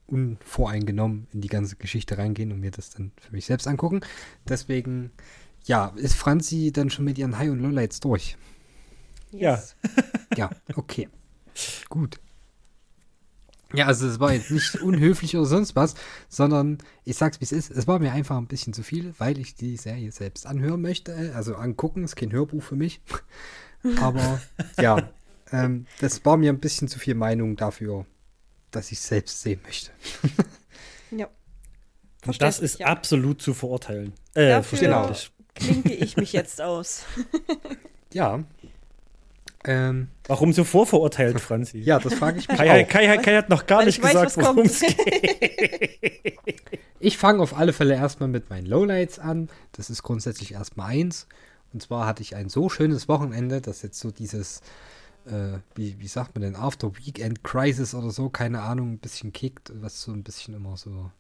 unvoreingenommen 0.07 1.27
in 1.33 1.41
die 1.41 1.49
ganze 1.49 1.77
Geschichte 1.77 2.17
reingehen 2.19 2.53
und 2.53 2.61
mir 2.61 2.71
das 2.71 2.91
dann 2.91 3.11
für 3.21 3.33
mich 3.33 3.47
selbst 3.47 3.67
angucken. 3.67 4.01
Deswegen, 4.49 5.11
ja, 5.65 5.89
ist 5.97 6.15
Franzi 6.15 6.71
dann 6.73 6.91
schon 6.91 7.05
mit 7.05 7.19
ihren 7.19 7.39
High- 7.39 7.51
und 7.51 7.61
Lowlights 7.61 8.01
durch? 8.01 8.37
Ja. 9.33 9.61
Ja, 10.37 10.51
okay. 10.77 11.09
Gut. 11.89 12.21
Ja, 13.75 13.87
also 13.87 14.07
es 14.07 14.21
war 14.21 14.33
jetzt 14.33 14.51
nicht 14.51 14.77
unhöflich 14.77 15.37
oder 15.37 15.47
sonst 15.47 15.75
was, 15.75 15.95
sondern 16.29 16.79
ich 17.05 17.17
sag's 17.17 17.41
wie 17.41 17.45
es 17.45 17.53
ist, 17.53 17.71
es 17.71 17.87
war 17.87 17.99
mir 17.99 18.13
einfach 18.13 18.37
ein 18.37 18.47
bisschen 18.47 18.73
zu 18.73 18.83
viel, 18.83 19.15
weil 19.19 19.39
ich 19.39 19.55
die 19.55 19.77
Serie 19.77 20.13
selbst 20.13 20.47
anhören 20.47 20.81
möchte, 20.81 21.33
also 21.35 21.57
angucken, 21.57 22.05
ist 22.05 22.17
kein 22.17 22.33
Hörbuch 22.33 22.63
für 22.63 22.77
mich. 22.77 23.01
Aber 24.01 24.41
ja, 24.81 25.11
ähm, 25.53 25.87
das 26.01 26.25
war 26.25 26.37
mir 26.37 26.53
ein 26.53 26.61
bisschen 26.61 26.89
zu 26.89 26.99
viel 26.99 27.15
Meinung 27.15 27.57
dafür, 27.57 28.07
dass 28.71 28.93
ich 28.93 29.01
selbst 29.01 29.43
sehen 29.43 29.61
möchte. 29.65 29.91
Ja. 31.11 31.29
Und 32.27 32.43
das 32.43 32.59
ist 32.59 32.81
ja. 32.81 32.87
absolut 32.87 33.41
zu 33.41 33.55
verurteilen. 33.55 34.13
Äh, 34.35 34.49
Dafür 34.49 34.79
verständlich. 34.79 35.33
klinke 35.55 35.95
ich 35.95 36.17
mich 36.17 36.33
jetzt 36.33 36.61
aus. 36.61 37.05
Ja. 38.13 38.45
Ähm, 39.69 40.09
Warum 40.29 40.53
so 40.53 40.63
vorverurteilt, 40.65 41.41
Franzi? 41.41 41.79
ja, 41.81 41.99
das 41.99 42.15
frage 42.15 42.39
ich 42.39 42.49
mich 42.49 42.57
Kai, 42.57 42.85
auch. 42.85 42.89
Kai, 42.89 43.17
Kai 43.19 43.37
hat 43.37 43.49
noch 43.49 43.67
gar 43.67 43.81
Weil 43.81 43.87
nicht 43.87 43.99
ich 43.99 44.05
weiß, 44.05 44.13
gesagt, 44.35 44.37
worum 44.37 44.59
es 44.67 44.81
geht. 44.81 46.39
Ich 46.99 47.19
fange 47.19 47.43
auf 47.43 47.57
alle 47.57 47.73
Fälle 47.75 47.95
erstmal 47.95 48.29
mit 48.29 48.49
meinen 48.49 48.67
Lowlights 48.67 49.19
an. 49.19 49.49
Das 49.73 49.91
ist 49.91 50.03
grundsätzlich 50.03 50.53
erstmal 50.55 50.91
eins. 50.93 51.27
Und 51.73 51.83
zwar 51.83 52.07
hatte 52.07 52.23
ich 52.23 52.35
ein 52.37 52.49
so 52.49 52.69
schönes 52.71 53.07
Wochenende, 53.07 53.61
dass 53.61 53.83
jetzt 53.83 54.01
so 54.01 54.11
dieses, 54.11 54.61
äh, 55.27 55.59
wie, 55.75 56.01
wie 56.01 56.09
sagt 56.09 56.35
man 56.35 56.43
denn, 56.43 56.57
After 56.57 56.97
Weekend 56.97 57.45
Crisis 57.45 57.95
oder 57.95 58.11
so, 58.11 58.31
keine 58.31 58.63
Ahnung, 58.63 58.93
ein 58.95 58.99
bisschen 58.99 59.33
kickt, 59.33 59.71
was 59.75 60.01
so 60.03 60.13
ein 60.13 60.23
bisschen 60.23 60.55
immer 60.55 60.77
so. 60.79 61.11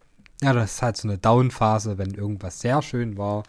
Ja, 0.42 0.54
das 0.54 0.76
ist 0.76 0.82
halt 0.82 0.96
so 0.96 1.08
eine 1.08 1.18
Down-Phase, 1.18 1.98
wenn 1.98 2.14
irgendwas 2.14 2.60
sehr 2.60 2.80
schön 2.80 3.18
war, 3.18 3.42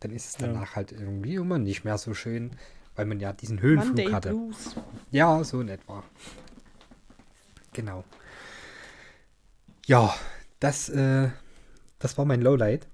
dann 0.00 0.10
ist 0.10 0.26
es 0.34 0.40
Ja. 0.40 0.48
danach 0.48 0.74
halt 0.74 0.90
irgendwie 0.92 1.34
immer 1.36 1.58
nicht 1.58 1.84
mehr 1.84 1.98
so 1.98 2.14
schön, 2.14 2.50
weil 2.96 3.06
man 3.06 3.20
ja 3.20 3.32
diesen 3.32 3.60
Höhenflug 3.60 3.96
Monday 3.96 4.12
hatte. 4.12 4.30
Blues. 4.30 4.76
Ja, 5.10 5.42
so 5.44 5.60
in 5.60 5.68
etwa. 5.68 6.02
Genau. 7.72 8.04
Ja, 9.86 10.14
das, 10.58 10.88
äh, 10.88 11.30
das 11.98 12.18
war 12.18 12.24
mein 12.24 12.42
Lowlight. 12.42 12.88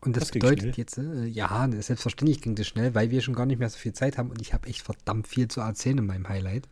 Und 0.00 0.16
das, 0.16 0.24
Das 0.24 0.30
bedeutet 0.32 0.60
schnell. 0.60 0.74
jetzt, 0.76 0.98
äh, 0.98 1.24
ja, 1.24 1.68
selbstverständlich 1.80 2.40
ging 2.40 2.54
das 2.54 2.66
schnell, 2.66 2.94
weil 2.94 3.10
wir 3.10 3.22
schon 3.22 3.34
gar 3.34 3.46
nicht 3.46 3.58
mehr 3.58 3.70
so 3.70 3.78
viel 3.78 3.92
Zeit 3.92 4.18
haben 4.18 4.30
und 4.30 4.40
ich 4.40 4.52
habe 4.52 4.68
echt 4.68 4.82
verdammt 4.82 5.26
viel 5.26 5.48
zu 5.48 5.60
erzählen 5.60 5.98
in 5.98 6.06
meinem 6.06 6.28
Highlight. 6.28 6.68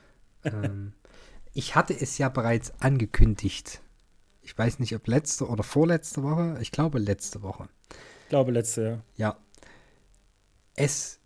ähm, 0.44 0.92
ich 1.52 1.74
hatte 1.74 1.98
es 1.98 2.16
ja 2.18 2.28
bereits 2.28 2.72
angekündigt. 2.80 3.82
Ich 4.42 4.56
weiß 4.56 4.78
nicht, 4.78 4.94
ob 4.94 5.06
letzte 5.06 5.46
oder 5.46 5.62
vorletzte 5.62 6.22
Woche. 6.22 6.56
Ich 6.62 6.72
glaube 6.72 6.98
letzte 6.98 7.42
Woche. 7.42 7.68
Ich 8.22 8.28
glaube, 8.30 8.52
letzte 8.52 8.82
Jahr. 8.82 9.04
Ja. 9.16 9.36
Es 10.80 11.18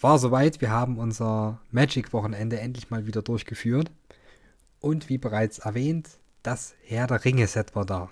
war 0.00 0.18
soweit. 0.18 0.62
Wir 0.62 0.70
haben 0.70 0.96
unser 0.96 1.60
Magic-Wochenende 1.72 2.58
endlich 2.58 2.88
mal 2.88 3.06
wieder 3.06 3.20
durchgeführt. 3.20 3.90
Und 4.80 5.10
wie 5.10 5.18
bereits 5.18 5.58
erwähnt, 5.58 6.08
das 6.42 6.74
Herr 6.84 7.06
der 7.06 7.22
Ringe-Set 7.22 7.76
war 7.76 7.84
da. 7.84 8.10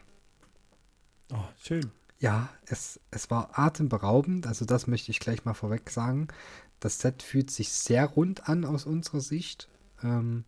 Oh, 1.33 1.49
schön. 1.59 1.91
Ja, 2.19 2.51
es, 2.67 3.01
es 3.11 3.31
war 3.31 3.59
atemberaubend. 3.59 4.47
Also 4.47 4.67
das 4.67 4.87
möchte 4.87 5.11
ich 5.11 5.19
gleich 5.19 5.47
mal 5.47 5.55
vorweg 5.55 5.89
sagen. 5.89 6.29
Das 6.79 6.99
Set 6.99 7.23
fühlt 7.23 7.51
sich 7.51 7.71
sehr 7.71 8.05
rund 8.05 8.47
an 8.47 8.67
aus 8.67 8.85
unserer 8.85 9.21
Sicht. 9.21 9.71
Ähm, 10.03 10.45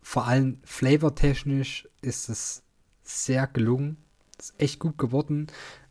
vor 0.00 0.28
allem 0.28 0.60
flavortechnisch 0.62 1.88
ist 2.02 2.28
es 2.28 2.62
sehr 3.02 3.48
gelungen. 3.48 3.96
Ist 4.38 4.54
echt 4.58 4.78
gut 4.78 4.96
geworden. 4.96 5.48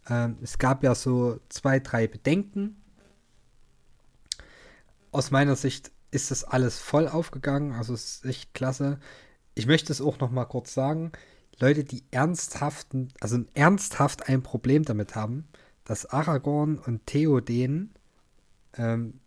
Ähm, 0.08 0.38
es 0.42 0.60
gab 0.60 0.82
ja 0.82 0.96
so 0.96 1.42
zwei, 1.50 1.82
drei 1.82 2.08
Bedenken. 2.08 2.78
Aus 5.14 5.32
meiner 5.32 5.56
Sicht 5.56 5.92
ist 6.12 6.32
das 6.32 6.44
alles 6.44 6.80
voll 6.80 7.08
aufgegangen. 7.08 7.72
Also 7.72 7.94
es 7.94 8.16
ist 8.16 8.26
echt 8.26 8.54
klasse. 8.54 9.00
Ich 9.56 9.68
möchte 9.68 9.92
es 9.92 10.02
auch 10.02 10.20
noch 10.20 10.32
mal 10.32 10.46
kurz 10.46 10.74
sagen. 10.74 11.12
Leute, 11.60 11.84
die 11.84 12.04
ernsthaften, 12.12 13.14
also 13.20 13.40
ernsthaft 13.54 14.28
ein 14.28 14.42
Problem 14.42 14.84
damit 14.84 15.16
haben, 15.16 15.48
dass 15.86 16.06
Aragorn 16.06 16.80
und 16.80 17.06
Theoden 17.06 17.94
ähm, 18.76 19.20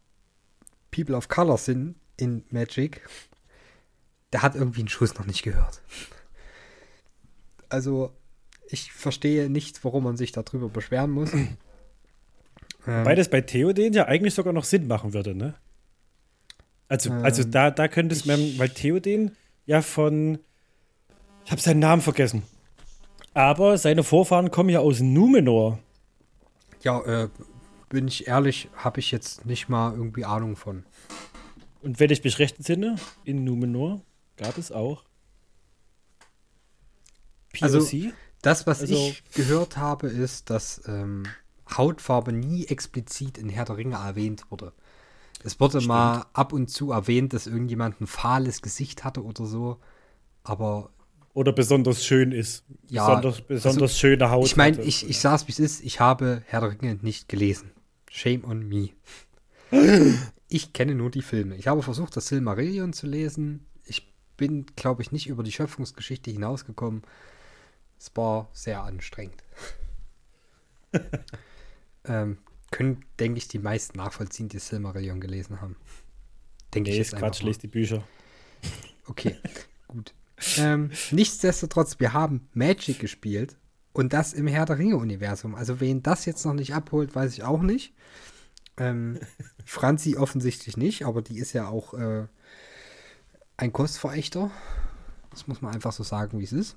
People 0.91 1.17
of 1.17 1.29
Color 1.29 1.59
sind 1.59 1.97
in 2.17 2.45
Magic, 2.51 3.09
der 4.33 4.43
hat 4.43 4.55
irgendwie 4.55 4.81
einen 4.81 4.89
Schuss 4.89 5.15
noch 5.15 5.27
nicht 5.27 5.43
gehört. 5.43 5.83
Also, 7.69 8.13
ich 8.69 8.93
verstehe 8.93 9.49
nicht, 9.51 9.85
warum 9.85 10.05
man 10.05 10.17
sich 10.17 10.33
darüber 10.33 10.69
beschweren 10.69 11.11
muss. 11.11 11.31
Weil 12.85 13.17
das 13.17 13.31
bei 13.31 13.41
Theoden 13.41 13.93
ja 13.93 14.07
eigentlich 14.07 14.35
sogar 14.35 14.53
noch 14.53 14.65
Sinn 14.65 14.87
machen 14.87 15.13
würde, 15.13 15.35
ne? 15.35 15.55
Also, 16.89 17.11
also 17.13 17.43
Ähm, 17.43 17.51
da, 17.51 17.71
da 17.71 17.89
könnte 17.89 18.15
es, 18.15 18.27
man, 18.27 18.39
weil 18.59 18.69
Theoden 18.69 19.37
ja 19.67 19.83
von, 19.83 20.39
ich 21.45 21.51
habe 21.51 21.61
seinen 21.61 21.81
Namen 21.81 22.03
vergessen. 22.03 22.43
Aber 23.35 23.77
seine 23.77 24.03
Vorfahren 24.05 24.51
kommen 24.51 24.71
ja 24.71 24.81
aus 24.81 25.01
Numenor. 25.01 25.79
ja, 26.83 27.01
äh, 27.05 27.29
bin 27.89 28.09
ich 28.09 28.27
ehrlich, 28.29 28.69
habe 28.77 29.01
ich 29.01 29.11
jetzt 29.11 29.45
nicht 29.47 29.69
mal 29.69 29.93
irgendwie 29.95 30.25
Ahnung 30.25 30.57
von. 30.57 30.85
Und 31.83 32.01
wenn 32.01 32.11
ich 32.11 32.23
mich 32.25 32.39
recht 32.39 32.57
entsinne, 32.57 32.97
in 33.25 33.45
Numenor 33.45 34.01
gab 34.37 34.59
es 34.59 34.73
auch 34.73 35.05
POC. 37.53 37.63
Also- 37.63 38.11
Das, 38.43 38.67
was 38.67 38.81
Also- 38.83 38.95
ich 38.95 39.25
gehört 39.35 39.77
habe, 39.77 40.09
ist, 40.09 40.51
dass 40.51 40.83
ähm, 40.87 41.25
Hautfarbe 41.77 42.33
nie 42.33 42.67
explizit 42.67 43.39
in 43.39 43.49
Herr 43.49 43.65
der 43.65 43.77
Ringe 43.77 43.97
erwähnt 43.97 44.45
wurde. 44.51 44.73
Es 45.47 45.61
wurde 45.61 45.79
Stimmt. 45.79 45.87
mal 45.87 46.27
ab 46.33 46.53
und 46.53 46.69
zu 46.69 46.91
erwähnt, 46.91 47.33
dass 47.33 47.47
irgendjemand 47.47 48.01
ein 48.01 48.09
fahles 48.09 48.63
Gesicht 48.63 49.05
hatte 49.05 49.23
oder 49.23 49.47
so. 49.47 49.79
Aber 50.43 50.91
oder 51.35 51.53
besonders 51.53 52.05
schön 52.05 52.33
ist. 52.33 52.65
Ja, 52.89 53.07
besonders 53.07 53.43
besonders 53.43 53.83
also, 53.83 53.95
schöne 53.95 54.31
Haut. 54.31 54.47
ich 54.47 54.57
meine, 54.57 54.83
ich, 54.83 55.09
ich 55.09 55.21
sag's 55.21 55.47
wie 55.47 55.53
es 55.53 55.61
ist, 55.61 55.85
ich 55.85 56.01
habe 56.01 56.43
Herr 56.47 56.63
der 56.63 56.71
Ringe 56.73 56.99
nicht 57.01 57.29
gelesen. 57.29 57.71
Shame 58.11 58.45
on 58.45 58.69
me. 58.69 58.91
Ich 60.49 60.73
kenne 60.73 60.95
nur 60.95 61.11
die 61.11 61.23
Filme. 61.23 61.57
Ich 61.57 61.67
habe 61.67 61.83
versucht, 61.83 62.17
das 62.17 62.29
Silmarillion 62.29 62.93
zu 62.93 63.09
lesen. 63.09 63.67
Ich 63.85 64.15
bin, 64.37 64.65
glaube 64.77 65.03
ich, 65.03 65.11
nicht 65.11 65.27
über 65.27 65.43
die 65.43 65.51
Schöpfungsgeschichte 65.51 66.31
hinausgekommen. 66.31 67.03
Es 67.99 68.13
war 68.15 68.49
sehr 68.53 68.85
anstrengend. 68.85 69.43
ähm, 72.05 72.39
können, 72.77 73.07
denke 73.19 73.39
ich, 73.39 73.49
die 73.49 73.59
meisten 73.59 73.97
nachvollziehen, 73.97 74.51
die 74.51 74.59
Silmarillion 74.59 75.19
gelesen 75.19 75.63
haben. 75.63 75.77
Denke 76.75 76.91
nee, 76.91 76.97
ich 76.97 77.01
ist 77.01 77.17
Quatsch, 77.17 77.43
lest 77.43 77.63
die 77.63 77.69
Bücher. 77.69 78.07
Okay, 79.07 79.37
gut. 79.89 80.13
Ähm, 80.59 80.91
nichtsdestotrotz, 81.11 81.99
wir 82.01 82.13
haben 82.13 82.51
Magic 82.53 82.99
gespielt 82.99 83.57
und 83.95 84.13
das 84.13 84.35
im 84.35 84.47
Herr 84.47 84.67
der 84.67 84.79
Ringe-Universum. 84.79 85.55
Also, 85.55 85.81
wen 85.81 86.03
das 86.03 86.27
jetzt 86.27 86.45
noch 86.45 86.53
nicht 86.53 86.75
abholt, 86.75 87.15
weiß 87.15 87.33
ich 87.33 87.45
auch 87.45 87.63
nicht. 87.63 87.95
Ähm, 88.77 89.21
Franzi 89.65 90.19
offensichtlich 90.19 90.77
nicht, 90.77 91.07
aber 91.07 91.23
die 91.23 91.39
ist 91.39 91.55
ja 91.55 91.69
auch 91.69 91.95
äh, 91.95 92.27
ein 93.57 93.73
Kostverächter. 93.73 94.51
Das 95.31 95.47
muss 95.47 95.63
man 95.63 95.73
einfach 95.73 95.93
so 95.93 96.03
sagen, 96.03 96.39
wie 96.41 96.45
es 96.45 96.53
ist. 96.53 96.77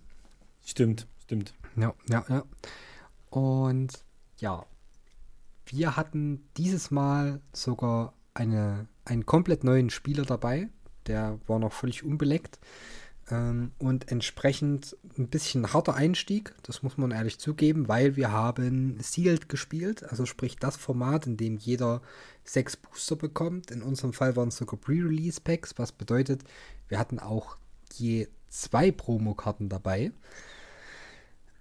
Stimmt, 0.63 1.07
stimmt. 1.25 1.53
Ja, 1.75 1.93
ja, 2.09 2.23
ja. 2.29 2.43
Und 3.31 4.05
ja, 4.37 4.65
wir 5.71 5.95
hatten 5.95 6.47
dieses 6.57 6.91
Mal 6.91 7.41
sogar 7.53 8.13
eine, 8.33 8.87
einen 9.05 9.25
komplett 9.25 9.63
neuen 9.63 9.89
Spieler 9.89 10.23
dabei. 10.23 10.69
Der 11.07 11.39
war 11.47 11.59
noch 11.59 11.73
völlig 11.73 12.03
unbeleckt. 12.03 12.59
Ähm, 13.29 13.71
und 13.77 14.11
entsprechend 14.11 14.97
ein 15.17 15.27
bisschen 15.27 15.73
harter 15.73 15.95
Einstieg, 15.95 16.55
das 16.63 16.81
muss 16.81 16.97
man 16.97 17.11
ehrlich 17.11 17.39
zugeben, 17.39 17.87
weil 17.87 18.15
wir 18.15 18.31
haben 18.31 18.97
Sealed 19.01 19.49
gespielt, 19.49 20.03
also 20.09 20.25
sprich 20.25 20.57
das 20.57 20.77
Format, 20.77 21.27
in 21.27 21.37
dem 21.37 21.57
jeder 21.57 22.01
sechs 22.43 22.75
Booster 22.75 23.15
bekommt. 23.15 23.71
In 23.71 23.83
unserem 23.83 24.13
Fall 24.13 24.35
waren 24.35 24.49
es 24.49 24.57
sogar 24.57 24.79
Pre-Release-Packs, 24.79 25.77
was 25.77 25.91
bedeutet, 25.91 26.43
wir 26.87 26.97
hatten 26.97 27.19
auch 27.19 27.57
je 27.93 28.27
zwei 28.49 28.91
Promokarten 28.91 29.69
dabei. 29.69 30.11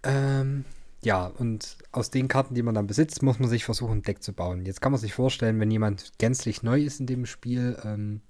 Ähm, 0.02 0.64
ja, 1.08 1.24
und 1.24 1.78
aus 1.90 2.10
den 2.10 2.28
Karten, 2.28 2.54
die 2.54 2.62
man 2.62 2.74
dann 2.74 2.86
besitzt, 2.86 3.22
muss 3.22 3.38
man 3.38 3.48
sich 3.48 3.64
versuchen, 3.64 4.00
ein 4.00 4.02
Deck 4.02 4.22
zu 4.22 4.34
bauen. 4.34 4.66
Jetzt 4.66 4.82
kann 4.82 4.92
man 4.92 5.00
sich 5.00 5.14
vorstellen, 5.14 5.58
wenn 5.58 5.70
jemand 5.70 6.12
gänzlich 6.18 6.62
neu 6.62 6.82
ist 6.82 7.00
in 7.00 7.06
dem 7.06 7.24
Spiel, 7.24 7.78
ähm, 7.82 8.20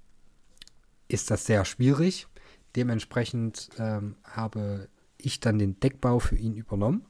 ist 1.09 1.29
das 1.29 1.45
sehr 1.45 1.65
schwierig. 1.65 2.27
Dementsprechend 2.77 3.69
ähm, 3.77 4.15
habe 4.23 4.87
ich 5.17 5.41
dann 5.41 5.59
den 5.59 5.77
Deckbau 5.81 6.19
für 6.19 6.37
ihn 6.37 6.55
übernommen. 6.55 7.03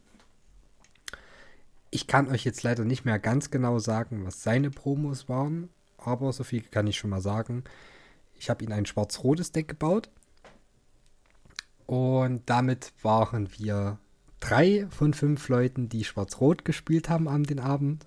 Ich 1.91 2.07
kann 2.07 2.29
euch 2.29 2.45
jetzt 2.45 2.63
leider 2.63 2.83
nicht 2.83 3.05
mehr 3.05 3.19
ganz 3.19 3.51
genau 3.51 3.77
sagen, 3.77 4.25
was 4.25 4.41
seine 4.41 4.71
Promos 4.71 5.29
waren, 5.29 5.69
aber 5.99 6.33
so 6.33 6.43
viel 6.43 6.63
kann 6.63 6.87
ich 6.87 6.97
schon 6.97 7.11
mal 7.11 7.21
sagen. 7.21 7.63
Ich 8.33 8.49
habe 8.49 8.63
ihn 8.63 8.73
ein 8.73 8.87
schwarz-rotes 8.87 9.51
Deck 9.51 9.67
gebaut. 9.67 10.09
Und 11.85 12.49
damit 12.49 12.91
waren 13.03 13.49
wir 13.59 13.99
drei 14.39 14.87
von 14.89 15.13
fünf 15.13 15.47
Leuten, 15.49 15.89
die 15.89 16.03
schwarz-rot 16.03 16.65
gespielt 16.65 17.09
haben 17.09 17.27
an 17.27 17.43
den 17.43 17.59
Abend. 17.59 18.05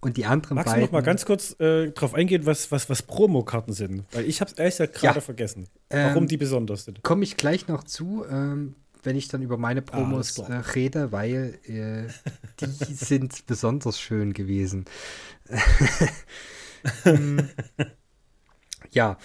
Und 0.00 0.16
die 0.16 0.26
anderen 0.26 0.54
Magst 0.54 0.66
beiden. 0.66 0.80
du 0.82 0.86
noch 0.86 0.92
mal 0.92 1.02
ganz 1.02 1.24
kurz 1.24 1.58
äh, 1.58 1.90
drauf 1.90 2.14
eingehen, 2.14 2.46
was, 2.46 2.70
was, 2.70 2.88
was 2.88 3.02
Promokarten 3.02 3.74
sind? 3.74 4.04
Weil 4.12 4.26
ich 4.26 4.40
habe 4.40 4.48
es 4.50 4.56
ehrlich 4.56 4.74
gesagt 4.74 4.94
gerade 4.94 5.14
Ja. 5.16 5.20
vergessen, 5.20 5.66
warum 5.90 6.22
Ähm, 6.22 6.28
die 6.28 6.36
besonders 6.36 6.84
sind. 6.84 7.02
Komme 7.02 7.24
ich 7.24 7.36
gleich 7.36 7.66
noch 7.66 7.82
zu, 7.82 8.24
ähm, 8.30 8.76
wenn 9.02 9.16
ich 9.16 9.26
dann 9.26 9.42
über 9.42 9.56
meine 9.56 9.80
Ah, 9.80 9.84
Promos 9.90 10.38
äh, 10.38 10.44
klar. 10.44 10.64
rede, 10.76 11.10
weil 11.10 11.58
äh, 11.64 12.06
die 12.60 12.66
sind 12.94 13.44
besonders 13.46 13.98
schön 14.00 14.32
gewesen. 14.34 14.84
Ähm, 17.04 17.48
ja, 18.90 19.18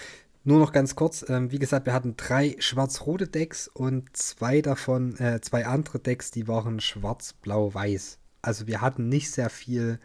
nur 0.43 0.59
noch 0.59 0.71
ganz 0.71 0.95
kurz. 0.95 1.25
Ähm, 1.29 1.51
wie 1.51 1.59
gesagt, 1.59 1.85
wir 1.85 1.93
hatten 1.93 2.15
drei 2.17 2.55
schwarz-rote 2.59 3.27
Decks 3.27 3.67
und 3.67 4.15
zwei 4.15 4.61
davon, 4.61 5.17
äh, 5.19 5.39
zwei 5.41 5.65
andere 5.65 5.99
Decks, 5.99 6.31
die 6.31 6.47
waren 6.47 6.79
schwarz-blau-weiß. 6.79 8.19
Also 8.41 8.67
wir 8.67 8.81
hatten 8.81 9.07
nicht 9.07 9.31
sehr 9.31 9.49
viel 9.49 9.99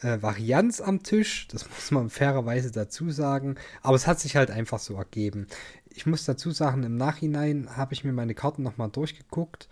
äh, 0.00 0.22
Varianz 0.22 0.80
am 0.80 1.02
Tisch, 1.02 1.48
das 1.48 1.68
muss 1.74 1.90
man 1.90 2.10
fairerweise 2.10 2.70
dazu 2.70 3.10
sagen, 3.10 3.56
aber 3.82 3.96
es 3.96 4.06
hat 4.06 4.20
sich 4.20 4.36
halt 4.36 4.50
einfach 4.50 4.78
so 4.78 4.94
ergeben. 4.94 5.46
Ich 5.90 6.06
muss 6.06 6.24
dazu 6.24 6.52
sagen, 6.52 6.84
im 6.84 6.96
Nachhinein 6.96 7.76
habe 7.76 7.94
ich 7.94 8.04
mir 8.04 8.12
meine 8.12 8.34
Karten 8.34 8.62
nochmal 8.62 8.90
durchgeguckt. 8.90 9.68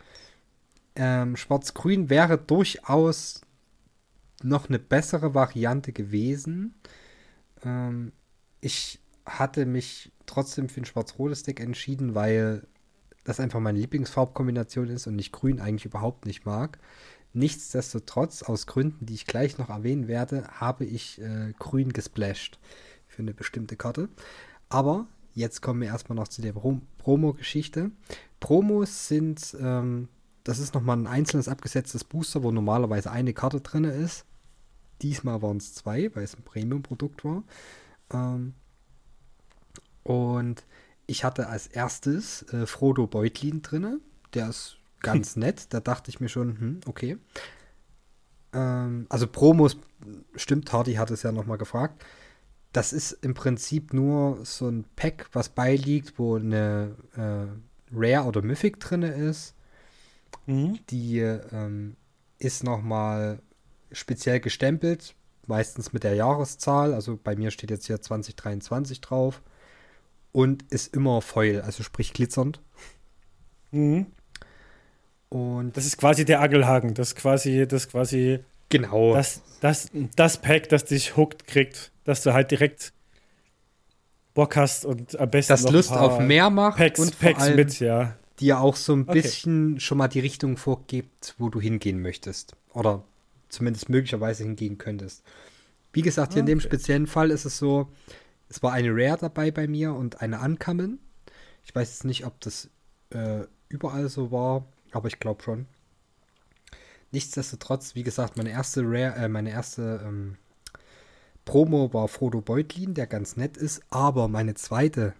Ähm, 0.96 1.36
Schwarz-Grün 1.36 2.10
wäre 2.10 2.38
durchaus 2.38 3.42
noch 4.42 4.68
eine 4.68 4.78
bessere 4.78 5.34
Variante 5.34 5.92
gewesen. 5.92 6.74
Ähm, 7.64 8.12
ich 8.60 9.00
hatte 9.26 9.66
mich 9.66 10.12
trotzdem 10.24 10.68
für 10.68 10.80
ein 10.80 10.84
schwarz-rotes 10.84 11.42
Deck 11.42 11.60
entschieden, 11.60 12.14
weil 12.14 12.66
das 13.24 13.40
einfach 13.40 13.60
meine 13.60 13.78
Lieblingsfarbkombination 13.78 14.88
ist 14.88 15.06
und 15.06 15.18
ich 15.18 15.32
Grün 15.32 15.60
eigentlich 15.60 15.84
überhaupt 15.84 16.26
nicht 16.26 16.46
mag. 16.46 16.78
Nichtsdestotrotz, 17.32 18.42
aus 18.42 18.66
Gründen, 18.66 19.04
die 19.04 19.14
ich 19.14 19.26
gleich 19.26 19.58
noch 19.58 19.68
erwähnen 19.68 20.08
werde, 20.08 20.48
habe 20.48 20.84
ich 20.84 21.20
äh, 21.20 21.52
Grün 21.58 21.92
gesplasht 21.92 22.58
für 23.08 23.22
eine 23.22 23.34
bestimmte 23.34 23.76
Karte. 23.76 24.08
Aber 24.68 25.06
jetzt 25.34 25.60
kommen 25.60 25.82
wir 25.82 25.88
erstmal 25.88 26.16
noch 26.16 26.28
zu 26.28 26.40
der 26.40 26.52
Pro 26.52 26.80
Promo-Geschichte. 26.98 27.90
Promos 28.40 29.08
sind, 29.08 29.56
ähm, 29.60 30.08
das 30.44 30.58
ist 30.58 30.74
nochmal 30.74 30.96
ein 30.96 31.06
einzelnes 31.06 31.48
abgesetztes 31.48 32.04
Booster, 32.04 32.42
wo 32.42 32.50
normalerweise 32.50 33.10
eine 33.10 33.34
Karte 33.34 33.60
drin 33.60 33.84
ist. 33.84 34.24
Diesmal 35.02 35.42
waren 35.42 35.58
es 35.58 35.74
zwei, 35.74 36.14
weil 36.14 36.24
es 36.24 36.36
ein 36.36 36.42
Premium-Produkt 36.42 37.24
war. 37.24 37.44
Ähm, 38.12 38.54
und 40.06 40.64
ich 41.08 41.24
hatte 41.24 41.48
als 41.48 41.66
erstes 41.66 42.42
äh, 42.52 42.66
Frodo 42.66 43.08
Beutlin 43.08 43.62
drinne. 43.62 43.98
Der 44.34 44.48
ist 44.48 44.76
ganz 45.00 45.34
nett. 45.36 45.66
Da 45.70 45.80
dachte 45.80 46.10
ich 46.10 46.20
mir 46.20 46.28
schon, 46.28 46.60
hm, 46.60 46.80
okay. 46.86 47.18
Ähm, 48.52 49.06
also 49.08 49.26
Promos, 49.26 49.76
stimmt, 50.36 50.72
Hardy 50.72 50.94
hat 50.94 51.10
es 51.10 51.24
ja 51.24 51.32
nochmal 51.32 51.58
gefragt. 51.58 52.04
Das 52.72 52.92
ist 52.92 53.12
im 53.12 53.34
Prinzip 53.34 53.92
nur 53.92 54.44
so 54.44 54.68
ein 54.68 54.84
Pack, 54.94 55.28
was 55.32 55.48
beiliegt, 55.48 56.18
wo 56.18 56.36
eine 56.36 56.94
äh, 57.16 57.46
Rare 57.92 58.26
oder 58.28 58.42
Mythic 58.42 58.78
drinne 58.78 59.08
ist. 59.12 59.54
Mhm. 60.46 60.78
Die 60.90 61.18
ähm, 61.18 61.96
ist 62.38 62.62
nochmal 62.62 63.40
speziell 63.90 64.38
gestempelt, 64.38 65.16
meistens 65.48 65.92
mit 65.92 66.04
der 66.04 66.14
Jahreszahl. 66.14 66.94
Also 66.94 67.18
bei 67.22 67.34
mir 67.34 67.50
steht 67.50 67.70
jetzt 67.70 67.86
hier 67.86 68.00
2023 68.00 69.00
drauf. 69.00 69.42
Und 70.36 70.64
ist 70.68 70.94
immer 70.94 71.22
Foil, 71.22 71.62
also 71.62 71.82
sprich 71.82 72.12
glitzernd. 72.12 72.60
Mhm. 73.70 74.04
Und 75.30 75.74
Das 75.74 75.86
ist 75.86 75.96
quasi 75.96 76.26
der 76.26 76.42
Angelhaken. 76.42 76.92
Das 76.92 77.08
ist 77.08 77.14
quasi, 77.14 77.66
das 77.66 77.84
ist 77.86 77.90
quasi 77.90 78.40
genau. 78.68 79.14
das, 79.14 79.40
das, 79.62 79.88
das 80.14 80.42
Pack, 80.42 80.68
das 80.68 80.84
dich 80.84 81.16
hooked 81.16 81.46
kriegt, 81.46 81.90
dass 82.04 82.22
du 82.22 82.34
halt 82.34 82.50
direkt 82.50 82.92
Bock 84.34 84.56
hast 84.56 84.84
und 84.84 85.18
am 85.18 85.30
besten 85.30 85.54
das 85.54 85.62
noch 85.64 85.72
Lust 85.72 85.92
auf 85.92 86.18
mehr 86.20 86.50
macht 86.50 86.76
Packs, 86.76 87.00
und 87.00 87.14
vor 87.14 87.30
Packs 87.30 87.44
allem 87.44 87.56
mit, 87.56 87.80
ja. 87.80 88.14
dir 88.38 88.60
auch 88.60 88.76
so 88.76 88.92
ein 88.94 89.08
Okay. 89.08 89.22
bisschen 89.22 89.80
schon 89.80 89.96
mal 89.96 90.08
die 90.08 90.20
Richtung 90.20 90.58
vorgibt, 90.58 91.34
wo 91.38 91.48
du 91.48 91.62
hingehen 91.62 92.02
möchtest. 92.02 92.54
Oder 92.74 93.02
zumindest 93.48 93.88
möglicherweise 93.88 94.42
hingehen 94.44 94.76
könntest. 94.76 95.22
Wie 95.94 96.02
gesagt, 96.02 96.34
hier 96.34 96.40
in 96.40 96.46
dem 96.46 96.58
Okay. 96.58 96.68
speziellen 96.68 97.06
Fall 97.06 97.30
ist 97.30 97.46
es 97.46 97.56
so, 97.56 97.88
es 98.48 98.62
war 98.62 98.72
eine 98.72 98.90
Rare 98.90 99.18
dabei 99.20 99.50
bei 99.50 99.66
mir 99.66 99.92
und 99.94 100.20
eine 100.20 100.40
Uncommon. 100.40 100.98
Ich 101.64 101.74
weiß 101.74 101.88
jetzt 101.90 102.04
nicht, 102.04 102.24
ob 102.26 102.40
das 102.40 102.70
äh, 103.10 103.44
überall 103.68 104.08
so 104.08 104.30
war, 104.30 104.66
aber 104.92 105.08
ich 105.08 105.18
glaube 105.18 105.42
schon. 105.42 105.66
Nichtsdestotrotz, 107.12 107.94
wie 107.94 108.02
gesagt, 108.02 108.36
meine 108.36 108.50
erste 108.50 108.82
Rare, 108.84 109.16
äh, 109.16 109.28
meine 109.28 109.50
erste 109.50 110.00
ähm, 110.04 110.36
Promo 111.44 111.92
war 111.92 112.08
Frodo 112.08 112.40
Beutlin, 112.40 112.94
der 112.94 113.06
ganz 113.06 113.36
nett 113.36 113.56
ist, 113.56 113.80
aber 113.90 114.28
meine 114.28 114.54
zweite 114.54 115.14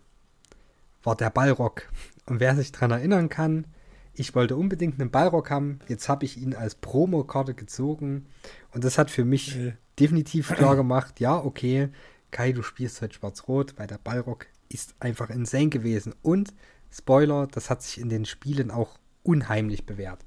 war 1.03 1.17
der 1.17 1.31
Ballrock. 1.31 1.89
Und 2.27 2.41
wer 2.41 2.57
sich 2.57 2.73
daran 2.73 2.91
erinnern 2.91 3.29
kann, 3.29 3.67
ich 4.13 4.35
wollte 4.35 4.57
unbedingt 4.57 5.01
einen 5.01 5.11
Ballrock 5.11 5.51
haben. 5.51 5.79
Jetzt 5.89 6.09
habe 6.09 6.25
ich 6.25 6.37
ihn 6.39 6.55
als 6.55 6.75
Promokarte 6.75 7.55
gezogen. 7.55 8.27
Und 8.73 8.83
das 8.83 8.99
hat 8.99 9.11
für 9.11 9.25
mich 9.25 9.57
Äh. 9.57 9.75
definitiv 10.01 10.49
klar 10.55 10.75
gemacht, 10.75 11.21
ja, 11.21 11.37
okay, 11.37 11.91
Kai, 12.31 12.53
du 12.53 12.63
spielst 12.63 13.01
heute 13.03 13.15
schwarz-rot, 13.15 13.75
weil 13.77 13.87
der 13.87 13.99
Ballrock 13.99 14.47
ist 14.69 14.95
einfach 15.01 15.31
insane 15.31 15.69
gewesen. 15.69 16.15
Und, 16.23 16.53
Spoiler, 16.91 17.47
das 17.47 17.71
hat 17.71 17.83
sich 17.83 18.01
in 18.01 18.09
den 18.09 18.25
Spielen 18.25 18.71
auch 18.71 18.99
unheimlich 19.23 19.87
bewährt. 19.87 20.25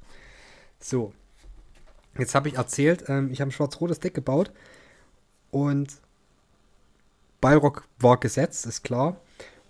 So, 0.80 1.14
jetzt 2.18 2.36
habe 2.36 2.50
ich 2.50 2.56
erzählt, 2.56 3.06
ähm, 3.08 3.32
ich 3.32 3.42
habe 3.42 3.50
ein 3.50 3.54
schwarz-rotes 3.54 4.00
Deck 4.00 4.14
gebaut. 4.14 4.52
Und 5.52 6.02
Ballrock 7.42 7.88
war 8.00 8.20
gesetzt, 8.20 8.66
ist 8.66 8.84
klar. 8.84 9.22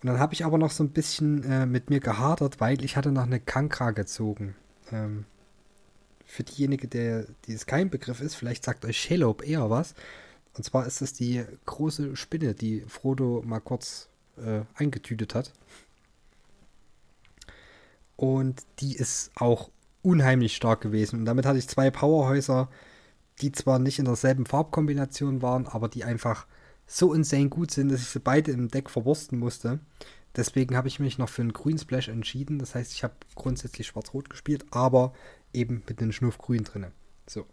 Und 0.01 0.07
dann 0.07 0.19
habe 0.19 0.33
ich 0.33 0.45
aber 0.45 0.57
noch 0.57 0.71
so 0.71 0.83
ein 0.83 0.91
bisschen 0.91 1.43
äh, 1.43 1.65
mit 1.65 1.89
mir 1.89 1.99
gehadert, 1.99 2.59
weil 2.59 2.83
ich 2.83 2.95
hatte 2.95 3.11
noch 3.11 3.23
eine 3.23 3.39
Kankra 3.39 3.91
gezogen. 3.91 4.55
Ähm, 4.91 5.25
für 6.25 6.43
diejenige, 6.43 6.87
der 6.87 7.25
die 7.45 7.53
es 7.53 7.65
kein 7.65 7.89
Begriff 7.89 8.21
ist, 8.21 8.35
vielleicht 8.35 8.63
sagt 8.63 8.85
euch 8.85 8.97
Shelob 8.97 9.45
eher 9.45 9.69
was. 9.69 9.95
Und 10.55 10.63
zwar 10.63 10.85
ist 10.85 11.01
es 11.01 11.13
die 11.13 11.43
große 11.65 12.15
Spinne, 12.15 12.53
die 12.53 12.81
Frodo 12.81 13.41
mal 13.45 13.59
kurz 13.59 14.09
äh, 14.37 14.61
eingetütet 14.75 15.35
hat. 15.35 15.53
Und 18.15 18.63
die 18.79 18.95
ist 18.95 19.31
auch 19.35 19.69
unheimlich 20.01 20.55
stark 20.55 20.81
gewesen. 20.81 21.19
Und 21.19 21.25
damit 21.25 21.45
hatte 21.45 21.59
ich 21.59 21.67
zwei 21.67 21.91
Powerhäuser, 21.91 22.69
die 23.41 23.51
zwar 23.51 23.79
nicht 23.79 23.99
in 23.99 24.05
derselben 24.05 24.45
Farbkombination 24.45 25.41
waren, 25.41 25.67
aber 25.67 25.87
die 25.87 26.03
einfach 26.03 26.45
so 26.85 27.13
insane 27.13 27.49
gut 27.49 27.71
sind, 27.71 27.89
dass 27.89 28.01
ich 28.01 28.07
sie 28.07 28.19
beide 28.19 28.51
im 28.51 28.69
Deck 28.69 28.89
verwursten 28.89 29.39
musste. 29.39 29.79
Deswegen 30.35 30.75
habe 30.75 30.87
ich 30.87 30.99
mich 30.99 31.17
noch 31.17 31.29
für 31.29 31.41
einen 31.41 31.53
Grün 31.53 31.77
Splash 31.77 32.07
entschieden. 32.07 32.59
Das 32.59 32.75
heißt, 32.75 32.93
ich 32.93 33.03
habe 33.03 33.13
grundsätzlich 33.35 33.87
Schwarz-Rot 33.87 34.29
gespielt, 34.29 34.65
aber 34.71 35.13
eben 35.53 35.83
mit 35.87 36.01
einem 36.01 36.11
Schnuff 36.11 36.37
Grün 36.37 36.63
drin. 36.63 36.87
So. 37.27 37.45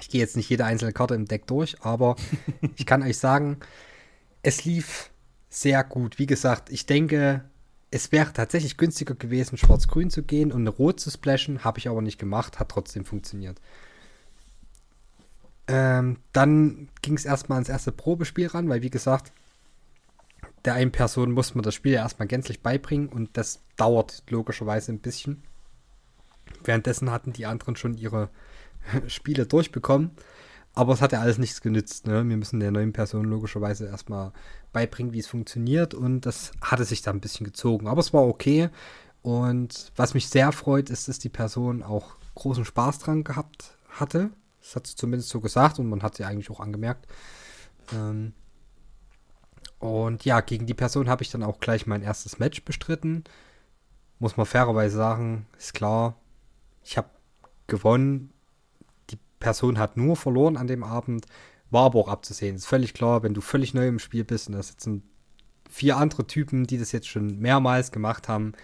Ich 0.00 0.08
gehe 0.08 0.20
jetzt 0.20 0.36
nicht 0.36 0.50
jede 0.50 0.64
einzelne 0.64 0.92
Karte 0.92 1.14
im 1.14 1.26
Deck 1.26 1.46
durch, 1.46 1.76
aber 1.80 2.16
ich 2.76 2.86
kann 2.86 3.02
euch 3.02 3.18
sagen, 3.18 3.58
es 4.42 4.64
lief 4.64 5.10
sehr 5.48 5.82
gut. 5.84 6.18
Wie 6.18 6.26
gesagt, 6.26 6.70
ich 6.70 6.86
denke, 6.86 7.44
es 7.90 8.12
wäre 8.12 8.32
tatsächlich 8.32 8.76
günstiger 8.76 9.14
gewesen, 9.14 9.56
Schwarz-Grün 9.56 10.10
zu 10.10 10.22
gehen 10.22 10.52
und 10.52 10.60
eine 10.60 10.70
Rot 10.70 11.00
zu 11.00 11.10
splashen. 11.10 11.64
Habe 11.64 11.78
ich 11.78 11.88
aber 11.88 12.02
nicht 12.02 12.18
gemacht, 12.18 12.58
hat 12.58 12.68
trotzdem 12.68 13.04
funktioniert. 13.04 13.60
Ähm, 15.68 16.18
dann 16.32 16.88
ging 17.02 17.14
es 17.14 17.24
erstmal 17.24 17.56
ans 17.56 17.68
erste 17.68 17.92
Probespiel 17.92 18.48
ran, 18.48 18.68
weil 18.68 18.82
wie 18.82 18.90
gesagt, 18.90 19.32
der 20.64 20.74
einen 20.74 20.92
Person 20.92 21.32
muss 21.32 21.54
man 21.54 21.62
das 21.62 21.74
Spiel 21.74 21.92
ja 21.92 22.02
erstmal 22.02 22.28
gänzlich 22.28 22.60
beibringen 22.60 23.08
und 23.08 23.36
das 23.36 23.60
dauert 23.76 24.24
logischerweise 24.28 24.92
ein 24.92 25.00
bisschen. 25.00 25.42
Währenddessen 26.64 27.10
hatten 27.10 27.32
die 27.32 27.46
anderen 27.46 27.76
schon 27.76 27.94
ihre 27.94 28.30
Spiele 29.06 29.46
durchbekommen. 29.46 30.12
Aber 30.74 30.92
es 30.92 31.00
hat 31.00 31.12
ja 31.12 31.20
alles 31.20 31.38
nichts 31.38 31.62
genützt. 31.62 32.06
Ne? 32.06 32.28
Wir 32.28 32.36
müssen 32.36 32.60
der 32.60 32.70
neuen 32.70 32.92
Person 32.92 33.24
logischerweise 33.24 33.86
erstmal 33.86 34.32
beibringen, 34.72 35.14
wie 35.14 35.20
es 35.20 35.26
funktioniert. 35.26 35.94
Und 35.94 36.26
das 36.26 36.52
hatte 36.60 36.84
sich 36.84 37.00
da 37.00 37.10
ein 37.10 37.20
bisschen 37.20 37.44
gezogen. 37.44 37.86
Aber 37.88 38.00
es 38.00 38.12
war 38.12 38.26
okay. 38.26 38.68
Und 39.22 39.90
was 39.96 40.14
mich 40.14 40.28
sehr 40.28 40.52
freut, 40.52 40.90
ist, 40.90 41.08
dass 41.08 41.18
die 41.18 41.30
Person 41.30 41.82
auch 41.82 42.16
großen 42.34 42.64
Spaß 42.64 42.98
dran 42.98 43.24
gehabt 43.24 43.76
hatte. 43.88 44.30
Das 44.60 44.76
hat 44.76 44.86
sie 44.86 44.96
zumindest 44.96 45.30
so 45.30 45.40
gesagt 45.40 45.78
und 45.78 45.88
man 45.88 46.02
hat 46.02 46.16
sie 46.16 46.24
eigentlich 46.24 46.50
auch 46.50 46.60
angemerkt. 46.60 47.06
Ähm 47.94 48.34
und 49.78 50.24
ja, 50.24 50.40
gegen 50.40 50.66
die 50.66 50.74
Person 50.74 51.08
habe 51.08 51.22
ich 51.22 51.30
dann 51.30 51.42
auch 51.42 51.60
gleich 51.60 51.86
mein 51.86 52.02
erstes 52.02 52.38
Match 52.38 52.64
bestritten. 52.64 53.24
Muss 54.18 54.36
man 54.36 54.46
fairerweise 54.46 54.96
sagen, 54.96 55.46
ist 55.58 55.74
klar. 55.74 56.16
Ich 56.82 56.96
habe 56.96 57.10
gewonnen. 57.66 58.32
Person 59.46 59.78
hat 59.78 59.96
nur 59.96 60.16
verloren 60.16 60.56
an 60.56 60.66
dem 60.66 60.82
Abend. 60.82 61.24
War 61.70 61.84
aber 61.84 62.00
auch 62.00 62.08
abzusehen. 62.08 62.56
Ist 62.56 62.66
völlig 62.66 62.94
klar, 62.94 63.22
wenn 63.22 63.32
du 63.32 63.40
völlig 63.40 63.74
neu 63.74 63.86
im 63.86 64.00
Spiel 64.00 64.24
bist 64.24 64.48
und 64.48 64.54
da 64.54 64.62
sitzen 64.62 65.04
vier 65.70 65.98
andere 65.98 66.26
Typen, 66.26 66.66
die 66.66 66.78
das 66.78 66.90
jetzt 66.90 67.06
schon 67.06 67.38
mehrmals 67.38 67.92
gemacht 67.92 68.28
haben, 68.28 68.54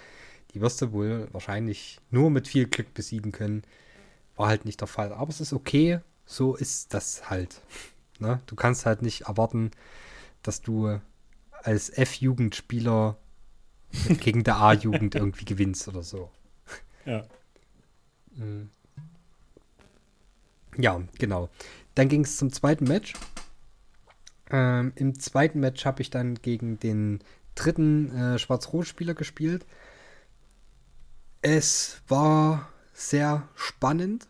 die 0.53 0.61
wirst 0.61 0.83
du 0.83 0.91
wohl 0.91 1.29
wahrscheinlich 1.31 2.01
nur 2.11 2.31
mit 2.31 2.49
viel 2.49 2.67
Glück 2.67 2.95
besiegen 2.95 3.31
können. 3.31 3.63
War 4.35 4.49
halt 4.49 4.65
nicht 4.65 4.81
der 4.81 4.89
Fall. 4.89 5.13
Aber 5.13 5.31
es 5.31 5.41
ist 5.41 5.53
okay. 5.53 6.01
so 6.27 6.57
ist 6.57 6.93
das 6.95 7.31
halt. 7.31 7.63
Ne? 8.19 8.41
Du 8.47 8.57
kannst 8.57 8.85
halt 8.85 9.03
nicht 9.03 9.23
erwarten, 9.23 9.71
dass 10.43 10.63
du 10.63 10.99
als 11.63 11.91
F-Jugendspieler 11.91 13.17
gegen 14.19 14.43
der 14.43 14.57
A-Jugend 14.57 15.15
irgendwie 15.15 15.45
gewinnst 15.45 15.87
oder 15.87 16.03
so. 16.03 16.29
Ja. 17.07 17.23
Mhm. 18.35 18.71
Ja, 20.79 21.01
genau. 21.19 21.51
Dann 21.95 22.09
ging 22.09 22.25
es 22.25 22.37
zum 22.37 22.53
zweiten 22.53 22.85
Match. 22.85 23.15
Ähm, 24.51 24.93
Im 24.97 25.19
zweiten 25.19 25.61
Match 25.61 25.85
habe 25.85 26.03
ich 26.03 26.11
dann 26.11 26.37
gegen 26.37 26.79
den 26.79 27.21
dritten 27.55 28.15
äh, 28.17 28.39
Schwarz-Rot-Spieler 28.39 29.15
gespielt. 29.15 29.67
Es 31.41 32.03
war 32.09 32.69
sehr 32.95 33.49
spannend, 33.57 34.29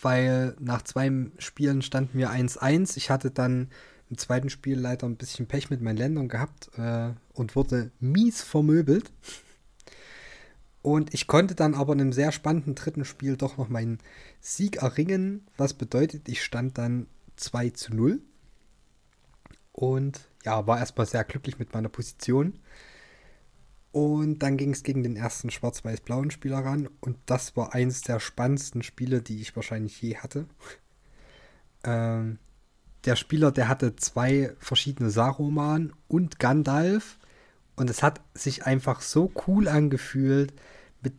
weil 0.00 0.56
nach 0.58 0.82
zwei 0.82 1.10
Spielen 1.38 1.82
standen 1.82 2.18
wir 2.18 2.30
1-1. 2.30 2.96
Ich 2.96 3.10
hatte 3.10 3.30
dann 3.30 3.70
im 4.08 4.18
zweiten 4.18 4.50
Spiel 4.50 4.78
leider 4.78 5.06
ein 5.06 5.16
bisschen 5.16 5.46
Pech 5.46 5.70
mit 5.70 5.80
meinen 5.80 5.96
Ländern 5.96 6.28
gehabt 6.28 6.70
äh, 6.76 7.10
und 7.34 7.56
wurde 7.56 7.90
mies 8.00 8.42
vermöbelt. 8.42 9.10
Und 10.82 11.14
ich 11.14 11.28
konnte 11.28 11.54
dann 11.54 11.74
aber 11.74 11.92
in 11.92 12.00
einem 12.00 12.12
sehr 12.12 12.32
spannenden 12.32 12.74
dritten 12.74 13.04
Spiel 13.04 13.36
doch 13.36 13.56
noch 13.56 13.68
meinen 13.68 13.98
Sieg 14.40 14.82
erringen, 14.82 15.46
was 15.56 15.74
bedeutet, 15.74 16.28
ich 16.28 16.42
stand 16.42 16.76
dann 16.76 17.06
2 17.36 17.70
zu 17.70 17.94
0. 17.94 18.20
Und 19.70 20.28
ja, 20.44 20.66
war 20.66 20.78
erstmal 20.78 21.06
sehr 21.06 21.24
glücklich 21.24 21.58
mit 21.58 21.72
meiner 21.72 21.88
Position. 21.88 22.58
Und 23.92 24.40
dann 24.40 24.56
ging 24.56 24.72
es 24.72 24.82
gegen 24.82 25.02
den 25.02 25.16
ersten 25.16 25.50
schwarz-weiß-blauen 25.50 26.30
Spieler 26.30 26.64
ran. 26.64 26.88
Und 27.00 27.18
das 27.26 27.56
war 27.56 27.74
eines 27.74 28.00
der 28.00 28.20
spannendsten 28.20 28.82
Spiele, 28.82 29.22
die 29.22 29.40
ich 29.40 29.54
wahrscheinlich 29.54 30.00
je 30.00 30.16
hatte. 30.16 30.46
Ähm, 31.84 32.38
der 33.04 33.16
Spieler, 33.16 33.52
der 33.52 33.68
hatte 33.68 33.96
zwei 33.96 34.54
verschiedene 34.58 35.10
Saruman 35.10 35.92
und 36.08 36.38
Gandalf. 36.38 37.18
Und 37.82 37.90
es 37.90 38.00
hat 38.00 38.20
sich 38.32 38.64
einfach 38.64 39.00
so 39.00 39.32
cool 39.48 39.66
angefühlt. 39.66 40.54
Mit 41.02 41.14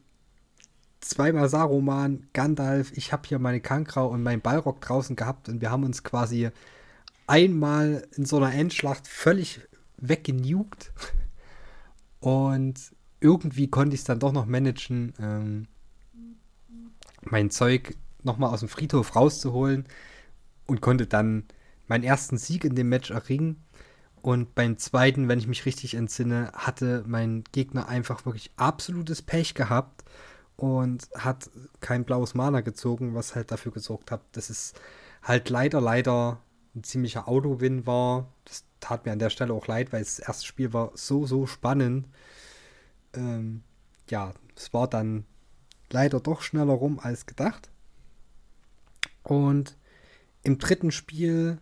zweimal 1.01 1.49
Saruman, 1.49 2.25
Gandalf. 2.31 2.93
Ich 2.95 3.11
habe 3.11 3.27
hier 3.27 3.37
meine 3.37 3.59
Kankra 3.59 4.03
und 4.03 4.23
meinen 4.23 4.39
Ballrock 4.39 4.79
draußen 4.79 5.17
gehabt. 5.17 5.49
Und 5.49 5.59
wir 5.59 5.71
haben 5.71 5.83
uns 5.83 6.03
quasi 6.03 6.51
einmal 7.27 8.07
in 8.15 8.23
so 8.23 8.37
einer 8.37 8.53
Endschlacht 8.53 9.09
völlig 9.09 9.59
weggenugt. 9.97 10.93
Und 12.21 12.79
irgendwie 13.19 13.67
konnte 13.69 13.95
ich 13.95 13.99
es 13.99 14.05
dann 14.05 14.19
doch 14.21 14.31
noch 14.31 14.45
managen, 14.45 15.13
ähm, 15.19 15.67
mein 17.23 17.51
Zeug 17.51 17.93
nochmal 18.23 18.53
aus 18.53 18.61
dem 18.61 18.69
Friedhof 18.69 19.17
rauszuholen 19.17 19.85
und 20.65 20.79
konnte 20.79 21.07
dann 21.07 21.43
meinen 21.87 22.05
ersten 22.05 22.37
Sieg 22.37 22.63
in 22.63 22.75
dem 22.75 22.87
Match 22.87 23.11
erringen. 23.11 23.61
Und 24.23 24.55
beim 24.55 24.77
zweiten, 24.77 25.27
wenn 25.27 25.37
ich 25.37 25.47
mich 25.47 25.65
richtig 25.65 25.95
entsinne, 25.95 26.49
hatte 26.53 27.03
mein 27.05 27.43
Gegner 27.51 27.89
einfach 27.89 28.25
wirklich 28.25 28.51
absolutes 28.55 29.21
Pech 29.21 29.53
gehabt 29.53 30.05
und 30.55 31.09
hat 31.17 31.49
kein 31.81 32.05
blaues 32.05 32.33
Mana 32.33 32.61
gezogen, 32.61 33.15
was 33.15 33.35
halt 33.35 33.51
dafür 33.51 33.73
gesorgt 33.73 34.11
hat, 34.11 34.21
dass 34.31 34.49
es 34.49 34.73
halt 35.21 35.49
leider, 35.49 35.81
leider 35.81 36.39
ein 36.73 36.85
ziemlicher 36.85 37.27
Auto-Win 37.27 37.85
war. 37.85 38.31
Das 38.45 38.63
tat 38.79 39.05
mir 39.05 39.11
an 39.11 39.19
der 39.19 39.29
Stelle 39.29 39.53
auch 39.53 39.67
leid, 39.67 39.91
weil 39.91 40.01
das 40.01 40.19
erste 40.19 40.45
Spiel 40.45 40.71
war 40.71 40.91
so, 40.93 41.25
so 41.25 41.45
spannend. 41.45 42.07
Ähm, 43.13 43.61
ja, 44.09 44.31
es 44.55 44.73
war 44.73 44.87
dann 44.87 45.25
leider 45.89 46.21
doch 46.21 46.41
schneller 46.41 46.73
rum 46.73 46.97
als 46.97 47.25
gedacht. 47.25 47.69
Und 49.23 49.77
im 50.43 50.59
dritten 50.59 50.91
Spiel, 50.91 51.59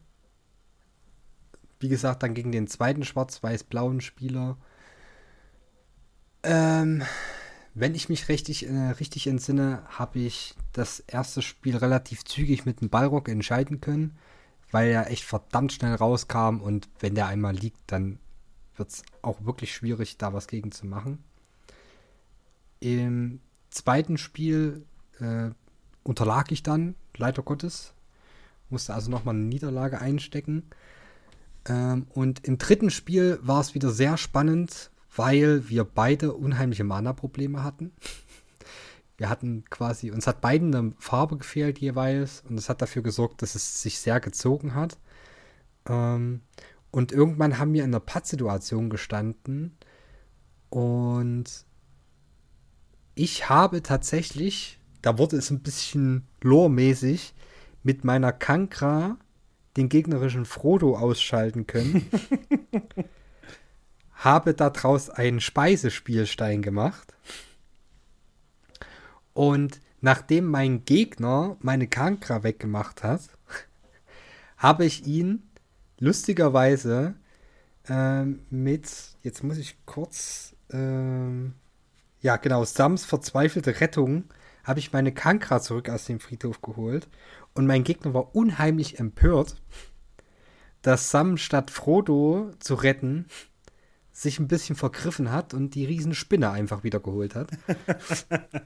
wie 1.82 1.90
gesagt, 1.90 2.24
dann 2.24 2.34
gegen 2.34 2.52
den 2.52 2.68
zweiten 2.68 3.04
schwarz-weiß-blauen 3.04 4.02
Spieler. 4.02 4.58
Ähm, 6.44 7.04
wenn 7.74 7.96
ich 7.96 8.10
mich 8.10 8.30
richtig, 8.30 8.68
äh, 8.68 8.90
richtig 9.00 9.28
entsinne, 9.28 9.84
habe 9.88 10.20
ich 10.20 10.56
das 10.74 11.00
erste 11.02 11.42
Spiel 11.42 11.78
relativ 11.78 12.26
zügig 12.26 12.66
mit 12.66 12.82
dem 12.82 12.90
Ballrock 12.90 13.30
entscheiden 13.30 13.82
können, 13.82 14.18
weil 14.72 14.90
er 14.90 15.10
echt 15.10 15.24
verdammt 15.24 15.74
schnell 15.74 15.96
rauskam 15.96 16.62
und 16.62 16.90
wenn 17.00 17.16
der 17.16 17.28
einmal 17.28 17.56
liegt, 17.56 17.80
dann 17.88 18.20
wird 18.76 18.90
es 18.90 19.04
auch 19.22 19.44
wirklich 19.46 19.74
schwierig, 19.74 20.18
da 20.18 20.34
was 20.34 20.48
gegen 20.48 20.72
zu 20.72 20.86
machen. 20.86 21.24
Im 22.80 23.40
zweiten 23.70 24.18
Spiel 24.18 24.86
äh, 25.20 25.52
unterlag 26.04 26.52
ich 26.52 26.64
dann, 26.64 26.96
leider 27.16 27.44
Gottes. 27.44 27.94
Musste 28.70 28.94
also 28.94 29.12
nochmal 29.12 29.36
eine 29.36 29.44
Niederlage 29.44 30.00
einstecken. 30.00 30.64
Ähm, 31.68 32.08
und 32.10 32.48
im 32.48 32.58
dritten 32.58 32.90
Spiel 32.90 33.40
war 33.42 33.62
es 33.62 33.76
wieder 33.76 33.90
sehr 33.90 34.18
spannend, 34.18 34.92
weil 35.16 35.70
wir 35.70 35.84
beide 35.84 36.34
unheimliche 36.34 36.84
Mana-Probleme 36.84 37.64
hatten. 37.64 37.92
Wir 39.18 39.30
hatten 39.30 39.66
quasi, 39.70 40.10
uns 40.10 40.26
hat 40.26 40.42
beiden 40.42 40.74
eine 40.74 40.94
Farbe 40.98 41.38
gefehlt 41.38 41.78
jeweils 41.78 42.42
und 42.50 42.56
das 42.56 42.70
hat 42.70 42.82
dafür 42.82 43.04
gesorgt, 43.04 43.44
dass 43.44 43.54
es 43.54 43.80
sich 43.80 44.00
sehr 44.00 44.20
gezogen 44.20 44.74
hat. 44.74 44.98
Ähm, 45.88 46.42
und 46.90 47.12
irgendwann 47.12 47.60
haben 47.60 47.72
wir 47.74 47.84
in 47.84 47.92
einer 47.92 48.00
Pattsituation 48.00 48.90
gestanden 48.90 49.78
und 50.72 51.66
ich 53.14 53.48
habe 53.48 53.84
tatsächlich, 53.84 54.80
da 55.04 55.20
wurde 55.20 55.38
es 55.38 55.52
ein 55.52 55.62
bisschen 55.62 56.26
lore-mäßig, 56.42 57.36
mit 57.84 58.04
meiner 58.04 58.32
Kankra 58.32 59.18
den 59.78 59.90
gegnerischen 59.90 60.46
Frodo 60.46 60.98
ausschalten 60.98 61.68
können. 61.68 62.10
habe 64.14 64.54
daraus 64.54 65.10
einen 65.10 65.40
Speisespielstein 65.40 66.62
gemacht. 66.62 67.14
Und 69.34 69.80
nachdem 70.00 70.46
mein 70.46 70.86
Gegner 70.86 71.58
meine 71.62 71.88
Kankra 71.88 72.44
weggemacht 72.44 73.04
hat, 73.04 73.22
habe 74.58 74.86
ich 74.86 75.08
ihn 75.08 75.50
lustigerweise 76.00 77.16
ähm, 77.90 78.42
mit, 78.50 78.92
jetzt 79.24 79.44
muss 79.44 79.58
ich 79.58 79.78
kurz, 79.86 80.56
ähm, 80.72 81.56
ja 82.22 82.38
genau, 82.38 82.64
Sams 82.64 83.06
verzweifelte 83.06 83.80
Rettung, 83.80 84.26
habe 84.64 84.80
ich 84.80 84.94
meine 84.94 85.14
Kankra 85.14 85.62
zurück 85.62 85.90
aus 85.90 86.06
dem 86.06 86.20
Friedhof 86.20 86.62
geholt. 86.62 87.08
Und 87.54 87.68
mein 87.68 87.84
Gegner 87.84 88.14
war 88.14 88.36
unheimlich 88.36 89.00
empört, 89.00 89.62
dass 90.82 91.12
Sam 91.12 91.38
statt 91.38 91.72
Frodo 91.72 92.52
zu 92.60 92.76
retten, 92.76 93.26
sich 94.12 94.40
ein 94.40 94.48
bisschen 94.48 94.76
vergriffen 94.76 95.32
hat 95.32 95.54
und 95.54 95.76
die 95.76 95.86
Riesenspinne 95.86 96.50
einfach 96.50 96.84
wieder 96.84 97.00
geholt 97.00 97.36
hat. 97.36 97.52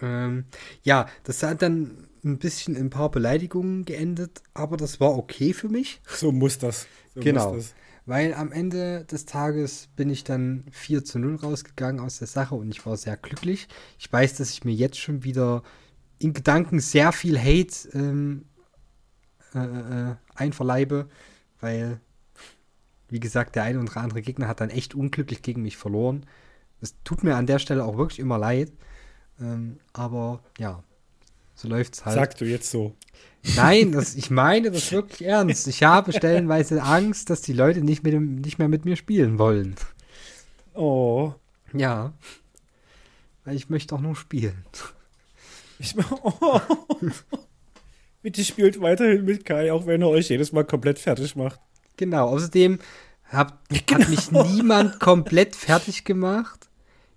ähm, 0.00 0.46
ja, 0.82 1.08
das 1.24 1.42
hat 1.42 1.62
dann 1.62 2.08
ein 2.24 2.38
bisschen 2.38 2.74
in 2.74 2.86
ein 2.86 2.90
paar 2.90 3.10
Beleidigungen 3.10 3.84
geendet, 3.84 4.42
aber 4.54 4.76
das 4.76 5.00
war 5.00 5.16
okay 5.16 5.52
für 5.52 5.68
mich. 5.68 6.00
So 6.06 6.32
muss 6.32 6.58
das. 6.58 6.86
So 7.14 7.20
genau. 7.20 7.54
Muss 7.54 7.66
das. 7.66 7.74
Weil 8.08 8.32
am 8.32 8.52
Ende 8.52 9.04
des 9.04 9.26
Tages 9.26 9.90
bin 9.94 10.08
ich 10.08 10.24
dann 10.24 10.64
4 10.70 11.04
zu 11.04 11.18
0 11.18 11.36
rausgegangen 11.36 12.00
aus 12.00 12.18
der 12.18 12.26
Sache 12.26 12.54
und 12.54 12.70
ich 12.70 12.86
war 12.86 12.96
sehr 12.96 13.18
glücklich. 13.18 13.68
Ich 13.98 14.10
weiß, 14.10 14.38
dass 14.38 14.48
ich 14.48 14.64
mir 14.64 14.72
jetzt 14.72 14.98
schon 14.98 15.24
wieder 15.24 15.62
in 16.18 16.32
Gedanken 16.32 16.80
sehr 16.80 17.12
viel 17.12 17.38
Hate 17.38 17.86
ähm, 17.92 18.46
äh, 19.54 19.58
äh, 19.58 20.14
einverleibe, 20.34 21.10
weil, 21.60 22.00
wie 23.10 23.20
gesagt, 23.20 23.56
der 23.56 23.64
eine 23.64 23.78
oder 23.78 23.98
andere 23.98 24.22
Gegner 24.22 24.48
hat 24.48 24.62
dann 24.62 24.70
echt 24.70 24.94
unglücklich 24.94 25.42
gegen 25.42 25.60
mich 25.60 25.76
verloren. 25.76 26.24
Es 26.80 26.94
tut 27.04 27.22
mir 27.22 27.36
an 27.36 27.46
der 27.46 27.58
Stelle 27.58 27.84
auch 27.84 27.98
wirklich 27.98 28.20
immer 28.20 28.38
leid. 28.38 28.72
Ähm, 29.38 29.80
aber 29.92 30.42
ja, 30.58 30.82
so 31.54 31.68
läuft 31.68 31.92
es 31.92 32.06
halt. 32.06 32.14
Sagst 32.14 32.40
du 32.40 32.46
jetzt 32.46 32.70
so. 32.70 32.96
Nein, 33.56 33.92
das, 33.92 34.14
ich 34.14 34.30
meine 34.30 34.70
das 34.70 34.92
wirklich 34.92 35.26
ernst. 35.26 35.66
Ich 35.68 35.82
habe 35.82 36.12
stellenweise 36.12 36.82
Angst, 36.82 37.30
dass 37.30 37.40
die 37.40 37.52
Leute 37.52 37.80
nicht, 37.80 38.02
mit 38.02 38.12
dem, 38.12 38.36
nicht 38.36 38.58
mehr 38.58 38.68
mit 38.68 38.84
mir 38.84 38.96
spielen 38.96 39.38
wollen. 39.38 39.76
Oh. 40.74 41.32
Ja. 41.72 42.12
Weil 43.44 43.56
ich 43.56 43.68
möchte 43.68 43.94
auch 43.94 44.00
nur 44.00 44.16
spielen. 44.16 44.64
Ich, 45.78 45.94
oh. 46.22 46.60
Bitte 48.22 48.44
spielt 48.44 48.80
weiterhin 48.80 49.24
mit 49.24 49.44
Kai, 49.44 49.72
auch 49.72 49.86
wenn 49.86 50.02
er 50.02 50.08
euch 50.08 50.28
jedes 50.28 50.52
Mal 50.52 50.64
komplett 50.64 50.98
fertig 50.98 51.36
macht. 51.36 51.60
Genau, 51.96 52.28
außerdem 52.28 52.78
hat, 53.24 53.54
genau. 53.68 54.00
hat 54.00 54.08
mich 54.08 54.30
niemand 54.30 55.00
komplett 55.00 55.54
fertig 55.54 56.04
gemacht. 56.04 56.68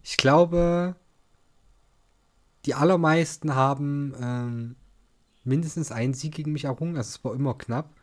Ich 0.04 0.18
glaube, 0.18 0.96
die 2.66 2.76
allermeisten 2.76 3.56
haben 3.56 4.14
ähm, 4.22 4.76
mindestens 5.44 5.92
einen 5.92 6.14
Sieg 6.14 6.36
gegen 6.36 6.52
mich 6.52 6.66
errungen. 6.66 6.98
Also 6.98 7.10
es 7.10 7.24
war 7.24 7.34
immer 7.34 7.58
knapp. 7.58 7.94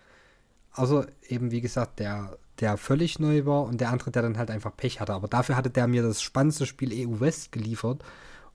Also 0.73 1.05
eben, 1.29 1.51
wie 1.51 1.61
gesagt, 1.61 1.99
der, 1.99 2.39
der 2.61 2.77
völlig 2.77 3.19
neu 3.19 3.47
war 3.47 3.65
und 3.65 3.81
der 3.81 3.91
andere, 3.91 4.11
der 4.11 4.23
dann 4.23 4.39
halt 4.39 4.51
einfach 4.51 4.77
Pech 4.77 5.01
hatte. 5.01 5.15
Aber 5.15 5.29
dafür 5.29 5.57
hatte 5.57 5.71
der 5.71 5.87
mir 5.87 6.03
das 6.03 6.23
spannendste 6.23 6.67
Spiel 6.67 6.93
EU 6.93 7.21
West 7.21 7.53
geliefert. 7.53 8.05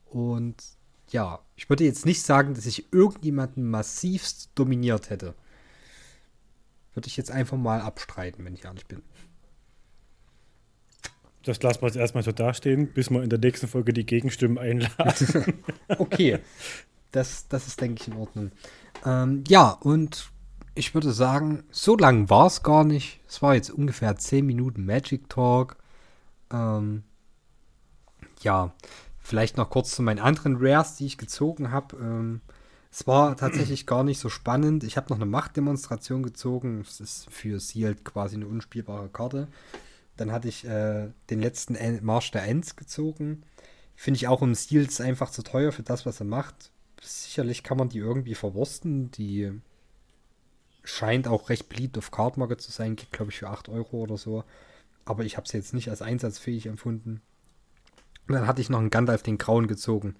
Und 0.06 0.56
ja, 1.10 1.40
ich 1.56 1.70
würde 1.70 1.84
jetzt 1.84 2.06
nicht 2.06 2.22
sagen, 2.24 2.54
dass 2.54 2.66
ich 2.66 2.92
irgendjemanden 2.94 3.70
massivst 3.70 4.52
dominiert 4.56 5.10
hätte. 5.10 5.36
Würde 6.94 7.08
ich 7.08 7.18
jetzt 7.18 7.32
einfach 7.32 7.58
mal 7.58 7.82
abstreiten, 7.82 8.46
wenn 8.46 8.54
ich 8.54 8.66
ehrlich 8.66 8.86
bin. 8.86 9.02
Das 11.44 11.62
lassen 11.62 11.82
wir 11.82 11.88
jetzt 11.88 11.98
erstmal 11.98 12.24
so 12.24 12.32
dastehen, 12.32 12.88
bis 12.94 13.10
wir 13.10 13.22
in 13.22 13.30
der 13.30 13.40
nächsten 13.40 13.68
Folge 13.68 13.92
die 13.92 14.06
Gegenstimmen 14.06 14.58
einladen. 14.58 15.64
okay. 15.98 16.40
Das, 17.14 17.48
das 17.48 17.68
ist, 17.68 17.80
denke 17.80 18.02
ich, 18.02 18.08
in 18.10 18.18
Ordnung. 18.18 18.52
Ähm, 19.06 19.44
ja, 19.48 19.70
und 19.70 20.30
ich 20.76 20.94
würde 20.94 21.14
sagen, 21.14 21.64
so 21.72 21.96
lang 21.96 22.30
war 22.30 22.48
es 22.48 22.64
gar 22.64 22.84
nicht. 22.84 23.22
Es 23.28 23.42
war 23.42 23.56
jetzt 23.56 23.70
ungefähr 23.70 24.18
10 24.18 24.46
Minuten 24.46 24.86
Magic 24.86 25.30
Talk. 25.30 25.78
Ähm, 26.52 27.04
ja, 28.42 28.74
vielleicht 29.20 29.58
noch 29.58 29.70
kurz 29.70 29.92
zu 29.92 30.02
meinen 30.02 30.20
anderen 30.20 30.58
Rares, 30.60 30.96
die 30.96 31.06
ich 31.06 31.18
gezogen 31.18 31.72
habe. 31.72 31.96
Ähm, 31.98 32.42
es 32.92 33.06
war 33.06 33.38
tatsächlich 33.38 33.86
gar 33.86 34.04
nicht 34.04 34.20
so 34.20 34.30
spannend. 34.30 34.84
Ich 34.84 34.98
habe 34.98 35.10
noch 35.10 35.18
eine 35.18 35.28
Machtdemonstration 35.28 36.24
gezogen. 36.24 36.84
Das 36.84 37.00
ist 37.00 37.30
für 37.30 37.60
Sealed 37.60 38.04
quasi 38.04 38.36
eine 38.36 38.48
unspielbare 38.48 39.10
Karte. 39.10 39.48
Dann 40.18 40.32
hatte 40.32 40.48
ich 40.48 40.66
äh, 40.66 41.10
den 41.30 41.40
letzten 41.40 41.78
Marsch 42.04 42.32
der 42.32 42.44
Ends 42.44 42.76
gezogen. 42.76 43.44
Finde 43.96 44.18
ich 44.18 44.28
auch 44.28 44.42
im 44.42 44.56
Stil 44.56 44.90
einfach 45.00 45.30
zu 45.30 45.44
teuer 45.44 45.72
für 45.72 45.84
das, 45.84 46.08
was 46.08 46.20
er 46.20 46.26
macht. 46.26 46.72
Sicherlich 47.04 47.64
kann 47.64 47.78
man 47.78 47.90
die 47.90 48.00
irgendwie 48.00 48.36
verwursten. 48.36 49.12
Die 49.12 49.52
scheint 50.84 51.28
auch 51.28 51.50
recht 51.50 51.70
beliebt 51.70 51.98
auf 51.98 52.12
Card 52.12 52.38
Market 52.38 52.62
zu 52.62 52.72
sein. 52.72 52.96
Geht, 52.96 53.12
glaube 53.12 53.32
ich, 53.32 53.40
für 53.40 53.50
8 53.50 53.70
Euro 53.70 53.98
oder 53.98 54.18
so. 54.18 54.44
Aber 55.06 55.26
ich 55.26 55.38
habe 55.38 55.48
sie 55.48 55.58
jetzt 55.58 55.74
nicht 55.74 55.90
als 55.90 56.02
einsatzfähig 56.02 56.66
empfunden. 56.66 57.22
Und 58.28 58.36
dann 58.36 58.48
hatte 58.48 58.62
ich 58.62 58.70
noch 58.70 58.80
einen 58.80 58.90
Gandalf 58.90 59.24
den 59.24 59.38
Grauen 59.38 59.68
gezogen. 59.68 60.16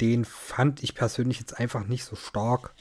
Den 0.00 0.24
fand 0.24 0.82
ich 0.82 0.94
persönlich 0.94 1.40
jetzt 1.40 1.58
einfach 1.58 1.86
nicht 1.86 2.04
so 2.04 2.16
stark. 2.16 2.74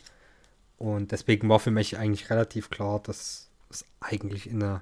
Und 0.77 1.11
deswegen 1.11 1.49
war 1.49 1.59
für 1.59 1.71
mich 1.71 1.97
eigentlich 1.97 2.29
relativ 2.29 2.69
klar, 2.69 2.99
dass 3.01 3.49
es 3.69 3.85
eigentlich 3.99 4.47
in 4.49 4.61
eine 4.61 4.81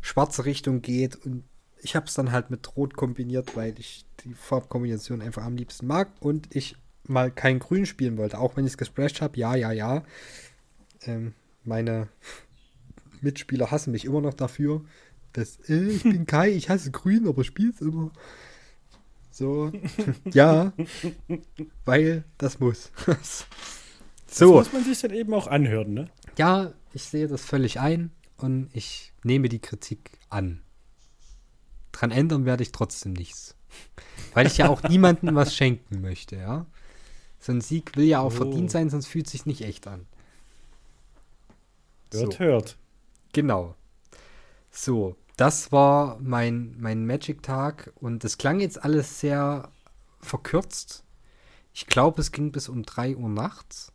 schwarze 0.00 0.44
Richtung 0.44 0.82
geht. 0.82 1.16
Und 1.16 1.44
ich 1.78 1.96
habe 1.96 2.06
es 2.06 2.14
dann 2.14 2.30
halt 2.30 2.50
mit 2.50 2.76
Rot 2.76 2.96
kombiniert, 2.96 3.56
weil 3.56 3.78
ich 3.78 4.04
die 4.24 4.34
Farbkombination 4.34 5.22
einfach 5.22 5.44
am 5.44 5.56
liebsten 5.56 5.86
mag. 5.86 6.10
Und 6.20 6.54
ich 6.54 6.76
mal 7.06 7.30
kein 7.30 7.58
Grün 7.58 7.86
spielen 7.86 8.16
wollte. 8.16 8.38
Auch 8.38 8.56
wenn 8.56 8.64
ich 8.64 8.72
es 8.72 8.78
gesplasht 8.78 9.20
habe, 9.20 9.38
ja, 9.38 9.54
ja, 9.54 9.72
ja. 9.72 10.04
Ähm, 11.02 11.34
meine 11.64 12.08
Mitspieler 13.20 13.70
hassen 13.70 13.92
mich 13.92 14.04
immer 14.04 14.20
noch 14.20 14.34
dafür, 14.34 14.84
dass 15.32 15.58
äh, 15.68 15.88
ich 15.88 16.02
bin 16.02 16.26
Kai, 16.26 16.50
ich 16.50 16.68
hasse 16.68 16.90
Grün, 16.90 17.26
aber 17.26 17.44
spiel's 17.44 17.80
immer. 17.80 18.10
So, 19.30 19.72
ja, 20.32 20.72
weil 21.84 22.24
das 22.38 22.60
muss. 22.60 22.92
so. 24.26 24.58
Das 24.58 24.66
muss 24.66 24.72
man 24.72 24.84
sich 24.84 25.00
dann 25.00 25.10
eben 25.10 25.34
auch 25.34 25.48
anhören, 25.48 25.92
ne? 25.92 26.08
Ja, 26.38 26.72
ich 26.92 27.02
sehe 27.02 27.26
das 27.26 27.44
völlig 27.44 27.80
ein 27.80 28.12
und 28.36 28.70
ich 28.72 29.12
nehme 29.24 29.48
die 29.48 29.58
Kritik 29.58 30.12
an. 30.30 30.62
Dran 31.90 32.12
ändern 32.12 32.44
werde 32.44 32.62
ich 32.62 32.72
trotzdem 32.72 33.12
nichts. 33.12 33.56
Weil 34.34 34.46
ich 34.46 34.58
ja 34.58 34.68
auch 34.68 34.82
niemandem 34.84 35.34
was 35.34 35.54
schenken 35.54 36.00
möchte, 36.00 36.36
ja. 36.36 36.66
So 37.44 37.52
ein 37.52 37.60
Sieg 37.60 37.94
will 37.94 38.06
ja 38.06 38.20
auch 38.20 38.28
oh. 38.28 38.30
verdient 38.30 38.70
sein, 38.70 38.88
sonst 38.88 39.06
fühlt 39.06 39.26
es 39.26 39.32
sich 39.32 39.44
nicht 39.44 39.60
echt 39.60 39.86
an. 39.86 40.06
Hört, 42.10 42.32
so. 42.32 42.38
hört. 42.38 42.78
Genau. 43.34 43.74
So, 44.70 45.16
das 45.36 45.70
war 45.70 46.18
mein, 46.22 46.74
mein 46.78 47.04
Magic-Tag 47.04 47.92
und 47.96 48.24
es 48.24 48.38
klang 48.38 48.60
jetzt 48.60 48.82
alles 48.82 49.20
sehr 49.20 49.70
verkürzt. 50.20 51.04
Ich 51.74 51.86
glaube, 51.86 52.22
es 52.22 52.32
ging 52.32 52.50
bis 52.50 52.70
um 52.70 52.82
3 52.82 53.14
Uhr 53.16 53.28
nachts. 53.28 53.92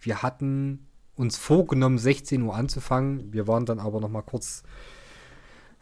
Wir 0.00 0.22
hatten 0.22 0.86
uns 1.16 1.36
vorgenommen, 1.36 1.98
16 1.98 2.40
Uhr 2.40 2.54
anzufangen. 2.54 3.34
Wir 3.34 3.46
waren 3.46 3.66
dann 3.66 3.80
aber 3.80 4.00
noch 4.00 4.08
mal 4.08 4.22
kurz 4.22 4.62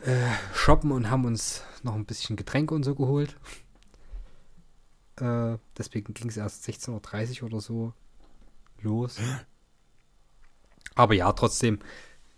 äh, 0.05 0.27
shoppen 0.53 0.91
und 0.91 1.09
haben 1.09 1.25
uns 1.25 1.63
noch 1.85 1.95
ein 1.95 2.05
bisschen 2.05 2.35
Getränke 2.35 2.75
und 2.75 2.83
so 2.83 2.97
geholt. 2.97 3.37
Äh, 5.23 5.59
deswegen 5.79 6.15
ging 6.15 6.29
es 6.29 6.37
erst 6.37 6.67
16.30 6.67 7.43
Uhr 7.43 7.47
oder 7.47 7.61
so 7.61 7.93
los. 8.81 9.19
Aber 10.97 11.15
ja, 11.15 11.33
trotzdem, 11.33 11.79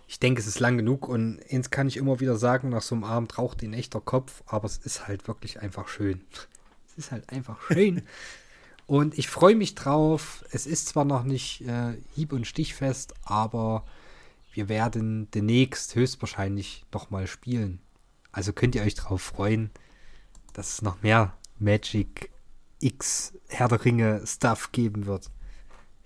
ich 0.07 0.20
denke, 0.20 0.41
es 0.41 0.47
ist 0.47 0.61
lang 0.61 0.76
genug 0.76 1.09
und 1.09 1.41
eins 1.51 1.70
kann 1.70 1.89
ich 1.89 1.97
immer 1.97 2.20
wieder 2.20 2.37
sagen, 2.37 2.68
nach 2.68 2.82
so 2.82 2.95
einem 2.95 3.05
Abend 3.05 3.39
raucht 3.39 3.62
ihn 3.62 3.72
echter 3.72 4.03
Kopf, 4.03 4.43
aber 4.47 4.66
es 4.66 4.76
ist 4.76 5.09
halt 5.09 5.26
wirklich 5.28 5.61
einfach 5.61 5.89
schön. 5.89 6.24
Es 6.97 7.07
ist 7.07 7.11
halt 7.11 7.28
einfach 7.30 7.61
schön. 7.62 8.03
und 8.87 9.18
ich 9.18 9.28
freue 9.28 9.57
mich 9.57 9.74
drauf. 9.74 10.45
Es 10.53 10.64
ist 10.64 10.87
zwar 10.87 11.05
noch 11.05 11.24
nicht 11.24 11.62
äh, 11.62 11.97
hieb- 12.14 12.32
und 12.32 12.47
stichfest, 12.47 13.14
aber 13.24 13.85
wir 14.53 14.68
werden 14.68 15.28
demnächst 15.32 15.97
höchstwahrscheinlich 15.97 16.85
noch 16.93 17.11
mal 17.11 17.26
spielen. 17.26 17.80
Also 18.30 18.53
könnt 18.53 18.76
ihr 18.76 18.82
euch 18.82 18.95
drauf 18.95 19.22
freuen, 19.22 19.72
dass 20.53 20.74
es 20.74 20.82
noch 20.82 21.03
mehr 21.03 21.37
Magic 21.59 22.30
X 22.85 23.32
Herr 23.49 23.68
der 23.68 23.85
Ringe 23.85 24.22
Stuff 24.26 24.72
geben 24.72 25.07
wird. 25.07 25.30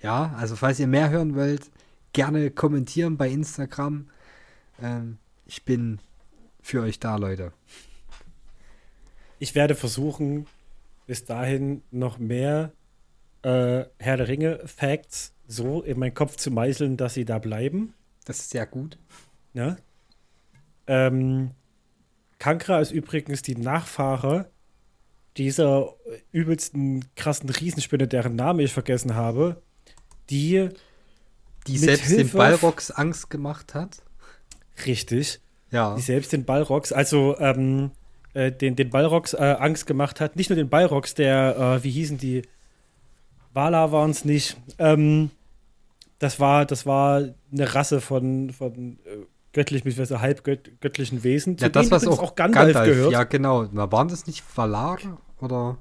Ja, 0.01 0.35
also 0.39 0.55
falls 0.55 0.79
ihr 0.79 0.87
mehr 0.87 1.11
hören 1.11 1.35
wollt, 1.35 1.71
gerne 2.13 2.51
kommentieren 2.51 3.17
bei 3.17 3.29
Instagram. 3.29 4.09
Ähm, 4.81 5.19
ich 5.45 5.65
bin 5.65 5.99
für 6.61 6.83
euch 6.83 7.01
da, 7.01 7.17
Leute. 7.17 7.53
Ich 9.41 9.55
werde 9.55 9.75
versuchen, 9.75 10.47
bis 11.07 11.25
dahin 11.25 11.83
noch 11.91 12.19
mehr 12.19 12.73
äh, 13.43 13.85
Herr 13.99 14.17
der 14.17 14.29
Ringe 14.29 14.61
Facts 14.67 15.33
so 15.47 15.83
in 15.83 15.99
meinen 15.99 16.15
Kopf 16.15 16.37
zu 16.37 16.51
meißeln, 16.51 16.97
dass 16.97 17.15
sie 17.15 17.25
da 17.25 17.39
bleiben. 17.39 17.95
Das 18.25 18.41
ist 18.41 18.51
sehr 18.51 18.67
gut. 18.67 18.99
Ja. 19.55 19.77
Ähm, 20.87 21.53
Kankra 22.39 22.81
ist 22.81 22.93
übrigens 22.93 23.43
die 23.43 23.57
Nachfahre 23.57 24.51
dieser 25.39 25.95
übelsten 26.33 27.05
krassen 27.15 27.49
Riesenspinne, 27.49 28.09
deren 28.09 28.37
Name 28.37 28.65
ich 28.65 28.73
vergessen 28.73 29.15
habe, 29.15 29.63
die 30.31 30.69
die 31.67 31.79
selbst 31.79 32.07
Hilfe 32.07 32.25
den 32.25 32.37
Ballrocks 32.37 32.91
Angst 32.91 33.31
gemacht 33.31 33.75
hat. 33.75 34.03
Richtig. 34.85 35.41
Ja. 35.71 35.95
Die 35.95 36.03
selbst 36.03 36.33
den 36.33 36.45
Ballrocks, 36.45 36.93
also 36.93 37.37
ähm, 37.39 37.91
äh, 38.35 38.51
den, 38.51 38.75
den 38.75 38.91
Ballrocks 38.91 39.35
äh, 39.35 39.57
Angst 39.59 39.87
gemacht 39.87 40.21
hat. 40.21 40.37
Nicht 40.37 40.51
nur 40.51 40.57
den 40.57 40.69
Ballrocks, 40.69 41.15
der, 41.15 41.79
äh, 41.79 41.85
wie 41.85 41.91
hießen 41.91 42.19
die? 42.19 42.43
Wala 43.53 43.93
waren 43.93 44.11
es 44.11 44.25
nicht. 44.25 44.57
Ähm, 44.79 45.31
das 46.19 46.41
war, 46.41 46.65
das 46.65 46.87
war 46.87 47.23
eine 47.53 47.75
Rasse 47.75 48.01
von, 48.01 48.51
von 48.51 48.99
äh, 49.05 49.27
göttlich 49.53 49.85
bzw. 49.85 50.17
halbgöttlichen 50.19 51.23
Wesen. 51.23 51.57
Ja, 51.59 51.69
das, 51.69 51.91
was 51.91 52.07
auch, 52.07 52.23
auch 52.23 52.35
Gandalf, 52.35 52.73
Gandalf, 52.73 52.89
gehört. 52.89 53.13
Ja, 53.13 53.25
genau. 53.25 53.69
Waren 53.73 54.09
das 54.09 54.27
nicht 54.27 54.43
Valar 54.57 54.99
oder? 55.41 55.79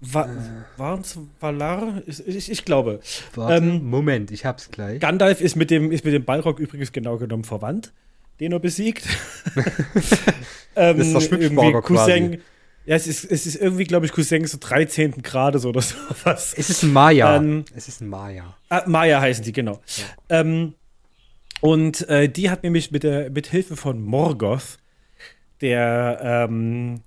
Wa 0.00 0.24
äh. 0.24 0.78
Waren 0.78 1.00
es 1.00 1.18
Valar? 1.40 2.02
Ich, 2.06 2.26
ich, 2.26 2.50
ich 2.50 2.64
glaube. 2.64 3.00
Warte, 3.34 3.64
ähm, 3.64 3.84
Moment, 3.84 4.30
ich 4.30 4.46
hab's 4.46 4.70
gleich. 4.70 5.00
Gandalf 5.00 5.40
ist 5.40 5.56
mit 5.56 5.70
dem, 5.70 5.92
ist 5.92 6.04
mit 6.04 6.14
dem 6.14 6.24
Balrog 6.24 6.58
übrigens 6.58 6.92
genau 6.92 7.18
genommen 7.18 7.44
verwandt, 7.44 7.92
den 8.40 8.52
er 8.52 8.60
besiegt. 8.60 9.06
ähm, 10.76 10.98
das 10.98 11.06
ist 11.06 11.14
der 11.14 11.20
Schwibschwager 11.20 11.82
quasi. 11.82 12.40
Ja, 12.86 12.96
es 12.96 13.06
ist, 13.06 13.30
es 13.30 13.46
ist 13.46 13.56
irgendwie, 13.56 13.84
glaube 13.84 14.06
ich, 14.06 14.12
Cousin 14.12 14.46
so 14.46 14.58
13. 14.58 15.22
Grades 15.22 15.66
oder 15.66 15.82
sowas. 15.82 16.54
Es 16.56 16.70
ist 16.70 16.82
ein 16.82 16.92
Maya. 16.92 17.36
Ähm, 17.36 17.64
es 17.74 17.88
ist 17.88 18.00
ein 18.00 18.08
Maya. 18.08 18.56
Ah, 18.68 18.82
Maya 18.86 19.20
heißen 19.20 19.44
die, 19.44 19.52
genau. 19.52 19.80
Ja. 20.28 20.40
Ähm, 20.40 20.74
und 21.60 22.08
äh, 22.08 22.28
die 22.28 22.48
hat 22.48 22.62
nämlich 22.62 22.90
mit, 22.90 23.02
der, 23.02 23.30
mit 23.30 23.46
Hilfe 23.46 23.76
von 23.76 24.02
Morgoth, 24.02 24.78
der 25.60 26.48
ähm, 26.48 27.02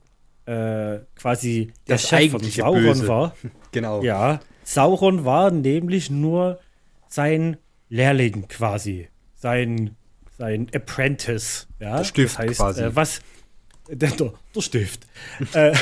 äh, 0.46 1.00
quasi 1.16 1.72
der 1.88 1.98
Chef 1.98 2.32
von 2.32 2.44
Sauron 2.44 2.84
Böse. 2.84 3.08
war. 3.08 3.36
genau. 3.72 4.04
Ja, 4.04 4.40
Sauron 4.64 5.26
war 5.26 5.52
nämlich 5.52 6.10
nur 6.10 6.60
sein 7.08 7.58
Lehrling 7.90 8.48
quasi, 8.48 9.10
sein, 9.36 9.96
sein 10.38 10.68
Apprentice. 10.74 11.68
Ja? 11.80 11.98
Der 11.98 12.04
Stift 12.04 12.34
das 12.34 12.40
heißt, 12.40 12.60
quasi. 12.60 12.82
Äh, 12.84 12.96
was, 12.96 13.22
der, 13.90 14.12
der, 14.12 14.34
der 14.56 14.62
Stift. 14.62 15.08
äh, 15.54 15.74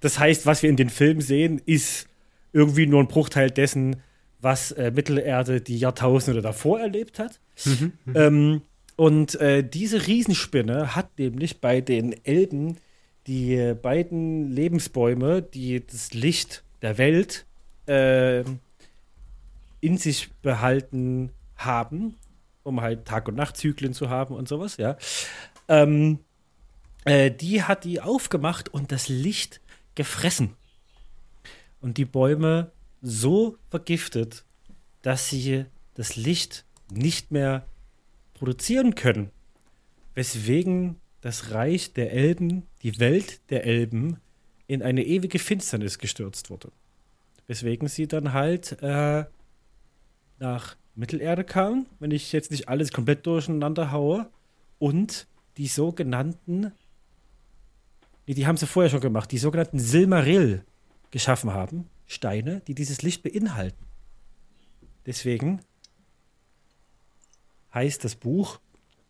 das 0.00 0.18
heißt, 0.18 0.46
was 0.46 0.62
wir 0.62 0.70
in 0.70 0.76
den 0.76 0.90
Filmen 0.90 1.20
sehen, 1.20 1.60
ist 1.64 2.06
irgendwie 2.52 2.86
nur 2.86 3.00
ein 3.00 3.08
Bruchteil 3.08 3.50
dessen, 3.50 3.96
was 4.40 4.72
äh, 4.72 4.90
Mittelerde 4.90 5.60
die 5.60 5.78
Jahrtausende 5.78 6.40
davor 6.40 6.80
erlebt 6.80 7.18
hat. 7.18 7.40
Mhm, 7.64 7.92
mhm. 8.04 8.16
ähm, 8.16 8.62
und 8.96 9.34
äh, 9.40 9.62
diese 9.62 10.06
Riesenspinne 10.06 10.96
hat 10.96 11.18
nämlich 11.18 11.60
bei 11.60 11.82
den 11.82 12.14
Elben 12.24 12.78
die 13.26 13.74
beiden 13.80 14.50
Lebensbäume, 14.52 15.42
die 15.42 15.84
das 15.84 16.14
Licht 16.14 16.62
der 16.82 16.98
Welt 16.98 17.46
äh, 17.86 18.44
in 19.80 19.98
sich 19.98 20.30
behalten 20.42 21.30
haben, 21.56 22.16
um 22.62 22.80
halt 22.80 23.04
Tag- 23.04 23.28
und 23.28 23.34
Nachtzyklen 23.34 23.92
zu 23.92 24.10
haben 24.10 24.34
und 24.34 24.48
sowas, 24.48 24.76
ja. 24.76 24.96
Ähm, 25.68 26.20
äh, 27.04 27.30
die 27.30 27.62
hat 27.62 27.84
die 27.84 28.00
aufgemacht 28.00 28.68
und 28.68 28.92
das 28.92 29.08
Licht 29.08 29.60
gefressen. 29.94 30.56
und 31.80 31.98
die 31.98 32.04
Bäume 32.04 32.72
so 33.00 33.58
vergiftet, 33.70 34.44
dass 35.02 35.30
sie 35.30 35.66
das 35.94 36.16
Licht 36.16 36.64
nicht 36.90 37.30
mehr 37.30 37.64
produzieren 38.34 38.94
können. 38.94 39.30
Weswegen 40.14 40.96
das 41.20 41.50
Reich 41.50 41.92
der 41.92 42.12
Elben, 42.12 42.64
die 42.82 42.98
Welt 43.00 43.40
der 43.50 43.64
Elben, 43.64 44.18
in 44.66 44.82
eine 44.82 45.04
ewige 45.04 45.38
Finsternis 45.38 45.98
gestürzt 45.98 46.50
wurde. 46.50 46.70
Weswegen 47.46 47.88
sie 47.88 48.08
dann 48.08 48.32
halt 48.32 48.82
äh, 48.82 49.24
nach 50.38 50.76
Mittelerde 50.94 51.44
kamen, 51.44 51.86
wenn 52.00 52.10
ich 52.10 52.32
jetzt 52.32 52.50
nicht 52.50 52.68
alles 52.68 52.92
komplett 52.92 53.26
durcheinander 53.26 53.92
haue, 53.92 54.28
und 54.78 55.26
die 55.56 55.68
sogenannten, 55.68 56.72
nee, 58.26 58.34
die 58.34 58.46
haben 58.46 58.56
sie 58.56 58.66
vorher 58.66 58.90
schon 58.90 59.00
gemacht, 59.00 59.32
die 59.32 59.38
sogenannten 59.38 59.78
Silmaril 59.78 60.64
geschaffen 61.10 61.52
haben, 61.52 61.88
Steine, 62.06 62.60
die 62.66 62.74
dieses 62.74 63.02
Licht 63.02 63.22
beinhalten. 63.22 63.84
Deswegen 65.06 65.60
heißt 67.72 68.04
das 68.04 68.16
Buch 68.16 68.58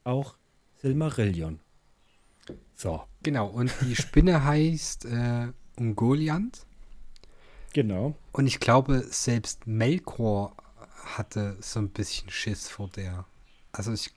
auch 0.04 0.36
Silmarillion. 0.76 1.60
So. 2.76 3.02
Genau, 3.22 3.48
und 3.48 3.72
die 3.80 3.96
Spinne 3.96 4.44
heißt 4.44 5.06
äh, 5.06 5.48
Ungoliant. 5.78 6.64
Genau. 7.72 8.14
Und 8.32 8.46
ich 8.46 8.60
glaube, 8.60 9.04
selbst 9.08 9.66
Melkor 9.66 10.54
hatte 11.16 11.56
so 11.60 11.80
ein 11.80 11.88
bisschen 11.88 12.30
Schiss 12.30 12.68
vor 12.68 12.88
der. 12.88 13.24
Also 13.72 13.92
ich 13.92 14.12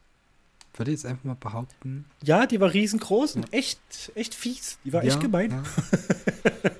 würde 0.76 0.92
jetzt 0.92 1.06
einfach 1.06 1.24
mal 1.26 1.36
behaupten. 1.36 2.06
Ja, 2.24 2.46
die 2.46 2.60
war 2.60 2.74
riesengroß 2.74 3.36
und 3.36 3.52
echt, 3.54 3.80
echt 4.16 4.34
fies. 4.34 4.80
Die 4.86 4.94
war 4.94 5.04
ja, 5.04 5.10
echt 5.10 5.20
gemein. 5.20 5.52
Ja. 5.52 5.64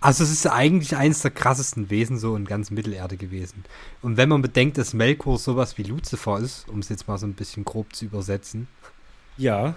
Also 0.00 0.22
es 0.22 0.30
ist 0.30 0.46
eigentlich 0.46 0.96
eines 0.96 1.22
der 1.22 1.32
krassesten 1.32 1.90
Wesen 1.90 2.18
so 2.18 2.36
in 2.36 2.44
ganz 2.44 2.70
Mittelerde 2.70 3.16
gewesen. 3.16 3.64
Und 4.00 4.16
wenn 4.16 4.28
man 4.28 4.42
bedenkt, 4.42 4.78
dass 4.78 4.94
Melkor 4.94 5.38
sowas 5.38 5.76
wie 5.76 5.82
Lucifer 5.82 6.38
ist, 6.38 6.68
um 6.68 6.78
es 6.78 6.88
jetzt 6.88 7.08
mal 7.08 7.18
so 7.18 7.26
ein 7.26 7.34
bisschen 7.34 7.64
grob 7.64 7.94
zu 7.96 8.04
übersetzen. 8.04 8.68
Ja. 9.36 9.74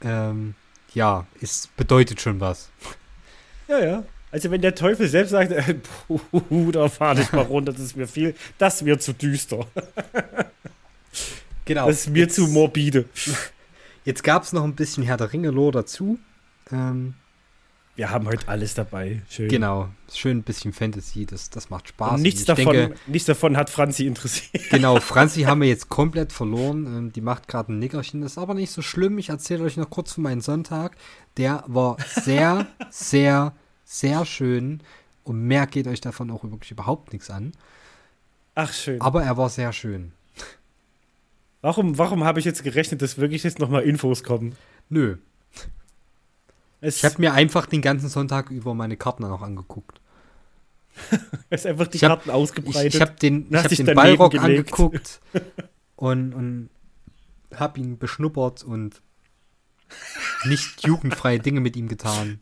Ähm, 0.00 0.56
ja, 0.94 1.26
es 1.40 1.68
bedeutet 1.76 2.20
schon 2.20 2.40
was. 2.40 2.70
Ja, 3.68 3.78
ja. 3.78 4.04
Also 4.32 4.50
wenn 4.50 4.60
der 4.60 4.74
Teufel 4.74 5.08
selbst 5.08 5.30
sagt, 5.30 5.52
äh, 5.52 5.74
da 6.72 6.88
fahr 6.88 7.18
ich 7.18 7.32
mal 7.32 7.42
runter, 7.42 7.72
das 7.72 7.82
ist 7.82 7.96
mir 7.96 8.06
viel, 8.06 8.34
das 8.58 8.76
ist 8.76 8.82
mir 8.82 8.98
zu 8.98 9.12
düster. 9.12 9.66
Genau. 11.64 11.86
Das 11.86 12.00
ist 12.00 12.10
mir 12.10 12.20
jetzt, 12.20 12.34
zu 12.34 12.48
morbide. 12.48 13.04
Jetzt 14.04 14.24
gab 14.24 14.42
es 14.42 14.52
noch 14.52 14.64
ein 14.64 14.74
bisschen 14.74 15.04
Herr 15.04 15.18
der 15.18 15.32
Ringe-Lore 15.32 15.72
dazu. 15.72 16.18
Ähm, 16.72 17.14
Wir 17.96 18.10
haben 18.10 18.26
heute 18.28 18.48
alles 18.48 18.74
dabei. 18.74 19.20
Schön. 19.28 19.48
genau, 19.48 19.88
schön 20.10 20.38
ein 20.38 20.42
bisschen 20.42 20.72
Fantasy, 20.72 21.26
das, 21.26 21.50
das 21.50 21.70
macht 21.70 21.88
Spaß. 21.88 22.14
Und 22.14 22.22
nichts 22.22 22.40
ich 22.40 22.46
davon, 22.46 22.72
denke, 22.72 22.96
nichts 23.06 23.26
davon 23.26 23.56
hat 23.56 23.68
Franzi 23.68 24.06
interessiert. 24.06 24.70
Genau, 24.70 25.00
Franzi 25.00 25.42
haben 25.42 25.60
wir 25.60 25.68
jetzt 25.68 25.88
komplett 25.88 26.32
verloren. 26.32 26.86
Ähm, 26.86 27.12
die 27.12 27.20
macht 27.20 27.48
gerade 27.48 27.72
ein 27.72 27.78
Nickerchen. 27.78 28.22
Das 28.22 28.32
ist 28.32 28.38
aber 28.38 28.54
nicht 28.54 28.70
so 28.70 28.80
schlimm. 28.80 29.18
Ich 29.18 29.28
erzähle 29.28 29.64
euch 29.64 29.76
noch 29.76 29.90
kurz 29.90 30.14
von 30.14 30.22
meinem 30.22 30.40
Sonntag. 30.40 30.96
Der 31.36 31.64
war 31.66 31.96
sehr, 32.06 32.68
sehr, 32.90 33.54
sehr 33.84 34.24
schön. 34.24 34.82
Und 35.24 35.42
mehr 35.42 35.66
geht 35.66 35.86
euch 35.86 36.00
davon 36.00 36.30
auch 36.30 36.44
wirklich 36.44 36.70
überhaupt 36.70 37.12
nichts 37.12 37.28
an. 37.28 37.52
Ach, 38.54 38.72
schön. 38.72 39.00
Aber 39.00 39.22
er 39.22 39.36
war 39.36 39.48
sehr 39.48 39.72
schön. 39.72 40.12
Warum, 41.60 41.98
warum 41.98 42.24
habe 42.24 42.38
ich 42.38 42.46
jetzt 42.46 42.62
gerechnet, 42.62 43.02
dass 43.02 43.18
wirklich 43.18 43.42
jetzt 43.42 43.58
nochmal 43.58 43.82
Infos 43.82 44.22
kommen? 44.22 44.56
Nö. 44.88 45.18
Es 46.80 46.98
Ich 46.98 47.04
habe 47.04 47.16
mir 47.18 47.32
einfach 47.34 47.66
den 47.66 47.82
ganzen 47.82 48.08
Sonntag 48.08 48.50
über 48.50 48.74
meine 48.74 48.96
Karten 48.96 49.22
noch 49.22 49.42
angeguckt. 49.42 50.00
ist 51.50 51.66
einfach 51.66 51.86
die 51.86 51.96
ich 51.98 52.04
hab- 52.04 52.10
Karten 52.24 52.30
Ich, 52.30 52.34
ausgebreitet. 52.34 52.94
ich 52.94 53.00
habe 53.00 53.12
den, 53.20 53.46
ich 53.50 53.56
hab 53.56 53.68
den 53.68 53.86
Ballrock 53.94 54.32
gelegt. 54.32 54.44
angeguckt 54.72 55.20
und, 55.96 56.34
und 56.34 56.70
habe 57.54 57.80
ihn 57.80 57.98
beschnuppert 57.98 58.62
und 58.62 59.00
nicht 60.44 60.86
jugendfreie 60.86 61.38
Dinge 61.40 61.60
mit 61.60 61.76
ihm 61.76 61.88
getan. 61.88 62.40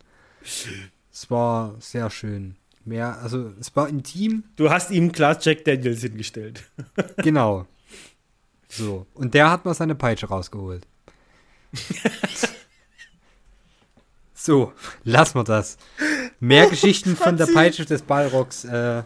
Es 1.11 1.31
war 1.31 1.75
sehr 1.81 2.11
schön. 2.11 2.57
Mehr, 2.85 3.19
also 3.21 3.53
es 3.61 3.75
war 3.77 3.89
intim, 3.89 4.45
du 4.57 4.71
hast 4.71 4.91
ihm 4.91 5.13
Glas 5.13 5.45
Jack 5.45 5.65
Daniels 5.65 6.01
hingestellt. 6.01 6.65
genau. 7.19 7.67
So. 8.69 9.07
Und 9.15 9.35
der 9.35 9.51
hat 9.51 9.65
mal 9.65 9.75
seine 9.75 9.95
Peitsche 9.95 10.27
rausgeholt. 10.27 10.87
So, 14.49 14.73
lassen 15.05 15.35
wir 15.39 15.45
das. 15.45 15.77
Mehr 16.41 16.67
Geschichten 16.69 17.17
von 17.17 17.37
der 17.37 17.47
Franzi. 17.47 17.55
Peitsche 17.55 17.85
des 17.85 18.03
Ballrocks 18.03 18.65
äh, 18.65 19.03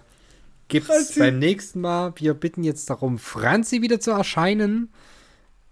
gibt's 0.68 0.86
Franzi. 0.88 1.18
beim 1.18 1.38
nächsten 1.38 1.80
Mal. 1.80 2.12
Wir 2.16 2.34
bitten 2.34 2.62
jetzt 2.64 2.88
darum, 2.88 3.18
Franzi 3.18 3.82
wieder 3.82 3.98
zu 4.00 4.12
erscheinen. 4.12 4.90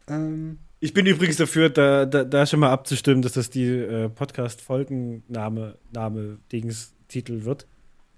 Ähm, 0.09 0.59
Ich 0.81 0.93
bin 0.93 1.07
übrigens 1.07 1.37
dafür, 1.37 1.71
da, 1.71 2.05
da, 2.07 2.25
da 2.25 2.47
schon 2.47 2.61
mal 2.61 2.71
abzustimmen, 2.71 3.23
dass 3.23 3.33
das 3.33 3.49
die 3.51 3.65
äh, 3.67 4.09
Podcast-Folgenname, 4.09 5.77
Name, 5.93 6.39
Dings, 6.51 6.93
Titel 7.09 7.45
wird. 7.45 7.67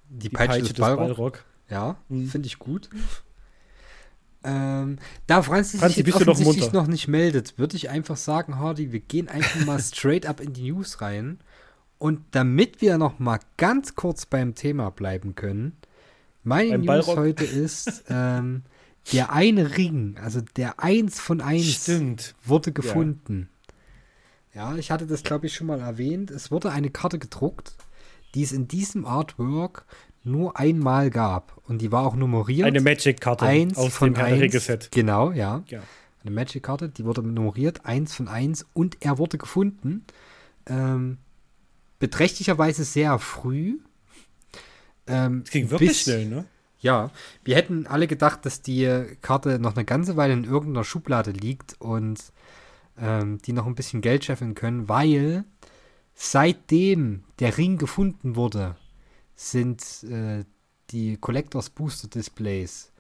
die, 0.09 0.29
Die 0.29 0.29
Peitsche, 0.31 0.63
des, 0.63 0.73
Ballrock. 0.75 0.99
Ballrock. 0.99 1.45
Ja, 1.71 1.97
Mhm. 2.09 2.29
finde 2.29 2.47
ich 2.47 2.59
gut. 2.59 2.89
Ähm, 4.45 4.99
da 5.27 5.43
Franzi, 5.43 5.79
Franzi, 5.79 6.03
sich 6.03 6.07
jetzt 6.07 6.29
offensichtlich 6.29 6.73
noch 6.73 6.87
nicht 6.87 7.09
meldet, 7.09 7.59
würde 7.59 7.77
ich 7.77 7.91
einfach 7.91 8.17
sagen, 8.17 8.59
Hardy, 8.59 8.93
wir 8.93 9.01
gehen 9.01 9.29
einfach 9.29 9.65
mal 9.65 9.79
straight 9.81 10.27
up 10.27 10.41
in 10.41 10.53
die 10.53 10.71
News 10.71 11.01
rein. 11.01 11.39
Und 11.99 12.23
damit 12.33 12.81
wir 12.81 12.99
noch 12.99 13.19
mal 13.21 13.39
ganz 13.57 13.95
kurz 13.95 14.27
beim 14.27 14.55
Thema 14.55 14.91
bleiben 14.91 15.37
können, 15.37 15.77
meine 16.43 16.79
News 16.79 16.87
Ballrock? 16.87 17.17
heute 17.17 17.45
ist, 17.45 18.05
ähm, 18.09 18.63
der 19.13 19.33
eine 19.33 19.77
Ring, 19.77 20.17
also 20.21 20.41
der 20.57 20.81
eins 20.81 21.21
von 21.21 21.41
eins, 21.41 21.83
Stimmt. 21.83 22.35
wurde 22.45 22.73
gefunden. 22.73 23.49
Ja, 24.55 24.77
ich 24.77 24.91
hatte 24.91 25.07
das, 25.07 25.23
glaube 25.23 25.47
ich, 25.47 25.55
schon 25.55 25.67
mal 25.67 25.81
erwähnt. 25.81 26.31
Es 26.31 26.51
wurde 26.51 26.71
eine 26.71 26.91
Karte 26.91 27.19
gedruckt, 27.19 27.75
die 28.35 28.43
es 28.43 28.53
in 28.53 28.69
diesem 28.69 29.07
Artwork 29.07 29.87
nur 30.25 30.59
einmal 30.59 31.11
gab. 31.11 31.61
Und 31.69 31.79
die 31.83 31.91
war 31.93 32.07
auch 32.07 32.15
nummeriert. 32.17 32.67
Eine 32.67 32.81
Magic-Karte 32.81 33.45
eins 33.45 33.77
aus 33.79 33.93
von 33.95 34.15
dem. 34.15 34.23
Ringe-Set. 34.25 34.91
Genau, 34.93 35.33
ja. 35.33 35.63
Ja. 35.69 35.81
Eine 36.23 36.31
Magic-Karte, 36.33 36.89
die 36.89 37.05
wurde 37.05 37.23
nummeriert, 37.23 37.85
eins 37.85 38.15
von 38.15 38.29
eins. 38.29 38.65
Und 38.75 38.99
er 39.01 39.19
wurde 39.19 39.39
gefunden. 39.39 40.05
Ähm, 40.67 41.19
beträchtlicherweise 41.99 42.85
sehr 42.85 43.19
früh. 43.19 43.79
Ähm, 45.07 45.43
Das 45.45 45.51
ging 45.51 45.71
wirklich 45.71 45.91
bis- 45.91 46.03
schnell, 46.03 46.27
ne? 46.27 46.45
ja, 46.81 47.11
wir 47.45 47.57
hätten 47.57 47.87
alle 47.87 48.07
gedacht, 48.07 48.45
dass 48.47 48.63
die 48.63 48.89
Karte 49.21 49.59
noch 49.59 49.75
eine 49.77 49.85
ganze 49.85 50.17
Weile 50.17 50.33
in 50.33 50.45
irgendeiner 50.45 50.85
Schublade 50.85 51.31
liegt 51.33 51.75
und 51.81 52.21
ähm, 53.01 53.39
die 53.39 53.53
noch 53.53 53.67
ein 53.67 53.75
bisschen 53.75 54.01
Geld 54.01 54.25
scheffeln 54.25 54.55
können, 54.55 54.89
weil 54.89 55.45
seitdem 56.15 57.25
der 57.41 57.57
Ring 57.59 57.79
gefunden 57.79 58.37
wurde, 58.37 58.77
sind 59.35 60.05
äh, 60.05 60.45
die 60.91 61.17
Collectors 61.17 61.71
Booster 61.71 62.09
Displays 62.09 62.93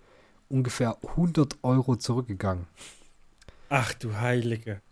ungefähr 0.48 0.98
100 1.08 1.58
Euro 1.62 1.96
zurückgegangen. 1.96 2.66
Ach 3.68 3.94
du 3.94 4.16
Heilige. 4.16 4.82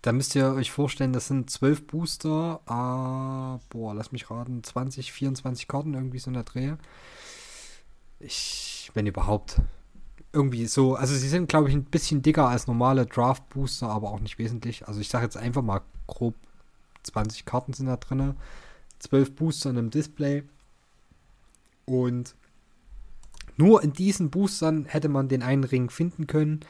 Da 0.00 0.12
müsst 0.12 0.34
ihr 0.34 0.52
euch 0.52 0.70
vorstellen, 0.70 1.12
das 1.12 1.28
sind 1.28 1.48
12 1.48 1.86
Booster, 1.86 2.60
ah, 2.66 3.58
boah, 3.70 3.94
lass 3.94 4.12
mich 4.12 4.30
raten, 4.30 4.62
20, 4.62 5.12
24 5.12 5.66
Karten, 5.66 5.94
irgendwie 5.94 6.18
so 6.18 6.28
in 6.28 6.34
der 6.34 6.42
Dreh. 6.42 6.74
Ich, 8.20 8.90
wenn 8.94 9.06
überhaupt. 9.06 9.60
Irgendwie 10.32 10.66
so, 10.66 10.94
also 10.96 11.14
sie 11.14 11.28
sind, 11.28 11.48
glaube 11.48 11.68
ich, 11.68 11.74
ein 11.74 11.84
bisschen 11.84 12.20
dicker 12.20 12.48
als 12.48 12.66
normale 12.66 13.06
Draft 13.06 13.48
Booster, 13.50 13.88
aber 13.88 14.10
auch 14.10 14.20
nicht 14.20 14.38
wesentlich. 14.38 14.88
Also 14.88 15.00
ich 15.00 15.08
sage 15.08 15.24
jetzt 15.24 15.36
einfach 15.36 15.62
mal 15.62 15.80
grob 16.06 16.34
20 17.04 17.44
Karten 17.44 17.72
sind 17.72 17.86
da 17.86 17.96
drin, 17.96 18.34
12 19.04 19.34
Booster 19.34 19.70
in 19.70 19.78
einem 19.78 19.90
Display. 19.90 20.42
Und 21.86 22.34
nur 23.56 23.82
in 23.82 23.92
diesen 23.92 24.30
Boostern 24.30 24.86
hätte 24.86 25.08
man 25.08 25.28
den 25.28 25.42
einen 25.42 25.64
Ring 25.64 25.90
finden 25.90 26.26
können. 26.26 26.60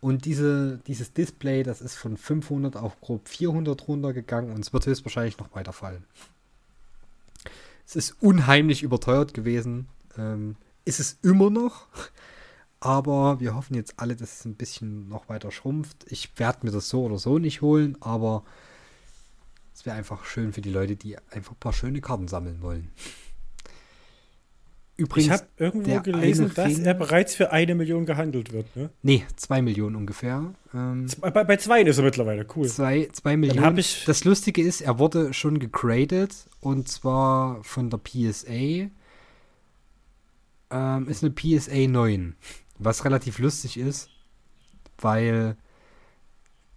Und 0.00 0.24
diese, 0.26 0.80
dieses 0.86 1.12
Display, 1.12 1.62
das 1.62 1.80
ist 1.80 1.94
von 1.96 2.16
500 2.16 2.76
auf 2.76 3.00
grob 3.00 3.28
400 3.28 3.88
runtergegangen 3.88 4.52
und 4.52 4.60
es 4.60 4.72
wird 4.72 4.86
höchstwahrscheinlich 4.86 5.38
noch 5.38 5.54
weiterfallen. 5.54 6.04
Es 7.86 7.96
ist 7.96 8.16
unheimlich 8.20 8.82
überteuert 8.82 9.34
gewesen. 9.34 9.88
Ähm, 10.16 10.56
ist 10.84 11.00
es 11.00 11.18
immer 11.22 11.50
noch. 11.50 11.86
Aber 12.80 13.40
wir 13.40 13.54
hoffen 13.54 13.74
jetzt 13.74 13.94
alle, 13.96 14.14
dass 14.14 14.40
es 14.40 14.44
ein 14.44 14.56
bisschen 14.56 15.08
noch 15.08 15.30
weiter 15.30 15.50
schrumpft. 15.50 16.04
Ich 16.10 16.38
werde 16.38 16.66
mir 16.66 16.72
das 16.72 16.90
so 16.90 17.04
oder 17.04 17.16
so 17.16 17.38
nicht 17.38 17.62
holen, 17.62 17.96
aber 18.00 18.44
es 19.74 19.84
wäre 19.84 19.96
einfach 19.96 20.24
schön 20.24 20.52
für 20.52 20.60
die 20.60 20.70
Leute, 20.70 20.96
die 20.96 21.16
einfach 21.30 21.52
ein 21.52 21.60
paar 21.60 21.72
schöne 21.72 22.00
Karten 22.00 22.28
sammeln 22.28 22.62
wollen. 22.62 22.90
Übrigens, 24.96 25.26
ich 25.26 25.32
habe 25.32 25.48
irgendwo 25.56 26.00
gelesen, 26.00 26.52
dass 26.54 26.78
er 26.78 26.94
bereits 26.94 27.34
für 27.34 27.50
eine 27.50 27.74
Million 27.74 28.06
gehandelt 28.06 28.52
wird. 28.52 28.76
Ne? 28.76 28.90
nee, 29.02 29.24
2 29.34 29.60
Millionen 29.60 29.96
ungefähr. 29.96 30.54
Ähm, 30.72 31.08
Bei, 31.20 31.30
bei, 31.30 31.56
zwei 31.56 31.82
ist 31.82 31.98
er 31.98 32.04
mittlerweile, 32.04 32.46
cool. 32.54 32.68
Zwei, 32.68 33.08
zwei 33.12 33.36
Millionen. 33.36 33.74
das 33.74 34.24
Lustige 34.24 34.62
ist, 34.62 34.82
er 34.82 35.00
wurde 35.00 35.34
schon 35.34 35.58
gegradet 35.58 36.46
und 36.60 36.86
zwar 36.88 37.64
von 37.64 37.90
der 37.90 37.98
PSA 37.98 38.88
ähm, 40.70 41.08
ist 41.08 41.24
eine 41.24 41.32
PSA 41.32 41.88
9, 41.88 42.36
was 42.78 43.04
relativ 43.04 43.40
lustig 43.40 43.76
ist, 43.76 44.10
weil 44.98 45.56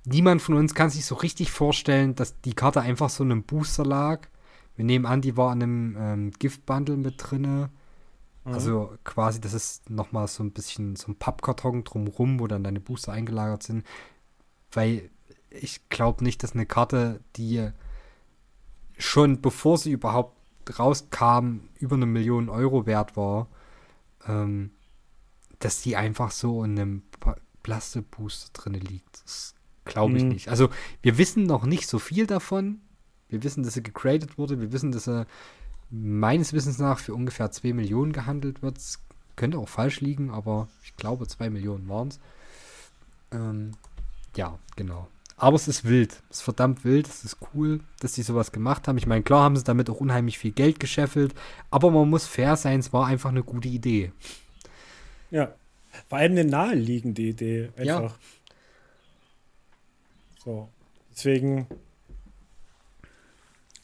niemand 0.07 0.41
von 0.41 0.55
uns 0.55 0.73
kann 0.73 0.89
sich 0.89 1.05
so 1.05 1.15
richtig 1.15 1.51
vorstellen, 1.51 2.15
dass 2.15 2.39
die 2.41 2.53
Karte 2.53 2.81
einfach 2.81 3.09
so 3.09 3.23
in 3.23 3.31
einem 3.31 3.43
Booster 3.43 3.85
lag. 3.85 4.27
Wir 4.75 4.85
nehmen 4.85 5.05
an, 5.05 5.21
die 5.21 5.37
war 5.37 5.53
in 5.53 5.63
einem 5.63 5.97
ähm, 5.99 6.31
Giftbundle 6.31 6.97
mit 6.97 7.15
drinne. 7.17 7.69
Mhm. 8.45 8.53
Also 8.53 8.93
quasi, 9.03 9.41
das 9.41 9.53
ist 9.53 9.89
nochmal 9.89 10.27
so 10.27 10.43
ein 10.43 10.51
bisschen 10.51 10.95
so 10.95 11.11
ein 11.11 11.15
Pappkarton 11.15 11.83
drumrum, 11.83 12.39
wo 12.39 12.47
dann 12.47 12.63
deine 12.63 12.79
Booster 12.79 13.11
eingelagert 13.11 13.63
sind. 13.63 13.85
Weil 14.71 15.09
ich 15.49 15.89
glaube 15.89 16.23
nicht, 16.23 16.43
dass 16.43 16.53
eine 16.53 16.65
Karte, 16.65 17.19
die 17.35 17.69
schon 18.97 19.41
bevor 19.41 19.77
sie 19.77 19.91
überhaupt 19.91 20.35
rauskam, 20.79 21.61
über 21.79 21.95
eine 21.95 22.05
Million 22.05 22.49
Euro 22.49 22.85
wert 22.85 23.17
war, 23.17 23.47
ähm, 24.27 24.71
dass 25.59 25.81
die 25.81 25.95
einfach 25.95 26.31
so 26.31 26.63
in 26.63 26.79
einem 26.79 27.03
Plastikbooster 27.63 28.51
drin 28.53 28.73
liegt. 28.75 29.23
Das 29.23 29.55
glaube 29.87 30.17
ich 30.17 30.23
Mhm. 30.23 30.29
nicht. 30.29 30.47
Also 30.49 30.69
wir 31.01 31.17
wissen 31.17 31.43
noch 31.43 31.65
nicht 31.65 31.87
so 31.87 31.99
viel 31.99 32.27
davon. 32.27 32.81
Wir 33.29 33.43
wissen, 33.43 33.63
dass 33.63 33.73
sie 33.73 33.83
gegradet 33.83 34.37
wurde. 34.37 34.59
Wir 34.61 34.71
wissen, 34.71 34.91
dass 34.91 35.05
sie 35.05 35.25
meines 35.89 36.53
Wissens 36.53 36.77
nach 36.79 36.99
für 36.99 37.13
ungefähr 37.13 37.51
2 37.51 37.73
Millionen 37.73 38.11
gehandelt 38.13 38.61
wird. 38.61 38.77
Es 38.77 38.99
könnte 39.35 39.57
auch 39.57 39.69
falsch 39.69 40.01
liegen, 40.01 40.29
aber 40.31 40.67
ich 40.83 40.95
glaube 40.95 41.27
2 41.27 41.49
Millionen 41.49 41.87
waren 41.89 42.09
es. 42.09 42.19
Ähm, 43.31 43.71
ja, 44.35 44.57
genau. 44.75 45.07
Aber 45.39 45.55
es 45.55 45.67
ist 45.67 45.83
wild. 45.85 46.23
Es 46.29 46.37
ist 46.37 46.41
verdammt 46.43 46.83
wild. 46.83 47.07
Es 47.07 47.23
ist 47.23 47.37
cool, 47.53 47.81
dass 47.99 48.15
sie 48.15 48.23
sowas 48.23 48.51
gemacht 48.51 48.87
haben. 48.87 48.97
Ich 48.97 49.05
meine, 49.05 49.21
klar 49.23 49.43
haben 49.43 49.55
sie 49.55 49.63
damit 49.63 49.89
auch 49.89 49.99
unheimlich 49.99 50.39
viel 50.39 50.51
Geld 50.51 50.79
gescheffelt. 50.79 51.35
Aber 51.69 51.91
man 51.91 52.09
muss 52.09 52.25
fair 52.25 52.55
sein, 52.55 52.79
es 52.79 52.91
war 52.91 53.05
einfach 53.05 53.29
eine 53.29 53.43
gute 53.43 53.67
Idee. 53.67 54.11
Ja. 55.29 55.53
Vor 56.09 56.17
allem 56.17 56.31
eine 56.33 56.45
naheliegende 56.45 57.21
Idee. 57.21 57.69
Ja. 57.81 58.11
So. 60.47 60.69
Deswegen, 61.11 61.67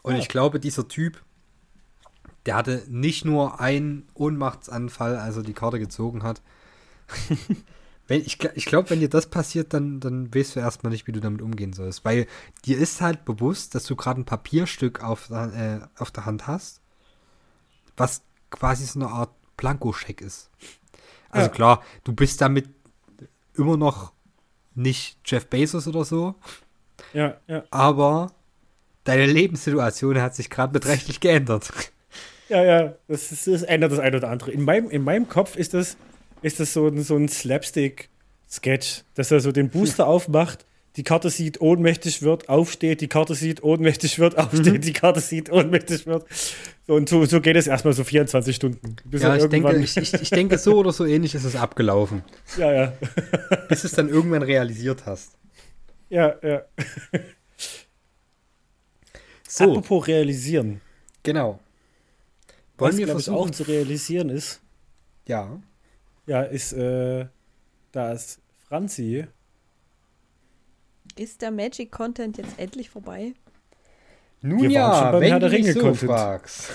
Und 0.01 0.13
Ja. 0.13 0.19
ich 0.19 0.29
glaube, 0.29 0.61
dieser 0.61 0.87
Typ, 0.87 1.21
der 2.45 2.55
hatte 2.55 2.85
nicht 2.87 3.25
nur 3.25 3.59
einen 3.59 4.07
Ohnmachtsanfall, 4.13 5.17
als 5.17 5.35
er 5.35 5.43
die 5.43 5.53
Karte 5.53 5.77
gezogen 5.77 6.23
hat. 6.23 6.41
wenn, 8.07 8.21
ich 8.21 8.41
ich 8.55 8.65
glaube, 8.65 8.89
wenn 8.91 9.01
dir 9.01 9.09
das 9.09 9.29
passiert, 9.29 9.73
dann, 9.73 9.99
dann 9.99 10.33
weißt 10.33 10.55
du 10.55 10.61
erstmal 10.61 10.91
nicht, 10.93 11.05
wie 11.07 11.11
du 11.11 11.19
damit 11.19 11.41
umgehen 11.41 11.73
sollst. 11.73 12.05
Weil 12.05 12.27
dir 12.65 12.77
ist 12.77 13.01
halt 13.01 13.25
bewusst, 13.25 13.75
dass 13.75 13.83
du 13.85 13.97
gerade 13.97 14.21
ein 14.21 14.25
Papierstück 14.25 15.03
auf, 15.03 15.27
der- 15.27 15.89
äh, 15.97 16.01
auf 16.01 16.11
der 16.11 16.25
Hand 16.25 16.47
hast, 16.47 16.79
was 17.97 18.21
quasi 18.51 18.85
so 18.85 18.99
eine 18.99 19.09
Art 19.09 19.31
Blankoscheck 19.57 20.21
ist. 20.21 20.49
Also 21.29 21.47
Ja. 21.47 21.53
klar, 21.53 21.83
du 22.05 22.13
bist 22.13 22.39
damit 22.39 22.69
immer 23.55 23.75
noch 23.77 24.13
nicht 24.75 25.17
Jeff 25.25 25.47
Bezos 25.47 25.87
oder 25.87 26.03
so, 26.05 26.35
ja, 27.13 27.37
ja. 27.47 27.63
aber 27.71 28.31
deine 29.03 29.25
Lebenssituation 29.25 30.21
hat 30.21 30.35
sich 30.35 30.49
gerade 30.49 30.71
beträchtlich 30.73 31.19
geändert. 31.19 31.71
Ja, 32.49 32.63
ja, 32.63 32.93
das, 33.07 33.31
ist, 33.31 33.47
das 33.47 33.63
ändert 33.63 33.91
das 33.91 33.99
eine 33.99 34.17
oder 34.17 34.29
andere. 34.29 34.51
In 34.51 34.63
meinem, 34.63 34.89
in 34.89 35.03
meinem 35.03 35.27
Kopf 35.27 35.55
ist 35.55 35.73
das, 35.73 35.97
ist 36.41 36.59
das 36.59 36.73
so, 36.73 36.87
ein- 36.87 37.01
so 37.01 37.15
ein 37.15 37.27
Slapstick-Sketch, 37.29 39.03
dass 39.15 39.31
er 39.31 39.39
so 39.39 39.51
den 39.51 39.69
Booster 39.69 40.07
aufmacht, 40.07 40.65
die 40.95 41.03
Karte 41.03 41.29
sieht, 41.29 41.59
ohnmächtig 41.59 42.21
wird, 42.21 42.49
aufsteht, 42.49 43.01
die 43.01 43.07
Karte 43.07 43.33
sieht, 43.33 43.63
ohnmächtig 43.63 44.19
wird, 44.19 44.37
aufsteht, 44.37 44.85
die 44.85 44.93
Karte 44.93 45.21
sieht, 45.21 45.51
ohnmächtig 45.51 46.05
wird. 46.05 46.25
Und 46.87 47.09
so, 47.09 47.25
so 47.25 47.41
geht 47.41 47.55
es 47.55 47.65
erstmal 47.65 47.93
so 47.93 48.03
24 48.03 48.55
Stunden. 48.55 48.95
Ja, 49.11 49.35
ich 49.35 49.45
denke, 49.45 49.75
ich, 49.77 49.97
ich, 49.97 50.13
ich 50.13 50.29
denke, 50.29 50.57
so 50.57 50.77
oder 50.77 50.91
so 50.91 51.05
ähnlich 51.05 51.33
ist 51.33 51.45
es 51.45 51.55
abgelaufen. 51.55 52.23
ja, 52.57 52.71
ja, 52.71 52.93
Bis 53.69 53.81
du 53.81 53.87
es 53.87 53.93
dann 53.93 54.09
irgendwann 54.09 54.43
realisiert 54.43 55.05
hast. 55.05 55.31
ja, 56.09 56.35
ja. 56.41 56.61
So, 59.47 59.65
Apropos 59.65 60.07
realisieren. 60.07 60.81
genau. 61.21 61.59
Was, 62.77 62.87
Wollen 62.87 62.97
wir 62.97 63.05
glaub 63.05 63.19
ich, 63.19 63.25
versuchen? 63.25 63.49
auch 63.49 63.51
zu 63.51 63.63
realisieren 63.63 64.29
ist, 64.29 64.61
ja. 65.27 65.61
ja, 66.25 66.41
ist, 66.41 66.73
äh, 66.73 67.27
dass 67.91 68.39
Franzi 68.67 69.27
Ist 71.15 71.41
der 71.41 71.51
Magic 71.51 71.91
Content 71.91 72.37
jetzt 72.37 72.57
endlich 72.57 72.89
vorbei? 72.89 73.33
Nun 74.41 74.61
Wir 74.61 74.81
waren 74.81 74.93
schon 74.93 75.03
ja, 75.03 75.11
beim 75.11 75.21
wenn 75.21 75.29
Herr 75.29 75.39
der 75.39 75.51
Ringe 75.51 75.73
so 75.73 75.93
fragst. 75.93 76.71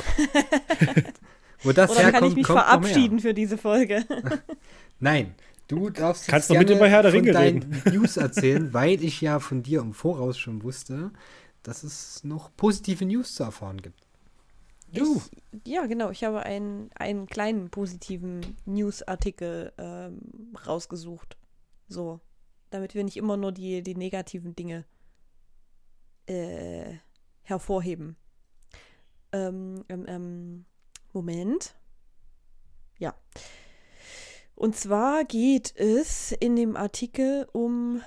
Wo 1.62 1.72
das 1.72 1.90
Oder 1.90 2.00
kann 2.00 2.12
herkommt, 2.12 2.30
ich 2.30 2.36
mich 2.36 2.46
verabschieden 2.46 3.18
für 3.18 3.34
diese 3.34 3.58
Folge? 3.58 4.04
Nein, 5.00 5.34
du 5.66 5.90
darfst 5.90 6.22
jetzt 6.22 6.30
Kannst 6.30 6.50
mit 6.50 6.68
gerne 6.68 6.88
Herr 6.88 7.02
der 7.02 7.10
von 7.10 7.20
Ringe 7.20 7.32
deinen 7.32 7.82
News 7.92 8.16
erzählen, 8.16 8.72
weil 8.72 9.02
ich 9.02 9.20
ja 9.20 9.40
von 9.40 9.62
dir 9.62 9.80
im 9.80 9.92
Voraus 9.92 10.38
schon 10.38 10.62
wusste, 10.62 11.10
dass 11.62 11.82
es 11.82 12.22
noch 12.22 12.50
positive 12.56 13.04
News 13.04 13.34
zu 13.34 13.42
erfahren 13.42 13.82
gibt. 13.82 14.00
Du. 14.92 15.20
Ich, 15.52 15.72
ja, 15.72 15.84
genau. 15.86 16.10
Ich 16.10 16.24
habe 16.24 16.44
einen, 16.44 16.90
einen 16.94 17.26
kleinen 17.26 17.70
positiven 17.70 18.56
News-Artikel 18.64 19.72
ähm, 19.76 20.20
rausgesucht. 20.66 21.36
So. 21.88 22.20
Damit 22.70 22.94
wir 22.94 23.04
nicht 23.04 23.16
immer 23.16 23.36
nur 23.36 23.52
die, 23.52 23.82
die 23.82 23.94
negativen 23.94 24.54
Dinge 24.54 24.84
äh, 26.26 26.94
hervorheben. 27.42 28.16
Ähm, 29.32 29.84
ähm, 29.88 30.04
ähm, 30.06 30.64
Moment. 31.12 31.74
Ja. 32.98 33.14
Und 34.54 34.76
zwar 34.76 35.24
geht 35.24 35.74
es 35.76 36.32
in 36.32 36.56
dem 36.56 36.76
Artikel 36.76 37.48
um, 37.52 38.02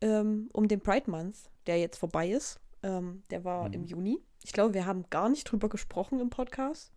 ähm, 0.00 0.50
um 0.52 0.68
den 0.68 0.80
Pride 0.80 1.10
Month, 1.10 1.50
der 1.66 1.78
jetzt 1.78 1.98
vorbei 1.98 2.30
ist. 2.30 2.60
Ähm, 2.82 3.22
der 3.30 3.44
war 3.44 3.68
Mhm. 3.68 3.74
im 3.74 3.84
Juni. 3.84 4.22
Ich 4.44 4.52
glaube, 4.52 4.74
wir 4.74 4.84
haben 4.86 5.08
gar 5.10 5.28
nicht 5.28 5.44
drüber 5.44 5.68
gesprochen 5.68 6.20
im 6.20 6.30
Podcast. 6.30 6.92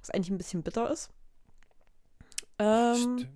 Was 0.00 0.10
eigentlich 0.10 0.30
ein 0.30 0.38
bisschen 0.38 0.62
bitter 0.62 0.90
ist. 0.90 1.10
Ähm, 2.58 2.94
Stimmt. 2.94 3.28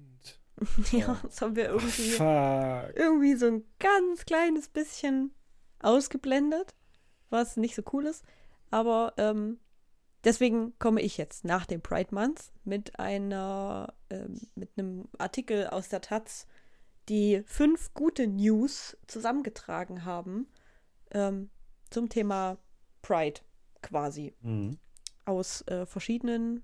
ja, 0.92 1.18
das 1.22 1.40
haben 1.40 1.56
wir 1.56 1.68
irgendwie, 1.68 2.10
Fuck. 2.12 2.96
irgendwie 2.96 3.34
so 3.34 3.46
ein 3.46 3.64
ganz 3.78 4.24
kleines 4.24 4.68
bisschen 4.68 5.34
ausgeblendet, 5.80 6.74
was 7.30 7.56
nicht 7.56 7.74
so 7.74 7.82
cool 7.92 8.06
ist. 8.06 8.24
Aber 8.70 9.14
ähm, 9.16 9.58
deswegen 10.24 10.78
komme 10.78 11.00
ich 11.00 11.16
jetzt 11.16 11.44
nach 11.44 11.66
dem 11.66 11.80
Pride 11.80 12.14
Month 12.14 12.52
mit 12.64 12.98
einer, 12.98 13.94
ähm, 14.10 14.40
mit 14.54 14.70
einem 14.76 15.08
Artikel 15.18 15.66
aus 15.68 15.88
der 15.88 16.00
Taz, 16.02 16.46
die 17.08 17.42
fünf 17.46 17.92
gute 17.94 18.26
News 18.26 18.96
zusammengetragen 19.06 20.04
haben 20.04 20.46
ähm, 21.12 21.50
zum 21.90 22.08
Thema 22.08 22.58
Pride 23.02 23.40
quasi 23.82 24.34
Mhm. 24.42 24.78
aus 25.24 25.62
äh, 25.62 25.86
verschiedenen, 25.86 26.62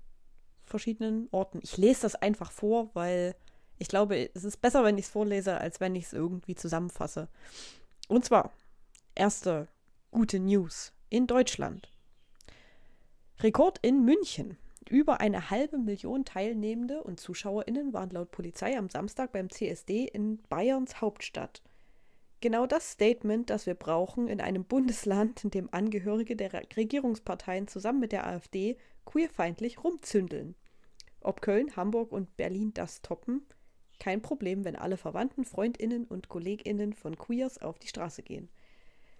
verschiedenen 0.63 1.27
Orten. 1.31 1.59
Ich 1.63 1.77
lese 1.77 2.03
das 2.03 2.15
einfach 2.15 2.51
vor, 2.51 2.91
weil 2.93 3.35
ich 3.79 3.87
glaube, 3.87 4.29
es 4.33 4.43
ist 4.43 4.57
besser, 4.61 4.83
wenn 4.83 4.97
ich 4.97 5.05
es 5.05 5.11
vorlese, 5.11 5.57
als 5.59 5.79
wenn 5.79 5.95
ich 5.95 6.05
es 6.05 6.13
irgendwie 6.13 6.55
zusammenfasse. 6.55 7.27
Und 8.07 8.25
zwar, 8.25 8.51
erste 9.15 9.67
gute 10.11 10.39
News 10.39 10.93
in 11.09 11.27
Deutschland. 11.27 11.89
Rekord 13.39 13.79
in 13.81 14.03
München. 14.03 14.57
Über 14.89 15.19
eine 15.19 15.49
halbe 15.49 15.77
Million 15.77 16.23
Teilnehmende 16.23 17.03
und 17.03 17.19
ZuschauerInnen 17.19 17.91
waren 17.93 18.09
laut 18.09 18.31
Polizei 18.31 18.77
am 18.77 18.89
Samstag 18.89 19.33
beim 19.33 19.49
CSD 19.49 20.05
in 20.05 20.41
Bayerns 20.43 21.01
Hauptstadt. 21.01 21.61
Genau 22.39 22.65
das 22.65 22.91
Statement, 22.91 23.49
das 23.49 23.65
wir 23.65 23.73
brauchen 23.75 24.27
in 24.29 24.39
einem 24.39 24.63
Bundesland, 24.65 25.43
in 25.43 25.51
dem 25.51 25.69
Angehörige 25.73 26.35
der 26.35 26.53
Re- 26.53 26.67
Regierungsparteien 26.77 27.67
zusammen 27.67 27.99
mit 27.99 28.11
der 28.11 28.25
AfD 28.25 28.77
queerfeindlich 29.05 29.83
rumzündeln. 29.83 30.55
Ob 31.21 31.41
Köln, 31.41 31.75
Hamburg 31.75 32.11
und 32.11 32.37
Berlin 32.37 32.73
das 32.73 33.01
toppen? 33.01 33.45
Kein 33.99 34.21
Problem, 34.21 34.63
wenn 34.63 34.75
alle 34.75 34.97
Verwandten, 34.97 35.45
Freundinnen 35.45 36.05
und 36.05 36.29
Kolleginnen 36.29 36.93
von 36.93 37.17
Queers 37.17 37.57
auf 37.59 37.79
die 37.79 37.87
Straße 37.87 38.21
gehen. 38.21 38.49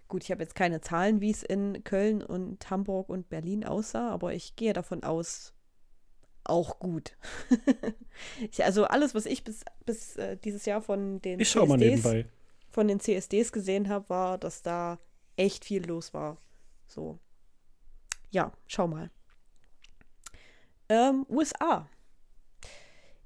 Gut, 0.08 0.24
ich 0.24 0.30
habe 0.30 0.42
jetzt 0.42 0.54
keine 0.54 0.80
Zahlen, 0.80 1.20
wie 1.20 1.30
es 1.30 1.42
in 1.42 1.84
Köln 1.84 2.22
und 2.22 2.70
Hamburg 2.70 3.08
und 3.10 3.28
Berlin 3.28 3.64
aussah, 3.64 4.10
aber 4.10 4.32
ich 4.32 4.56
gehe 4.56 4.72
davon 4.72 5.02
aus, 5.02 5.52
auch 6.44 6.78
gut. 6.78 7.16
ich, 8.50 8.64
also 8.64 8.84
alles, 8.84 9.14
was 9.14 9.26
ich 9.26 9.44
bis, 9.44 9.64
bis 9.84 10.16
äh, 10.16 10.36
dieses 10.36 10.64
Jahr 10.64 10.80
von 10.80 11.20
den 11.20 11.40
Ich 11.40 11.50
CSDs 11.50 12.26
von 12.70 12.86
den 12.88 13.00
CSDs 13.00 13.52
gesehen 13.52 13.88
habe, 13.88 14.08
war, 14.08 14.38
dass 14.38 14.62
da 14.62 14.98
echt 15.36 15.64
viel 15.64 15.86
los 15.86 16.14
war. 16.14 16.38
So. 16.86 17.18
Ja, 18.30 18.52
schau 18.66 18.86
mal. 18.86 19.10
Ähm, 20.88 21.26
USA. 21.28 21.88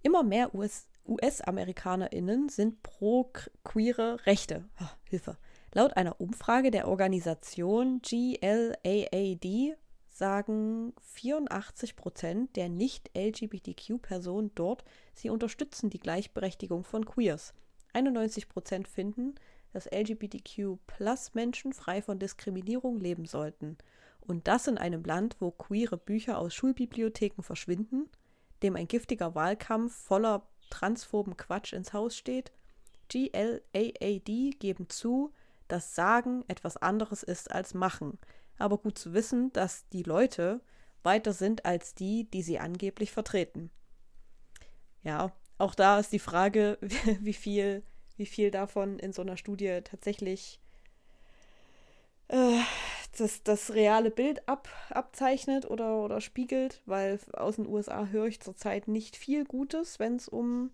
Immer 0.02 0.22
mehr 0.22 0.54
US 0.54 0.86
US-AmerikanerInnen 1.06 2.48
sind 2.48 2.82
pro 2.82 3.30
queere 3.64 4.24
Rechte. 4.26 4.64
Ah, 4.76 4.90
Hilfe. 5.04 5.36
Laut 5.74 5.96
einer 5.96 6.20
Umfrage 6.20 6.70
der 6.70 6.88
Organisation 6.88 8.00
GLAAD 8.02 9.76
sagen 10.08 10.92
84 11.00 11.96
Prozent 11.96 12.56
der 12.56 12.68
nicht-LGBTQ-Personen 12.68 14.52
dort, 14.54 14.84
sie 15.14 15.30
unterstützen 15.30 15.90
die 15.90 15.98
Gleichberechtigung 15.98 16.84
von 16.84 17.06
Queers. 17.06 17.54
91 17.94 18.48
Prozent 18.48 18.88
finden, 18.88 19.34
dass 19.72 19.90
LGBTQ-Plus-Menschen 19.90 21.72
frei 21.72 22.02
von 22.02 22.18
Diskriminierung 22.18 23.00
leben 23.00 23.24
sollten. 23.24 23.78
Und 24.20 24.46
das 24.46 24.66
in 24.66 24.78
einem 24.78 25.02
Land, 25.02 25.36
wo 25.40 25.50
queere 25.50 25.96
Bücher 25.96 26.38
aus 26.38 26.54
Schulbibliotheken 26.54 27.42
verschwinden, 27.42 28.08
dem 28.62 28.76
ein 28.76 28.86
giftiger 28.86 29.34
Wahlkampf 29.34 29.94
voller 29.94 30.46
transphoben 30.72 31.36
Quatsch 31.36 31.72
ins 31.72 31.92
Haus 31.92 32.16
steht. 32.16 32.52
GLAAD 33.08 34.58
geben 34.58 34.88
zu, 34.88 35.32
dass 35.68 35.94
Sagen 35.94 36.44
etwas 36.48 36.76
anderes 36.76 37.22
ist 37.22 37.52
als 37.52 37.74
Machen. 37.74 38.18
Aber 38.58 38.78
gut 38.78 38.98
zu 38.98 39.12
wissen, 39.12 39.52
dass 39.52 39.88
die 39.90 40.02
Leute 40.02 40.60
weiter 41.02 41.32
sind 41.32 41.64
als 41.64 41.94
die, 41.94 42.24
die 42.30 42.42
sie 42.42 42.58
angeblich 42.58 43.12
vertreten. 43.12 43.70
Ja, 45.02 45.32
auch 45.58 45.74
da 45.74 45.98
ist 45.98 46.12
die 46.12 46.18
Frage, 46.18 46.78
wie 47.20 47.32
viel, 47.32 47.82
wie 48.16 48.26
viel 48.26 48.50
davon 48.50 48.98
in 48.98 49.12
so 49.12 49.22
einer 49.22 49.36
Studie 49.36 49.80
tatsächlich 49.84 50.60
äh, 52.28 52.60
das, 53.18 53.42
das 53.42 53.74
reale 53.74 54.10
Bild 54.10 54.48
ab, 54.48 54.68
abzeichnet 54.90 55.68
oder, 55.70 56.02
oder 56.02 56.20
spiegelt, 56.20 56.82
weil 56.86 57.20
aus 57.34 57.56
den 57.56 57.66
USA 57.66 58.06
höre 58.06 58.26
ich 58.26 58.40
zurzeit 58.40 58.88
nicht 58.88 59.16
viel 59.16 59.44
Gutes, 59.44 59.98
wenn 59.98 60.16
es 60.16 60.28
um, 60.28 60.70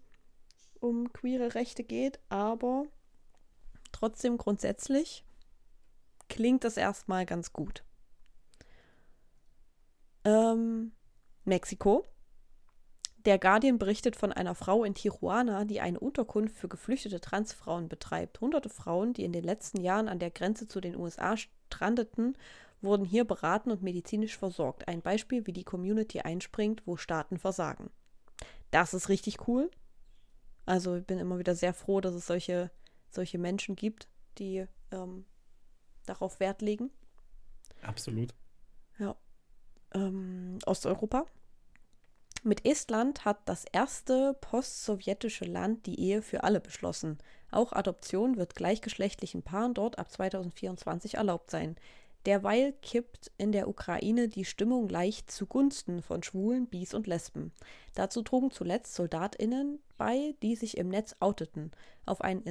um 0.81 1.13
queere 1.13 1.55
Rechte 1.55 1.83
geht, 1.83 2.21
aber 2.29 2.87
trotzdem 3.91 4.39
grundsätzlich 4.39 5.25
klingt 6.29 6.63
das 6.63 6.77
erstmal 6.77 7.27
ganz 7.27 7.53
gut. 7.53 7.85
Ähm, 10.25 10.93
Mexiko. 11.45 12.05
Der 13.25 13.39
Guardian 13.39 13.79
berichtet 13.79 14.15
von 14.15 14.33
einer 14.33 14.55
Frau 14.55 14.85
in 14.85 14.95
Tijuana, 14.95 15.65
die 15.65 15.81
eine 15.81 15.99
Unterkunft 15.99 16.57
für 16.57 16.69
geflüchtete 16.69 17.21
Transfrauen 17.21 17.89
betreibt. 17.89 18.41
Hunderte 18.41 18.69
Frauen, 18.69 19.13
die 19.13 19.25
in 19.25 19.33
den 19.33 19.43
letzten 19.43 19.81
Jahren 19.81 20.09
an 20.09 20.19
der 20.19 20.31
Grenze 20.31 20.69
zu 20.69 20.81
den 20.81 20.97
USA 20.97 21.37
strandeten, 21.69 22.37
wurden 22.81 23.05
hier 23.05 23.25
beraten 23.25 23.71
und 23.71 23.83
medizinisch 23.83 24.37
versorgt. 24.37 24.89
Ein 24.89 25.03
Beispiel, 25.03 25.47
wie 25.47 25.53
die 25.53 25.65
Community 25.65 26.21
einspringt, 26.21 26.83
wo 26.87 26.97
Staaten 26.97 27.39
versagen. 27.39 27.91
Das 28.71 28.95
ist 28.95 29.09
richtig 29.09 29.49
cool. 29.49 29.71
Also 30.67 30.97
ich 30.97 31.07
bin 31.07 31.19
immer 31.19 31.39
wieder 31.39 31.55
sehr 31.55 31.75
froh, 31.75 32.01
dass 32.01 32.15
es 32.15 32.27
solche, 32.27 32.71
solche 33.11 33.39
Menschen 33.39 33.75
gibt, 33.75 34.09
die 34.39 34.67
ähm, 34.91 35.25
darauf 36.07 36.41
Wert 36.41 36.63
legen. 36.63 36.91
Absolut. 37.83 38.35
Ja. 38.99 39.17
Ähm, 39.95 40.59
Osteuropa. 40.67 41.27
Mit 42.45 42.65
Estland 42.65 43.25
hat 43.25 43.39
das 43.47 43.65
erste 43.73 44.35
postsowjetische 44.41 45.45
Land 45.45 45.87
die 45.87 45.99
Ehe 45.99 46.23
für 46.23 46.45
alle 46.45 46.61
beschlossen. 46.61 47.19
Auch 47.51 47.73
Adoption 47.73 48.37
wird 48.37 48.55
gleichgeschlechtlichen 48.55 49.43
Paaren 49.43 49.75
dort 49.75 49.99
ab 49.99 50.11
2024 50.11 51.15
erlaubt 51.15 51.51
sein. 51.51 51.77
Derweil 52.27 52.75
kippt 52.83 53.33
in 53.39 53.51
der 53.53 53.69
Ukraine 53.69 54.29
die 54.29 54.45
Stimmung 54.45 54.89
leicht 54.89 55.31
zugunsten 55.31 56.01
von 56.01 56.23
Schwulen, 56.23 56.67
Bis 56.67 56.95
und 56.95 57.07
Lesben. 57.07 57.53
Dazu 57.95 58.23
trugen 58.23 58.51
zuletzt 58.51 58.95
SoldatInnen 58.95 59.81
bei, 59.97 60.35
die 60.43 60.55
sich 60.55 60.77
im 60.77 60.89
Netz 60.89 61.17
outeten. 61.21 61.73
Auf 62.07 62.21
einen 62.21 62.45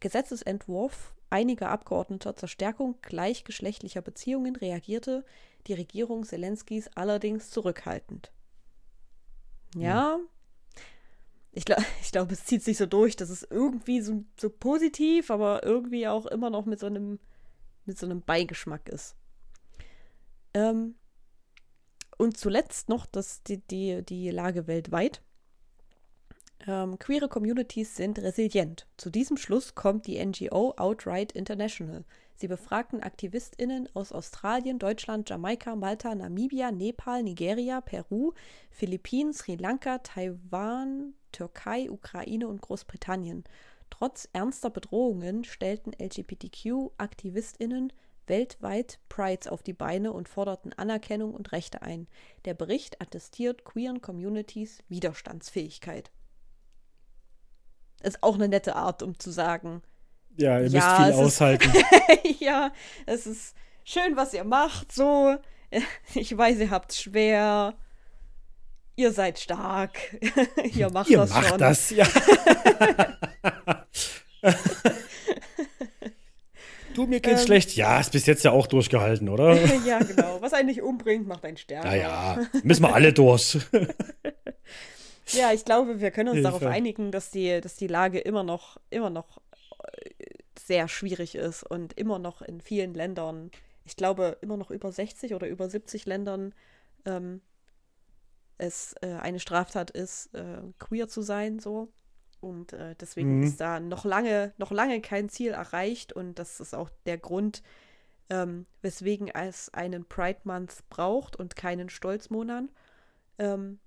Gesetzesentwurf 0.00 1.14
einiger 1.30 1.70
Abgeordneter 1.70 2.36
zur 2.36 2.48
Stärkung 2.48 2.96
gleichgeschlechtlicher 3.02 4.02
Beziehungen 4.02 4.54
reagierte 4.54 5.24
die 5.66 5.74
Regierung 5.74 6.24
Zelenskis 6.24 6.90
allerdings 6.94 7.50
zurückhaltend. 7.50 8.30
Ja, 9.76 10.18
ich 11.52 11.64
glaube, 11.64 11.84
ich 12.02 12.10
glaub, 12.10 12.30
es 12.32 12.44
zieht 12.44 12.62
sich 12.62 12.78
so 12.78 12.86
durch, 12.86 13.16
dass 13.16 13.30
es 13.30 13.46
irgendwie 13.48 14.00
so, 14.00 14.24
so 14.40 14.50
positiv, 14.50 15.30
aber 15.30 15.62
irgendwie 15.62 16.08
auch 16.08 16.26
immer 16.26 16.50
noch 16.50 16.64
mit 16.66 16.80
so 16.80 16.86
einem, 16.86 17.18
mit 17.84 17.98
so 17.98 18.06
einem 18.06 18.22
Beigeschmack 18.22 18.88
ist. 18.88 19.14
Ähm, 20.54 20.96
und 22.18 22.36
zuletzt 22.36 22.88
noch 22.88 23.06
das, 23.06 23.42
die, 23.42 23.58
die, 23.58 24.02
die 24.02 24.30
Lage 24.30 24.66
weltweit. 24.66 25.22
Ähm, 26.66 26.98
queere 26.98 27.28
Communities 27.28 27.96
sind 27.96 28.18
resilient. 28.20 28.86
Zu 28.96 29.10
diesem 29.10 29.36
Schluss 29.36 29.74
kommt 29.74 30.06
die 30.06 30.24
NGO 30.24 30.74
Outright 30.76 31.32
International. 31.32 32.04
Sie 32.34 32.48
befragten 32.48 33.02
AktivistInnen 33.02 33.88
aus 33.94 34.12
Australien, 34.12 34.78
Deutschland, 34.78 35.30
Jamaika, 35.30 35.76
Malta, 35.76 36.14
Namibia, 36.14 36.72
Nepal, 36.72 37.22
Nigeria, 37.22 37.80
Peru, 37.80 38.32
Philippinen, 38.70 39.32
Sri 39.32 39.56
Lanka, 39.56 39.98
Taiwan, 39.98 41.14
Türkei, 41.30 41.90
Ukraine 41.90 42.48
und 42.48 42.60
Großbritannien. 42.60 43.44
Trotz 43.90 44.28
ernster 44.32 44.70
Bedrohungen 44.70 45.44
stellten 45.44 45.92
LGBTQ-AktivistInnen 45.92 47.92
weltweit 48.26 48.98
Prides 49.08 49.48
auf 49.48 49.62
die 49.62 49.72
Beine 49.72 50.12
und 50.12 50.28
forderten 50.28 50.72
Anerkennung 50.72 51.34
und 51.34 51.52
Rechte 51.52 51.82
ein. 51.82 52.06
Der 52.44 52.54
Bericht 52.54 53.00
attestiert 53.00 53.64
queeren 53.64 54.00
Communities 54.00 54.82
Widerstandsfähigkeit. 54.88 56.10
Ist 58.02 58.22
auch 58.22 58.34
eine 58.34 58.48
nette 58.48 58.74
Art, 58.74 59.02
um 59.02 59.18
zu 59.18 59.30
sagen. 59.30 59.82
Ja, 60.36 60.60
ihr 60.60 60.68
ja, 60.68 60.98
müsst 60.98 61.14
viel 61.14 61.24
aushalten. 61.24 61.70
Ist, 61.70 62.40
ja, 62.40 62.72
es 63.06 63.26
ist 63.26 63.54
schön, 63.84 64.16
was 64.16 64.34
ihr 64.34 64.44
macht. 64.44 64.92
So, 64.92 65.36
ich 66.14 66.36
weiß, 66.36 66.58
ihr 66.58 66.70
habt 66.70 66.92
es 66.92 67.00
schwer. 67.00 67.74
Ihr 68.94 69.12
seid 69.12 69.38
stark. 69.38 69.98
ihr 70.74 70.90
macht 70.90 71.10
ihr 71.10 71.18
das 71.18 71.30
macht 71.30 71.48
schon. 71.48 71.58
das, 71.58 71.90
ja. 71.90 72.06
du, 76.94 77.06
mir 77.06 77.20
geht's 77.20 77.40
ähm, 77.40 77.46
schlecht. 77.46 77.74
Ja, 77.74 78.00
ist 78.00 78.12
bis 78.12 78.26
jetzt 78.26 78.44
ja 78.44 78.50
auch 78.50 78.66
durchgehalten, 78.66 79.30
oder? 79.30 79.54
ja, 79.86 79.98
genau. 80.00 80.38
Was 80.40 80.52
einen 80.52 80.68
nicht 80.68 80.82
umbringt, 80.82 81.26
macht 81.26 81.44
einen 81.44 81.56
stärker. 81.56 81.88
Naja, 81.88 82.46
müssen 82.62 82.82
wir 82.82 82.94
alle 82.94 83.14
durch. 83.14 83.58
Ja, 85.32 85.52
ich 85.52 85.64
glaube, 85.64 86.00
wir 86.00 86.10
können 86.10 86.28
uns 86.28 86.36
Hilfe. 86.36 86.50
darauf 86.50 86.66
einigen, 86.66 87.10
dass 87.10 87.30
die, 87.30 87.60
dass 87.60 87.76
die 87.76 87.86
Lage 87.86 88.18
immer 88.18 88.42
noch, 88.42 88.78
immer 88.90 89.10
noch 89.10 89.40
sehr 90.58 90.88
schwierig 90.88 91.34
ist 91.34 91.62
und 91.64 91.92
immer 91.94 92.18
noch 92.18 92.42
in 92.42 92.60
vielen 92.60 92.94
Ländern, 92.94 93.50
ich 93.84 93.96
glaube, 93.96 94.38
immer 94.40 94.56
noch 94.56 94.70
über 94.70 94.92
60 94.92 95.34
oder 95.34 95.48
über 95.48 95.68
70 95.68 96.06
Ländern 96.06 96.54
ähm, 97.04 97.40
es 98.58 98.94
äh, 99.02 99.14
eine 99.14 99.40
Straftat 99.40 99.90
ist, 99.90 100.34
äh, 100.34 100.62
queer 100.78 101.08
zu 101.08 101.22
sein, 101.22 101.58
so. 101.58 101.88
Und 102.40 102.72
äh, 102.72 102.94
deswegen 102.96 103.38
mhm. 103.38 103.42
ist 103.44 103.60
da 103.60 103.80
noch 103.80 104.04
lange, 104.04 104.52
noch 104.56 104.70
lange 104.70 105.00
kein 105.00 105.28
Ziel 105.28 105.52
erreicht 105.52 106.12
und 106.12 106.38
das 106.38 106.60
ist 106.60 106.74
auch 106.74 106.90
der 107.06 107.18
Grund, 107.18 107.62
ähm, 108.30 108.66
weswegen 108.80 109.28
es 109.28 109.72
einen 109.72 110.04
Pride 110.04 110.40
Month 110.44 110.88
braucht 110.88 111.36
und 111.36 111.54
keinen 111.54 111.88
Stolzmonat. 111.88 112.64
Ähm, 113.38 113.78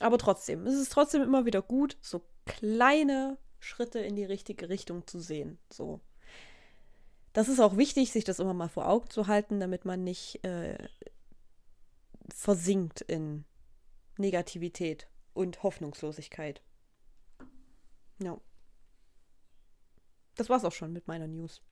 aber 0.00 0.18
trotzdem, 0.18 0.66
es 0.66 0.74
ist 0.74 0.92
trotzdem 0.92 1.22
immer 1.22 1.44
wieder 1.44 1.62
gut, 1.62 1.96
so 2.00 2.22
kleine 2.46 3.38
Schritte 3.64 3.98
in 3.98 4.14
die 4.14 4.24
richtige 4.24 4.68
Richtung 4.68 5.06
zu 5.06 5.20
sehen. 5.20 5.58
So. 5.72 6.00
Das 7.32 7.48
ist 7.48 7.60
auch 7.60 7.76
wichtig, 7.76 8.12
sich 8.12 8.24
das 8.24 8.38
immer 8.38 8.54
mal 8.54 8.68
vor 8.68 8.88
Augen 8.88 9.08
zu 9.10 9.26
halten, 9.26 9.58
damit 9.58 9.84
man 9.84 10.04
nicht 10.04 10.44
äh, 10.44 10.78
versinkt 12.28 13.00
in 13.00 13.44
Negativität 14.18 15.08
und 15.32 15.62
Hoffnungslosigkeit. 15.62 16.62
Ja. 18.22 18.38
Das 20.36 20.48
war's 20.48 20.64
auch 20.64 20.72
schon 20.72 20.92
mit 20.92 21.08
meiner 21.08 21.26
News. 21.26 21.62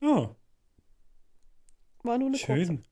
Ja. 0.00 0.36
War 2.02 2.18
nur 2.18 2.28
eine 2.28 2.38
Schön. 2.38 2.66
kurze. 2.66 2.90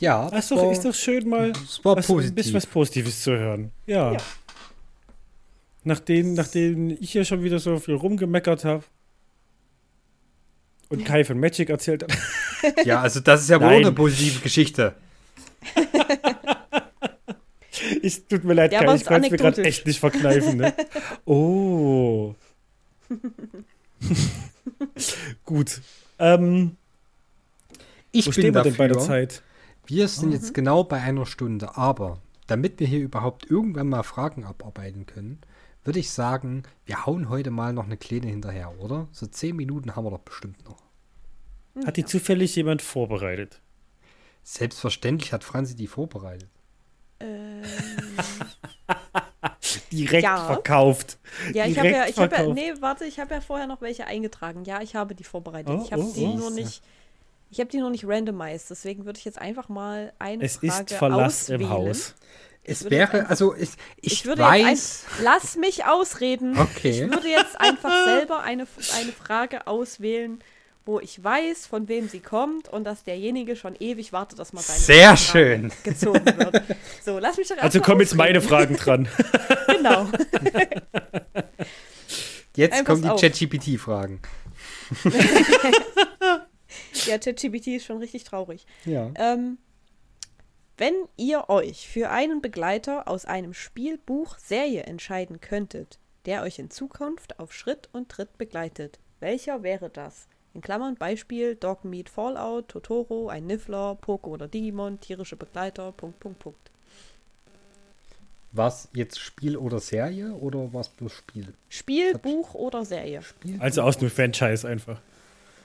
Ja, 0.00 0.30
das 0.30 0.44
ist 0.44 0.50
doch, 0.50 0.72
ist 0.72 0.84
doch 0.84 0.94
schön, 0.94 1.28
mal 1.28 1.52
was, 1.82 2.08
ein 2.08 2.34
bisschen 2.34 2.54
was 2.54 2.66
Positives 2.66 3.22
zu 3.22 3.32
hören. 3.32 3.70
Ja. 3.86 4.12
ja. 4.12 4.20
Nachdem, 5.84 6.34
nachdem 6.34 6.90
ich 6.90 7.12
hier 7.12 7.24
schon 7.24 7.42
wieder 7.42 7.58
so 7.58 7.78
viel 7.78 7.94
rumgemeckert 7.94 8.64
habe 8.64 8.84
und 10.88 11.04
Kai 11.04 11.24
von 11.24 11.38
Magic 11.38 11.70
erzählt 11.70 12.04
hat. 12.04 12.12
Ja, 12.84 13.00
also 13.00 13.18
das 13.18 13.42
ist 13.42 13.50
ja 13.50 13.60
wohl 13.60 13.70
eine 13.70 13.90
positive 13.90 14.40
Geschichte. 14.40 14.94
Ich, 18.00 18.26
tut 18.26 18.44
mir 18.44 18.54
leid, 18.54 18.72
Der 18.72 18.84
Kai, 18.84 18.94
ich 18.94 19.04
kann 19.04 19.24
es 19.24 19.30
mir 19.30 19.36
gerade 19.36 19.64
echt 19.64 19.86
nicht 19.86 19.98
verkneifen. 19.98 20.58
Ne? 20.58 20.74
Oh. 21.24 22.34
Gut. 25.44 25.80
Ähm, 26.18 26.76
ich 28.12 28.26
Wo 28.26 28.30
bin 28.30 28.32
stehen 28.32 28.44
wir 28.44 28.52
dafür, 28.52 28.70
denn 28.70 28.78
bei 28.78 28.88
der 28.88 28.98
Zeit? 28.98 29.42
Wir 29.86 30.08
sind 30.08 30.28
mhm. 30.28 30.34
jetzt 30.34 30.54
genau 30.54 30.84
bei 30.84 31.00
einer 31.00 31.26
Stunde, 31.26 31.76
aber 31.76 32.20
damit 32.46 32.78
wir 32.80 32.86
hier 32.86 33.00
überhaupt 33.00 33.50
irgendwann 33.50 33.88
mal 33.88 34.02
Fragen 34.02 34.44
abarbeiten 34.44 35.06
können, 35.06 35.40
würde 35.84 35.98
ich 35.98 36.10
sagen, 36.10 36.62
wir 36.84 37.06
hauen 37.06 37.28
heute 37.28 37.50
mal 37.50 37.72
noch 37.72 37.84
eine 37.84 37.96
kleine 37.96 38.26
hinterher, 38.28 38.78
oder? 38.80 39.08
So 39.12 39.26
zehn 39.26 39.56
Minuten 39.56 39.96
haben 39.96 40.04
wir 40.04 40.10
doch 40.10 40.20
bestimmt 40.20 40.64
noch. 40.64 40.82
Hat 41.86 41.96
die 41.96 42.04
zufällig 42.04 42.54
jemand 42.56 42.82
vorbereitet? 42.82 43.60
Selbstverständlich 44.42 45.32
hat 45.32 45.44
Franzi 45.44 45.74
die 45.74 45.86
vorbereitet. 45.86 46.50
Ähm, 47.20 47.62
Direkt 49.92 50.24
Ja. 50.24 50.44
verkauft. 50.46 51.18
ja, 51.52 51.66
ich 51.66 51.78
habe 51.78 51.88
ja, 51.88 51.94
Direkt 51.94 52.10
ich 52.10 52.16
habe 52.18 52.30
ja, 52.30 52.36
verkauft. 52.36 52.54
nee, 52.56 52.72
warte, 52.80 53.04
ich 53.04 53.18
habe 53.20 53.34
ja 53.34 53.40
vorher 53.40 53.66
noch 53.66 53.80
welche 53.80 54.06
eingetragen. 54.06 54.64
Ja, 54.64 54.80
ich 54.82 54.94
habe 54.94 55.14
die 55.14 55.24
vorbereitet. 55.24 55.72
Oh, 55.72 55.82
ich 55.84 55.92
habe 55.92 56.02
oh, 56.02 56.12
die 56.14 56.24
oh. 56.24 56.34
nur 56.36 56.50
nicht, 56.50 56.82
ich 57.50 57.60
habe 57.60 57.70
die 57.70 57.78
nur 57.78 57.90
nicht 57.90 58.04
randomized. 58.06 58.70
Deswegen 58.70 59.04
würde 59.04 59.18
ich 59.18 59.24
jetzt 59.24 59.38
einfach 59.38 59.68
mal 59.68 60.12
eine 60.18 60.42
Es 60.44 60.56
Frage 60.56 60.84
ist 60.84 60.94
Verlass 60.94 61.44
auswählen. 61.44 61.60
im 61.62 61.70
Haus. 61.70 62.14
Es 62.64 62.88
wäre, 62.90 63.10
einfach- 63.18 63.30
also 63.30 63.54
ich, 63.56 63.70
ich, 64.00 64.12
Ich 64.12 64.24
würde 64.26 64.42
weiß. 64.42 64.62
jetzt 64.68 65.06
ein, 65.18 65.24
lass 65.24 65.56
mich 65.56 65.84
ausreden. 65.84 66.56
Okay. 66.58 66.90
Ich 66.90 67.00
würde 67.10 67.28
jetzt 67.28 67.60
einfach 67.60 67.92
selber 68.04 68.40
eine, 68.42 68.66
eine 68.96 69.12
Frage 69.12 69.66
auswählen, 69.66 70.38
wo 70.84 70.98
ich 71.00 71.22
weiß, 71.22 71.66
von 71.66 71.88
wem 71.88 72.08
sie 72.08 72.20
kommt 72.20 72.68
und 72.68 72.84
dass 72.84 73.04
derjenige 73.04 73.54
schon 73.56 73.74
ewig 73.78 74.12
wartet, 74.12 74.38
dass 74.38 74.52
man 74.52 74.62
seine 74.62 74.78
Sehr 74.80 75.16
Frage 75.16 75.18
schön. 75.18 75.72
gezogen 75.84 76.24
wird. 76.24 76.62
So, 77.04 77.18
lass 77.18 77.36
mich 77.36 77.48
doch 77.48 77.56
Also 77.58 77.80
kommen 77.80 78.00
jetzt 78.00 78.14
meine. 78.14 78.40
Fragen 78.40 78.76
dran. 78.76 79.08
Genau. 79.68 80.06
Jetzt 82.56 82.78
Ey, 82.78 82.84
kommen 82.84 83.02
die. 83.02 83.08
ChatGPT-Fragen. 83.08 84.20
Ja, 87.06 87.18
ChatGPT 87.18 87.66
ist 87.68 87.86
schon 87.86 87.98
richtig 87.98 88.24
traurig. 88.24 88.66
Ja. 88.84 89.10
Ähm, 89.16 89.58
wenn 90.78 90.94
ihr 91.16 91.48
euch 91.48 91.88
für 91.88 92.10
einen 92.10 92.40
Begleiter 92.40 93.06
aus 93.08 93.24
einem 93.24 93.54
Spiel, 93.54 93.98
Buch, 93.98 94.38
Serie 94.38 94.84
entscheiden 94.84 95.40
könntet, 95.40 95.98
der 96.26 96.42
euch 96.42 96.58
in 96.58 96.70
Zukunft 96.70 97.38
auf 97.38 97.52
Schritt 97.52 97.88
und 97.92 98.08
Tritt 98.08 98.38
begleitet, 98.38 98.98
welcher 99.20 99.62
wäre 99.62 99.90
das? 99.90 100.26
In 100.54 100.60
Klammern 100.60 100.96
Beispiel 100.96 101.54
Dog 101.56 101.84
Meat 101.84 102.08
Fallout, 102.08 102.68
Totoro, 102.68 103.28
ein 103.28 103.46
Niffler, 103.46 103.94
Poco 103.94 104.30
oder 104.30 104.48
Digimon, 104.48 105.00
tierische 105.00 105.36
Begleiter, 105.36 105.92
Punkt, 105.92 106.20
Punkt, 106.20 106.38
Punkt. 106.38 106.70
Was 108.52 108.88
jetzt 108.92 109.18
Spiel 109.18 109.56
oder 109.56 109.80
Serie 109.80 110.32
oder 110.34 110.72
was 110.74 110.90
bloß 110.90 111.12
Spiel? 111.12 111.54
Spiel, 111.70 112.18
Buch 112.18 112.54
oder 112.54 112.84
Serie? 112.84 113.22
Spiel. 113.22 113.58
Also 113.60 113.82
aus 113.82 113.96
dem 113.96 114.10
Franchise 114.10 114.68
einfach. 114.68 115.00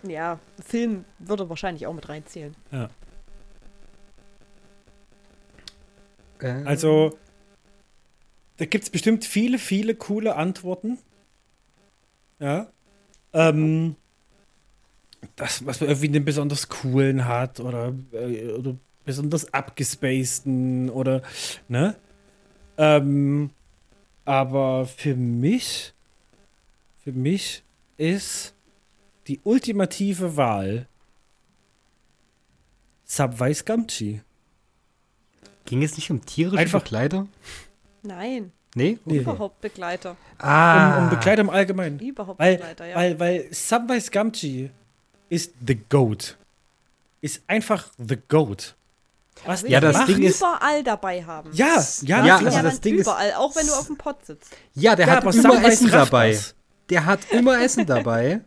Ja, 0.03 0.39
Film 0.65 1.03
würde 1.19 1.49
wahrscheinlich 1.49 1.85
auch 1.85 1.93
mit 1.93 2.07
reinzählen. 2.07 2.55
Ja. 2.71 2.89
Also, 6.65 7.17
da 8.57 8.65
gibt 8.65 8.83
es 8.83 8.89
bestimmt 8.89 9.25
viele, 9.25 9.59
viele 9.59 9.95
coole 9.95 10.35
Antworten. 10.35 10.97
Ja. 12.39 12.71
Ähm, 13.33 13.95
das, 15.35 15.65
was 15.65 15.79
man 15.81 15.89
irgendwie 15.89 16.07
einen 16.07 16.25
besonders 16.25 16.69
coolen 16.69 17.25
hat 17.25 17.59
oder, 17.59 17.93
äh, 18.11 18.51
oder 18.51 18.75
besonders 19.05 19.53
abgespaceden 19.53 20.89
oder, 20.89 21.21
ne? 21.67 21.95
Ähm, 22.77 23.51
aber 24.25 24.85
für 24.85 25.15
mich, 25.15 25.93
für 27.03 27.11
mich 27.11 27.63
ist 27.97 28.53
die 29.27 29.39
ultimative 29.43 30.37
Wahl 30.37 30.87
Subway 33.05 33.53
Scumchi. 33.53 34.21
Ging 35.67 35.83
es 35.83 35.95
nicht 35.95 36.09
um 36.09 36.25
tierische 36.25 36.57
einfach- 36.59 36.81
Begleiter? 36.81 37.27
Nein, 38.01 38.51
Nee? 38.75 38.99
Nee. 39.05 39.17
überhaupt 39.19 39.59
Begleiter. 39.61 40.15
Ah. 40.37 40.97
Um, 40.97 41.03
um 41.05 41.09
Begleiter 41.09 41.41
im 41.41 41.49
Allgemeinen. 41.49 41.97
Überhaupt 41.99 42.39
Weil, 42.39 42.57
Begleiter, 42.57 42.85
ja. 42.85 42.95
weil, 42.95 43.19
weil 43.19 43.47
Subway 43.51 43.99
Scumchi 43.99 44.69
ist 45.29 45.53
the 45.65 45.75
GOAT. 45.89 46.37
Ist 47.21 47.41
einfach 47.47 47.87
the 47.97 48.17
GOAT. 48.27 48.75
Was 49.45 49.63
Ja, 49.67 49.79
das 49.79 50.05
Ding 50.05 50.21
ist- 50.21 50.37
überall 50.39 50.83
dabei 50.83 51.23
haben. 51.23 51.49
Ja, 51.53 51.83
ja, 52.03 52.25
Ja, 52.25 52.37
ist 52.37 52.45
also 52.47 52.61
das 52.61 52.81
Ding 52.81 52.95
ist- 52.95 53.01
überall, 53.07 53.33
auch 53.33 53.55
wenn 53.55 53.65
du 53.65 53.73
auf 53.73 53.87
dem 53.87 53.97
Pott 53.97 54.23
sitzt. 54.25 54.55
Ja, 54.75 54.95
der 54.95 55.07
ja, 55.07 55.15
hat 55.15 55.35
immer 55.35 55.63
Essen 55.63 55.89
dabei. 55.89 56.31
das. 56.31 56.55
Der 56.89 57.05
hat 57.05 57.19
immer 57.31 57.59
Essen 57.61 57.85
dabei. 57.85 58.41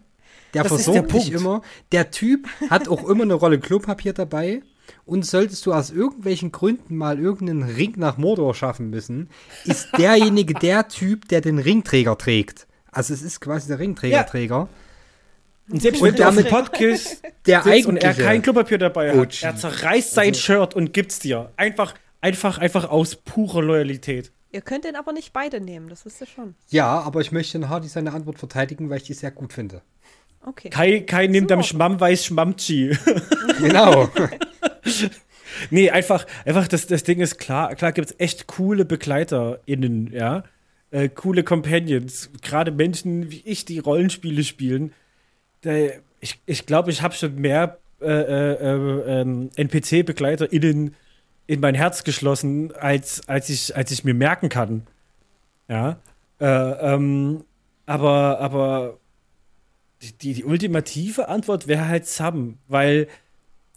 Der 0.55 0.63
Das 0.65 0.73
ist 0.73 0.85
versorgt 0.85 1.13
der 1.13 1.21
dich 1.21 1.33
immer. 1.33 1.63
Der 1.93 2.11
Typ 2.11 2.49
hat 2.71 2.89
auch 2.89 3.05
immer 3.09 3.23
eine 3.25 3.35
Rolle 3.35 3.59
Klopapier 3.61 4.13
dabei. 4.13 4.63
Und 5.05 5.27
solltest 5.27 5.65
du 5.67 5.73
aus 5.73 5.91
irgendwelchen 5.91 6.53
Gründen 6.53 6.97
mal 6.97 7.19
irgendeinen 7.19 7.63
Ring 7.63 7.95
nach 7.97 8.17
Mordor 8.17 8.55
schaffen 8.55 8.91
müssen, 8.91 9.29
ist 9.65 9.89
derjenige 9.99 10.55
der 10.55 10.89
Typ, 10.89 11.29
der 11.29 11.41
den 11.41 11.59
Ringträger 11.59 12.17
trägt. 12.19 12.67
Also 12.93 13.15
es 13.15 13.23
ist 13.23 13.41
quasi 13.41 13.69
der 13.69 13.79
Ringträgerträger. 13.79 14.69
Und 15.71 15.81
selbst 15.83 16.01
Und 16.03 16.09
wenn 16.09 16.15
dem 16.17 16.21
damit- 16.25 16.49
Podcast 16.49 17.23
Der 17.47 17.61
und 17.65 17.67
er 17.69 17.73
eigentliche. 17.73 18.23
kein 18.23 18.43
Klopapier 18.43 18.79
dabei 18.79 19.11
hat, 19.11 19.17
OG. 19.19 19.43
er 19.43 19.57
zerreißt 19.57 20.13
sein 20.15 20.29
Also- 20.31 20.41
Shirt 20.41 20.75
und 20.75 20.93
gibt's 20.93 21.21
dir. 21.21 21.53
Einfach, 21.57 21.95
einfach, 22.21 22.59
einfach 22.59 22.91
aus 22.91 23.15
purer 23.17 23.63
Loyalität. 23.63 24.33
Ihr 24.53 24.63
könnt 24.63 24.85
den 24.85 24.97
aber 24.97 25.13
nicht 25.13 25.33
beide 25.33 25.61
nehmen, 25.61 25.89
das 25.89 26.05
wisst 26.05 26.21
ihr 26.21 26.27
schon. 26.27 26.57
Ja, 26.71 27.01
aber 27.01 27.21
ich 27.21 27.31
möchte 27.31 27.57
in 27.57 27.69
Hardy 27.69 27.87
seine 27.87 28.13
Antwort 28.13 28.39
verteidigen, 28.41 28.91
weil 28.91 28.97
ich 28.97 29.05
die 29.05 29.15
sehr 29.15 29.31
gut 29.31 29.53
finde. 29.53 29.83
Okay. 30.45 30.71
Kai, 30.71 31.01
Kai 31.01 31.29
nimmt 31.29 31.51
So. 31.51 31.55
am 31.55 31.63
Schmammweiß 31.63 32.25
Schmammchi. 32.25 32.97
Genau. 33.61 34.09
Nee, 35.71 35.91
einfach, 35.91 36.27
einfach 36.45 36.69
das, 36.69 36.87
das 36.87 37.03
Ding 37.03 37.19
ist 37.19 37.39
klar, 37.39 37.75
klar 37.75 37.91
gibt 37.91 38.11
es 38.11 38.17
echt 38.21 38.47
coole 38.47 38.85
BegleiterInnen, 38.85 40.13
ja. 40.13 40.45
Äh, 40.93 41.09
coole 41.09 41.43
Companions. 41.43 42.31
Gerade 42.41 42.71
Menschen 42.71 43.31
wie 43.33 43.43
ich, 43.45 43.65
die 43.65 43.81
Rollenspiele 43.81 44.45
spielen. 44.45 44.93
Da, 45.63 45.73
ich 46.21 46.41
ich 46.47 46.67
glaube, 46.67 46.93
ich 46.93 47.03
habe 47.03 47.15
schon 47.15 47.35
mehr 47.35 47.79
äh, 48.01 48.07
äh, 48.07 48.53
äh, 48.55 49.21
ähm, 49.21 49.51
NPC-BegleiterInnen 49.57 50.95
in 51.47 51.61
mein 51.61 51.75
Herz 51.75 52.03
geschlossen, 52.05 52.73
als, 52.75 53.29
als, 53.29 53.51
ich, 53.51 53.77
als 53.77 53.91
ich 53.91 54.05
mir 54.05 54.15
merken 54.15 54.49
kann. 54.49 54.87
Ja. 55.69 55.99
Äh, 56.41 56.47
ähm, 56.47 57.45
aber, 57.87 58.41
aber 58.41 58.99
die, 60.01 60.13
die, 60.13 60.33
die 60.33 60.45
ultimative 60.45 61.29
Antwort 61.29 61.67
wäre 61.67 61.89
halt 61.89 62.07
Sam, 62.07 62.59
weil, 62.69 63.09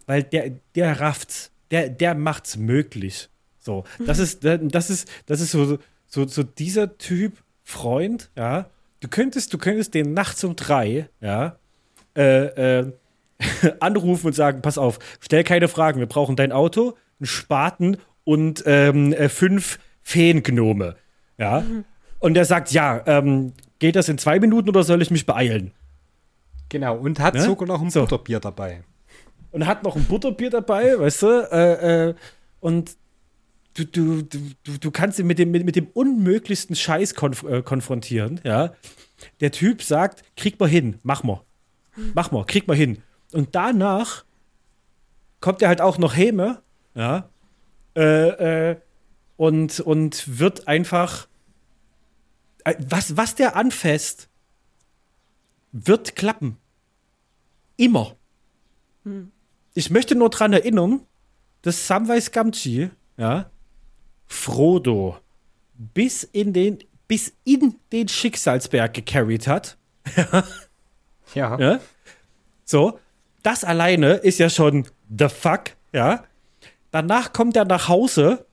weil 0.06 0.22
der, 0.22 0.52
der 0.74 1.00
rafft's. 1.00 1.50
Der, 1.70 1.88
der 1.88 2.14
macht's 2.14 2.56
möglich. 2.56 3.28
So. 3.58 3.84
Das 4.06 4.18
ist, 4.18 4.44
das 4.44 4.90
ist, 4.90 5.10
das 5.26 5.40
ist 5.40 5.50
so, 5.50 5.78
so, 6.06 6.26
so 6.26 6.42
dieser 6.42 6.98
Typ 6.98 7.42
Freund, 7.64 8.30
ja. 8.36 8.66
Du 9.00 9.08
könntest, 9.08 9.52
du 9.52 9.58
könntest 9.58 9.94
den 9.94 10.12
nachts 10.14 10.44
um 10.44 10.54
drei, 10.56 11.08
ja, 11.20 11.56
äh, 12.16 12.80
äh, 12.80 12.92
anrufen 13.80 14.28
und 14.28 14.32
sagen, 14.34 14.62
pass 14.62 14.78
auf, 14.78 14.98
stell 15.20 15.44
keine 15.44 15.68
Fragen, 15.68 15.98
wir 15.98 16.06
brauchen 16.06 16.36
dein 16.36 16.52
Auto, 16.52 16.96
einen 17.18 17.26
Spaten 17.26 17.96
und 18.24 18.62
ähm, 18.66 19.12
äh, 19.14 19.28
fünf 19.28 19.78
Feengnome, 20.02 20.96
ja. 21.38 21.64
Und 22.18 22.36
er 22.36 22.44
sagt, 22.44 22.70
ja, 22.72 23.02
ähm, 23.06 23.52
geht 23.78 23.96
das 23.96 24.08
in 24.08 24.18
zwei 24.18 24.38
Minuten 24.38 24.68
oder 24.68 24.82
soll 24.84 25.02
ich 25.02 25.10
mich 25.10 25.26
beeilen? 25.26 25.72
genau. 26.68 26.96
Und 26.96 27.20
hat 27.20 27.34
Ne? 27.34 27.42
sogar 27.42 27.68
noch 27.68 27.80
ein 27.82 27.90
So. 27.90 28.00
Butterbier 28.02 28.40
dabei. 28.40 28.82
Und 29.54 29.66
hat 29.66 29.84
noch 29.84 29.94
ein 29.94 30.04
Butterbier 30.04 30.50
dabei, 30.50 30.98
weißt 30.98 31.22
du? 31.22 31.26
Äh, 31.52 32.08
äh, 32.08 32.14
und 32.58 32.96
du, 33.74 33.84
du, 33.84 34.22
du, 34.22 34.78
du, 34.78 34.90
kannst 34.90 35.20
ihn 35.20 35.28
mit 35.28 35.38
dem, 35.38 35.52
mit, 35.52 35.64
mit 35.64 35.76
dem 35.76 35.86
unmöglichsten 35.94 36.74
Scheiß 36.74 37.14
konf 37.14 37.44
äh, 37.44 37.62
konfrontieren, 37.62 38.40
ja. 38.42 38.74
Der 39.40 39.52
Typ 39.52 39.82
sagt, 39.82 40.24
krieg 40.36 40.58
mal 40.58 40.68
hin, 40.68 40.98
mach 41.04 41.22
mal. 41.22 41.40
Mach 42.14 42.32
mal, 42.32 42.44
krieg 42.44 42.66
mal 42.66 42.76
hin. 42.76 43.00
Und 43.32 43.54
danach 43.54 44.24
kommt 45.40 45.62
er 45.62 45.68
halt 45.68 45.80
auch 45.80 45.98
noch 45.98 46.16
Häme, 46.16 46.60
ja. 46.96 47.28
Äh, 47.96 48.70
äh, 48.70 48.76
und, 49.36 49.78
und 49.78 50.40
wird 50.40 50.66
einfach. 50.66 51.28
äh, 52.64 52.74
Was, 52.88 53.16
was 53.16 53.36
der 53.36 53.54
anfasst, 53.54 54.28
wird 55.70 56.16
klappen. 56.16 56.56
Immer. 57.76 58.16
Ich 59.74 59.90
möchte 59.90 60.14
nur 60.14 60.30
dran 60.30 60.52
erinnern, 60.52 61.00
dass 61.62 61.86
Samwise 61.86 62.30
Gamgee, 62.30 62.90
ja, 63.16 63.50
Frodo 64.26 65.18
bis 65.76 66.22
in 66.24 66.52
den, 66.52 66.78
bis 67.08 67.32
in 67.44 67.76
den 67.92 68.08
Schicksalsberg 68.08 68.94
gecarried 68.94 69.46
hat. 69.46 69.76
Ja. 71.34 71.58
Ja? 71.58 71.80
So, 72.64 73.00
das 73.42 73.64
alleine 73.64 74.14
ist 74.14 74.38
ja 74.38 74.48
schon 74.48 74.86
the 75.16 75.28
fuck, 75.28 75.70
ja. 75.92 76.24
Danach 76.90 77.32
kommt 77.32 77.56
er 77.56 77.64
nach 77.64 77.88
Hause, 77.88 78.46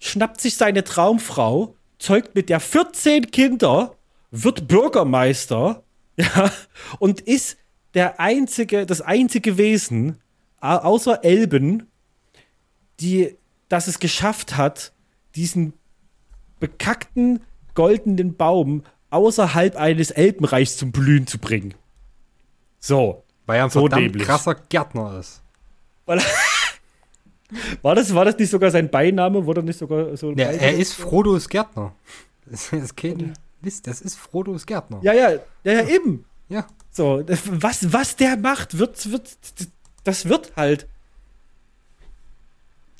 schnappt 0.00 0.40
sich 0.40 0.56
seine 0.56 0.82
Traumfrau, 0.82 1.76
zeugt 1.98 2.34
mit 2.34 2.48
der 2.48 2.58
14 2.58 3.30
Kinder, 3.30 3.94
wird 4.30 4.66
Bürgermeister, 4.66 5.84
ja, 6.16 6.50
und 6.98 7.20
ist 7.20 7.58
der 7.94 8.20
einzige, 8.20 8.86
das 8.86 9.00
einzige 9.00 9.56
Wesen, 9.58 10.18
au- 10.60 10.76
außer 10.78 11.24
Elben, 11.24 11.86
die, 13.00 13.36
das 13.68 13.86
es 13.86 13.98
geschafft 13.98 14.56
hat, 14.56 14.92
diesen 15.34 15.72
bekackten 16.60 17.40
goldenen 17.74 18.34
Baum 18.36 18.82
außerhalb 19.10 19.76
eines 19.76 20.10
Elbenreichs 20.10 20.76
zum 20.76 20.92
Blühen 20.92 21.26
zu 21.26 21.38
bringen. 21.38 21.74
So. 22.80 23.24
Weil 23.46 23.58
er 23.58 23.64
ein 23.64 23.70
So 23.70 23.80
verdammt 23.80 24.02
dämlich. 24.06 24.24
krasser 24.24 24.54
Gärtner 24.54 25.18
ist. 25.18 25.42
War 27.82 27.94
das, 27.94 28.12
war 28.14 28.26
das 28.26 28.36
nicht 28.36 28.50
sogar 28.50 28.70
sein 28.70 28.90
Beiname? 28.90 29.46
Wurde 29.46 29.62
nicht 29.62 29.78
sogar 29.78 30.14
so. 30.18 30.32
Ja, 30.32 30.48
er 30.50 30.74
ist 30.76 30.92
Frodos 30.92 31.48
Gärtner. 31.48 31.94
Das 32.44 32.70
Mist, 33.62 33.86
das 33.86 34.02
ist 34.02 34.16
Frodos 34.16 34.66
Gärtner. 34.66 35.00
Ja, 35.02 35.14
ja, 35.14 35.30
ja, 35.64 35.72
ja, 35.72 35.88
eben. 35.88 36.26
Ja. 36.50 36.66
So, 36.98 37.22
was, 37.46 37.92
was 37.92 38.16
der 38.16 38.36
macht, 38.36 38.76
wird, 38.76 39.10
wird, 39.12 39.30
das 40.02 40.28
wird 40.28 40.50
halt. 40.56 40.88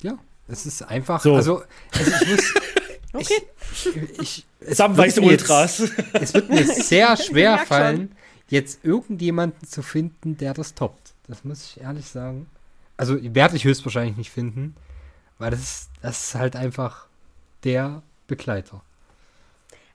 Ja. 0.01 0.17
Es 0.47 0.65
ist 0.65 0.81
einfach, 0.83 1.21
So. 1.21 1.35
also, 1.35 1.63
also 1.91 2.11
ich 2.23 2.27
muss. 2.29 2.53
Okay. 3.11 3.41
Ich, 3.73 4.19
ich, 4.21 4.45
es 4.59 4.77
Samwise 4.77 5.15
wird 5.17 5.25
mir 5.25 5.31
jetzt- 5.31 5.41
Ultras. 5.41 5.79
Es 6.13 6.33
wird 6.35 6.47
mir 6.49 6.63
sehr 6.83 7.17
schwer 7.17 7.57
fallen, 7.57 8.15
jetzt 8.49 8.85
irgendjemanden 8.85 9.67
zu 9.67 9.81
finden, 9.81 10.37
der 10.37 10.53
das 10.53 10.75
toppt. 10.75 11.13
Das 11.27 11.43
muss 11.43 11.63
ich 11.65 11.81
ehrlich 11.81 12.05
sagen. 12.05 12.45
Also 12.97 13.17
werde 13.33 13.55
ich 13.55 13.63
höchstwahrscheinlich 13.63 14.15
nicht 14.15 14.29
finden, 14.29 14.75
weil 15.39 15.49
das, 15.51 15.59
ist- 15.59 15.89
das 16.03 16.23
ist 16.27 16.35
halt 16.35 16.55
einfach 16.55 17.07
der 17.63 18.03
Begleiter. 18.27 18.81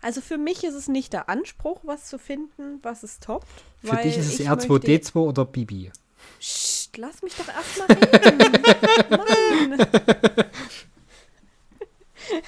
Also 0.05 0.21
für 0.21 0.37
mich 0.37 0.65
ist 0.65 0.75
es 0.75 0.87
nicht 0.87 1.15
der 1.15 1.31
Anspruch, 1.31 1.81
was 1.83 2.05
zu 2.05 2.19
finden, 2.19 2.79
was 2.83 3.03
es 3.03 3.21
toppt. 3.21 3.47
Für 3.83 3.97
dich 3.97 4.19
ist 4.19 4.27
es 4.35 4.41
ich 4.41 4.49
R2, 4.51 4.69
möchte- 4.69 4.89
D2 4.89 5.17
oder 5.17 5.45
Bibi. 5.47 5.91
Psst, 6.39 6.99
lass 6.99 7.23
mich 7.23 7.35
doch 7.35 7.49
erstmal 7.49 7.89
reden. 7.89 8.39
Mann. 9.11 9.87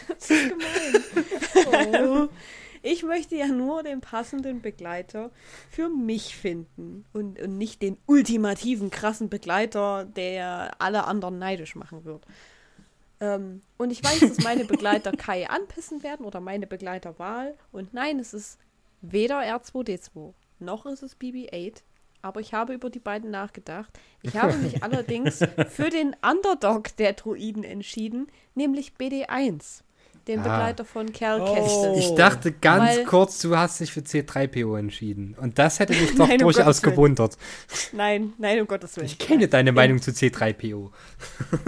Das 0.09 0.30
ist 0.30 0.48
gemein. 0.48 2.28
Ich 2.82 3.02
möchte 3.02 3.36
ja 3.36 3.46
nur 3.46 3.82
den 3.82 4.00
passenden 4.00 4.62
Begleiter 4.62 5.30
für 5.70 5.88
mich 5.88 6.36
finden 6.36 7.04
und, 7.12 7.40
und 7.40 7.59
nicht 7.59 7.82
den 7.82 7.98
ultimativen 8.07 8.90
krassen 8.90 9.28
Begleiter, 9.28 10.04
der 10.04 10.76
alle 10.78 11.04
anderen 11.04 11.38
neidisch 11.38 11.74
machen 11.74 12.04
wird. 12.04 12.24
Ähm, 13.21 13.62
und 13.79 13.91
ich 13.91 14.03
weiß, 14.05 14.21
dass 14.21 14.41
meine 14.45 14.64
Begleiter 14.64 15.12
Kai 15.17 15.49
anpissen 15.49 16.03
werden 16.03 16.27
oder 16.27 16.41
meine 16.41 16.67
Begleiterwahl. 16.67 17.55
Und 17.73 17.95
nein, 17.95 18.19
es 18.19 18.35
ist 18.35 18.59
weder 19.01 19.41
R2D2 19.41 20.35
noch 20.59 20.87
ist 20.87 21.03
es 21.03 21.19
BB-8. 21.19 21.83
Aber 22.23 22.41
ich 22.41 22.55
habe 22.55 22.75
über 22.75 22.91
die 22.91 22.99
beiden 22.99 23.31
nachgedacht. 23.31 23.93
Ich 24.23 24.37
habe 24.37 24.57
mich 24.57 24.83
allerdings 24.83 25.39
für 25.69 25.91
den 25.91 26.17
Underdog 26.29 26.97
der 26.97 27.12
Druiden 27.12 27.62
entschieden, 27.62 28.27
nämlich 28.55 28.95
BD1, 28.99 29.83
den 30.29 30.41
Ah. 30.41 30.43
Begleiter 30.43 30.85
von 30.85 31.12
Cal 31.12 31.41
Oh. 31.41 31.55
Kestis. 31.55 32.05
Ich 32.11 32.14
dachte 32.16 32.53
ganz 32.53 32.97
Weil- 32.99 33.05
kurz, 33.05 33.39
du 33.41 33.57
hast 33.57 33.79
dich 33.81 33.93
für 33.93 34.01
C3PO 34.01 34.77
entschieden. 34.79 35.37
Und 35.41 35.59
das 35.59 35.79
hätte 35.79 35.93
mich 35.95 36.14
doch 36.16 36.27
Nein, 36.29 36.33
um 36.43 36.53
durchaus 36.53 36.83
gewundert. 36.83 37.37
Nein, 37.93 38.33
nein, 38.39 38.61
um 38.61 38.66
Gottes 38.66 38.97
Willen. 38.97 39.07
Ich 39.07 39.18
kenne 39.18 39.47
deine 39.49 39.72
Meinung 39.72 40.03
zu 40.03 40.11
C3PO. 40.11 40.91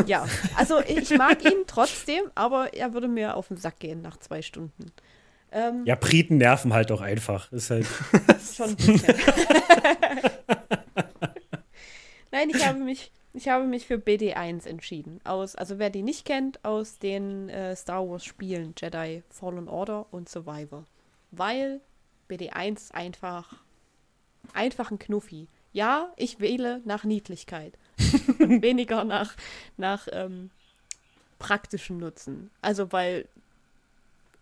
Ja, 0.07 0.27
also 0.57 0.81
ich 0.81 1.11
mag 1.17 1.45
ihn 1.45 1.65
trotzdem, 1.67 2.23
aber 2.35 2.75
er 2.75 2.93
würde 2.95 3.09
mir 3.09 3.37
auf 3.37 3.49
den 3.49 3.57
Sack 3.59 3.79
gehen 3.79 4.03
nach 4.03 4.17
zwei 4.19 4.43
Stunden. 4.43 4.93
Ähm, 5.51 5.83
Ja, 5.87 5.95
Briten 5.95 6.37
nerven 6.37 6.75
halt 6.75 6.93
auch 6.93 7.01
einfach. 7.01 7.51
Ist 7.53 7.71
halt. 7.71 7.87
Schon 8.57 8.71
ein 8.71 8.77
bisschen. 8.77 9.15
Nein, 12.31 12.51
ich 12.51 12.67
habe 12.67 12.79
mich, 12.81 13.11
ich 13.39 13.49
habe 13.49 13.65
mich 13.65 13.87
für 13.87 13.95
BD1 13.95 14.67
entschieden. 14.67 15.21
Aus, 15.25 15.55
also 15.55 15.79
wer 15.79 15.91
die 15.91 16.03
nicht 16.03 16.25
kennt, 16.25 16.65
aus 16.65 16.99
den 16.99 17.49
äh, 17.49 17.77
Star 17.77 18.09
Wars 18.09 18.25
Spielen 18.25 18.75
Jedi 18.77 19.23
Fallen 19.31 19.69
Order 19.69 20.07
und 20.11 20.29
Survivor. 20.29 20.85
Weil 21.31 21.81
BD1 22.29 22.93
einfach 22.93 23.55
einfach 24.55 24.91
ein 24.91 24.99
Knuffi. 24.99 25.47
Ja, 25.73 26.13
ich 26.17 26.41
wähle 26.41 26.81
nach 26.85 27.05
Niedlichkeit. 27.05 27.79
weniger 28.39 29.05
nach, 29.05 29.37
nach 29.77 30.09
ähm, 30.11 30.51
praktischem 31.39 31.99
Nutzen. 31.99 32.51
Also 32.61 32.91
weil 32.91 33.29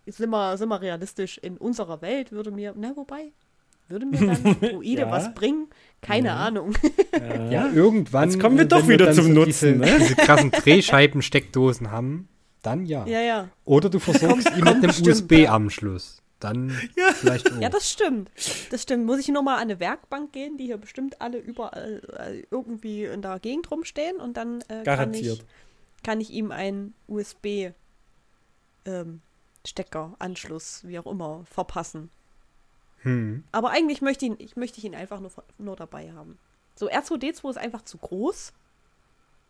sind 0.06 0.30
wir, 0.30 0.56
sind 0.56 0.68
wir 0.68 0.80
realistisch, 0.80 1.36
in 1.38 1.58
unserer 1.58 2.00
Welt 2.00 2.32
würde 2.32 2.50
mir, 2.50 2.72
na 2.76 2.96
wobei, 2.96 3.32
würde 3.88 4.06
mir 4.06 4.18
dann 4.18 4.60
Druide 4.60 5.02
Ja. 5.02 5.10
was 5.10 5.34
bringen? 5.34 5.68
Keine 6.02 6.32
Ahnung. 6.34 6.74
Ja, 7.50 7.68
irgendwann. 7.70 8.30
Jetzt 8.30 8.40
kommen 8.40 8.56
wir 8.58 8.64
äh, 8.64 8.68
doch 8.68 8.86
wieder 8.86 9.06
dann 9.06 9.14
zum 9.14 9.24
so 9.26 9.32
Nutzen, 9.32 9.82
Diese, 9.82 9.92
ne? 9.92 9.98
diese 10.00 10.14
krassen 10.16 10.50
Drehscheiben-Steckdosen 10.50 11.90
haben, 11.90 12.28
dann 12.62 12.84
ja. 12.86 13.06
ja, 13.06 13.20
ja. 13.20 13.48
Oder 13.64 13.88
du 13.90 13.98
versorgst 13.98 14.50
ihn 14.50 14.64
mit 14.64 14.68
einem. 14.68 14.90
USB-Anschluss. 14.90 16.22
Dann 16.38 16.70
vielleicht 17.14 17.50
auch. 17.50 17.60
Ja, 17.60 17.70
das 17.70 17.90
stimmt. 17.90 18.30
Das 18.70 18.82
stimmt. 18.82 19.06
Muss 19.06 19.20
ich 19.20 19.28
nur 19.28 19.42
mal 19.42 19.54
an 19.54 19.62
eine 19.62 19.80
Werkbank 19.80 20.32
gehen, 20.32 20.58
die 20.58 20.66
hier 20.66 20.76
bestimmt 20.76 21.20
alle 21.22 21.38
überall 21.38 22.02
äh, 22.18 22.42
irgendwie 22.50 23.04
in 23.04 23.22
der 23.22 23.38
Gegend 23.40 23.70
rumstehen 23.70 24.16
und 24.18 24.36
dann 24.36 24.60
äh, 24.62 24.66
kann, 24.66 24.84
Garantiert. 24.84 25.38
ich, 25.38 26.02
kann 26.02 26.20
ich 26.20 26.30
ihm 26.30 26.52
einen 26.52 26.94
USB 27.08 27.70
ähm, 28.84 29.22
Stecker, 29.66 30.14
Anschluss, 30.18 30.82
wie 30.84 30.98
auch 30.98 31.06
immer, 31.06 31.44
verpassen. 31.50 32.10
Hm. 33.02 33.44
Aber 33.52 33.70
eigentlich 33.70 34.00
möchte 34.02 34.24
ihn, 34.26 34.36
ich 34.38 34.56
möchte 34.56 34.78
ich 34.78 34.84
ihn 34.84 34.94
einfach 34.94 35.20
nur, 35.20 35.30
nur 35.58 35.76
dabei 35.76 36.12
haben. 36.12 36.38
So, 36.74 36.90
R2D2 36.90 37.50
ist 37.50 37.58
einfach 37.58 37.82
zu 37.82 37.98
groß. 37.98 38.52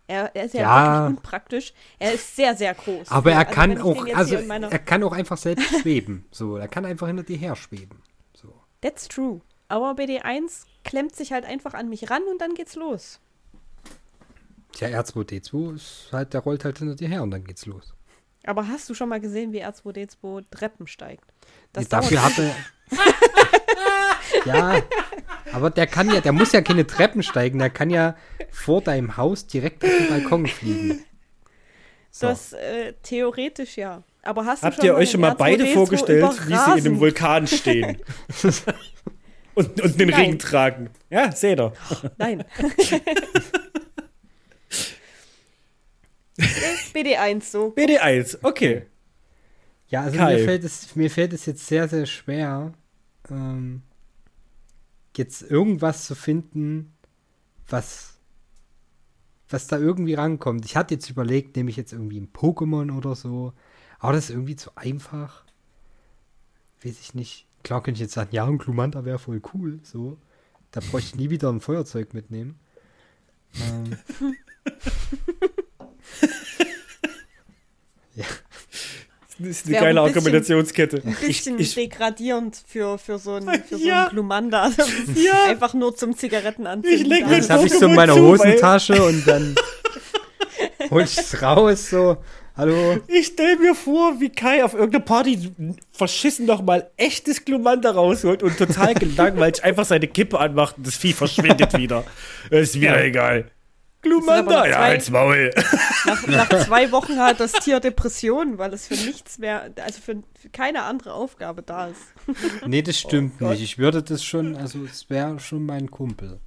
Er, 0.08 0.30
er 0.36 0.44
ist 0.44 0.54
ja, 0.54 0.60
Ja. 0.62 0.94
wirklich 1.02 1.16
unpraktisch. 1.18 1.72
Er 1.98 2.12
ist 2.12 2.36
sehr, 2.36 2.54
sehr 2.54 2.74
groß. 2.74 3.10
Aber 3.10 3.32
er 3.32 3.38
Also, 3.40 3.50
kann 3.52 3.80
auch, 3.80 4.06
also 4.14 4.36
er 4.36 4.78
kann 4.78 5.02
auch 5.02 5.12
einfach 5.12 5.36
selbst 5.36 5.80
schweben. 5.80 6.24
So, 6.30 6.56
er 6.56 6.68
kann 6.68 6.84
einfach 6.84 7.08
hinter 7.08 7.24
dir 7.24 7.36
her 7.36 7.56
schweben. 7.56 8.00
So. 8.34 8.52
That's 8.82 9.08
true. 9.08 9.40
Aber 9.68 9.92
BD1 10.00 10.64
klemmt 10.84 11.16
sich 11.16 11.32
halt 11.32 11.44
einfach 11.44 11.74
an 11.74 11.88
mich 11.88 12.08
ran 12.08 12.22
und 12.30 12.40
dann 12.40 12.54
geht's 12.54 12.76
los. 12.76 13.18
Tja, 14.72 14.88
R2D2 15.00 15.74
ist 15.74 16.08
halt, 16.12 16.34
der 16.34 16.40
rollt 16.42 16.64
halt 16.64 16.78
hinter 16.78 16.94
dir 16.94 17.08
her 17.08 17.22
und 17.24 17.30
dann 17.32 17.42
geht's 17.44 17.66
los. 17.66 17.94
Aber 18.44 18.68
hast 18.68 18.88
du 18.88 18.94
schon 18.94 19.08
mal 19.08 19.20
gesehen, 19.20 19.52
wie 19.52 19.64
R2D2 19.64 20.44
Treppen 20.52 20.86
steigt? 20.86 21.24
Nee, 21.74 21.82
dauert- 21.82 21.92
dafür 21.92 22.22
hat 22.22 22.38
er. 22.38 22.54
ja, 24.46 24.82
aber 25.52 25.70
der 25.70 25.86
kann 25.86 26.10
ja, 26.12 26.20
der 26.20 26.32
muss 26.32 26.52
ja 26.52 26.60
keine 26.60 26.86
Treppen 26.86 27.22
steigen, 27.22 27.58
der 27.58 27.70
kann 27.70 27.90
ja 27.90 28.16
vor 28.50 28.80
deinem 28.80 29.16
Haus 29.16 29.46
direkt 29.46 29.84
auf 29.84 29.90
den 29.90 30.08
Balkon 30.08 30.46
fliegen. 30.46 31.04
So. 32.10 32.28
Das 32.28 32.52
äh, 32.54 32.94
theoretisch 33.02 33.76
ja. 33.76 34.02
Aber 34.22 34.46
hast 34.46 34.62
du 34.62 34.66
Habt 34.66 34.76
schon 34.76 34.86
ihr 34.86 34.92
mal 34.92 34.98
euch 35.00 35.10
schon 35.10 35.20
mal 35.20 35.34
beide 35.34 35.64
R2D2 35.64 35.74
vorgestellt, 35.74 36.48
wie 36.48 36.56
sie 36.56 36.78
in 36.78 36.86
einem? 36.86 36.98
Vulkan 37.00 37.46
stehen? 37.46 37.98
und, 39.54 39.80
und 39.80 40.00
den 40.00 40.08
Nein. 40.08 40.20
Ring 40.20 40.38
tragen. 40.38 40.90
Ja, 41.10 41.30
seht 41.30 41.60
ihr. 41.60 41.72
Nein. 42.16 42.44
BD1 46.94 47.42
so. 47.42 47.74
BD1, 47.76 48.38
okay. 48.42 48.86
Ja, 49.88 50.02
also 50.02 50.18
Kai. 50.18 50.36
mir 50.36 50.44
fällt, 50.44 50.64
es, 50.64 50.96
mir 50.96 51.10
fällt 51.10 51.32
es 51.32 51.46
jetzt 51.46 51.66
sehr, 51.66 51.88
sehr 51.88 52.06
schwer, 52.06 52.72
ähm, 53.30 53.82
jetzt 55.18 55.42
irgendwas 55.42 56.06
zu 56.06 56.14
finden, 56.14 56.94
was, 57.68 58.18
was 59.48 59.66
da 59.66 59.78
irgendwie 59.78 60.14
rankommt. 60.14 60.64
Ich 60.64 60.76
hatte 60.76 60.94
jetzt 60.94 61.10
überlegt, 61.10 61.56
nehme 61.56 61.70
ich 61.70 61.76
jetzt 61.76 61.92
irgendwie 61.92 62.20
ein 62.20 62.32
Pokémon 62.32 62.96
oder 62.96 63.14
so, 63.14 63.52
aber 63.98 64.12
das 64.12 64.24
ist 64.24 64.30
irgendwie 64.30 64.56
zu 64.56 64.70
einfach. 64.76 65.44
Weiß 66.82 67.00
ich 67.00 67.14
nicht. 67.14 67.46
Klar 67.62 67.82
könnte 67.82 67.98
ich 67.98 68.02
jetzt 68.02 68.14
sagen, 68.14 68.30
ja, 68.32 68.46
ein 68.46 68.58
Glumanda 68.58 69.04
wäre 69.04 69.18
voll 69.18 69.42
cool, 69.54 69.80
so. 69.82 70.18
Da 70.70 70.80
bräuchte 70.80 71.10
ich 71.10 71.16
nie 71.16 71.30
wieder 71.30 71.50
ein 71.50 71.60
Feuerzeug 71.60 72.14
mitnehmen. 72.14 72.58
Ähm, 73.54 73.96
Das 79.38 79.48
ist 79.48 79.66
eine 79.66 79.74
Wäre 79.74 79.84
geile 79.84 80.00
ein 80.00 80.04
bisschen- 80.06 80.18
Argumentationskette. 80.18 81.02
Ein 81.04 81.14
bisschen 81.26 81.58
ich, 81.58 81.74
degradierend 81.74 82.58
für, 82.66 82.96
für 82.98 83.18
so 83.18 83.34
einen 83.34 83.48
für 83.64 83.76
so 83.78 83.86
Ja. 83.86 84.02
einen 84.04 84.10
Glumanda. 84.10 84.70
Ja. 85.14 85.44
Einfach 85.48 85.74
nur 85.74 85.94
zum 85.94 86.16
Zigarettenanzünden. 86.16 87.00
Ich 87.00 87.06
leg 87.06 87.26
mir 87.26 87.36
Das 87.38 87.50
habe 87.50 87.66
ich 87.66 87.72
so 87.74 87.86
in 87.86 87.94
meiner 87.94 88.14
zu, 88.14 88.22
Hosentasche 88.22 89.02
und 89.02 89.26
dann 89.28 89.54
hol 90.90 91.02
ich 91.02 91.16
es 91.18 91.42
raus, 91.42 91.90
so, 91.90 92.16
hallo. 92.56 92.98
ich 93.08 93.26
stell 93.26 93.56
mir 93.56 93.74
vor, 93.74 94.18
wie 94.20 94.30
Kai 94.30 94.64
auf 94.64 94.72
irgendeiner 94.74 95.04
Party 95.04 95.52
verschissen 95.92 96.46
noch 96.46 96.62
mal 96.62 96.90
echtes 96.96 97.44
Glumanda 97.44 97.90
rausholt 97.90 98.42
und 98.42 98.56
total 98.56 98.94
gelangweilt 98.94 99.62
einfach 99.64 99.84
seine 99.84 100.06
Kippe 100.06 100.38
anmacht 100.38 100.78
und 100.78 100.86
das 100.86 100.94
Vieh 100.96 101.12
verschwindet 101.12 101.76
wieder. 101.76 102.04
Ist 102.50 102.80
wieder 102.80 103.02
egal. 103.04 103.50
Glumanda, 104.08 104.60
nach 104.60 104.66
ja, 104.66 104.72
zwei- 104.72 104.90
als 104.90 105.10
Maul. 105.10 105.50
Nach, 106.06 106.26
nach 106.26 106.48
zwei 106.66 106.92
Wochen 106.92 107.18
hat 107.18 107.40
das 107.40 107.52
Tier 107.52 107.80
Depressionen, 107.80 108.58
weil 108.58 108.72
es 108.72 108.86
für 108.88 108.94
nichts 108.94 109.38
mehr, 109.38 109.70
also 109.84 110.00
für, 110.00 110.22
für 110.40 110.48
keine 110.50 110.82
andere 110.82 111.12
Aufgabe 111.14 111.62
da 111.62 111.88
ist. 111.88 112.00
Nee, 112.66 112.82
das 112.82 112.98
stimmt 112.98 113.34
Oh 113.40 113.48
nicht. 113.50 113.62
Ich 113.62 113.78
würde 113.78 114.02
das 114.02 114.24
schon, 114.24 114.56
also 114.56 114.84
es 114.84 115.08
wäre 115.10 115.38
schon 115.40 115.64
mein 115.66 115.90
Kumpel. 115.90 116.40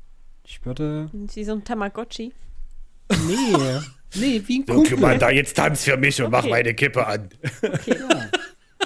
Ich 0.45 0.65
würde. 0.65 1.10
Wie 1.14 1.44
so 1.44 1.52
ein 1.53 1.64
Tamagotchi. 1.64 2.34
Nee. 3.27 3.80
Nee, 4.15 4.41
wie 4.45 4.60
ein 4.60 4.65
So, 4.68 4.73
Kumpel. 4.73 4.98
Glumanda, 4.98 5.30
jetzt 5.30 5.56
tanz 5.56 5.84
für 5.84 5.98
mich 5.98 6.22
und 6.22 6.31
mach 6.31 6.40
Okay. 6.40 6.49
meine 6.49 6.73
Kippe 6.73 7.06
an. 7.06 7.30
Okay. 7.61 7.95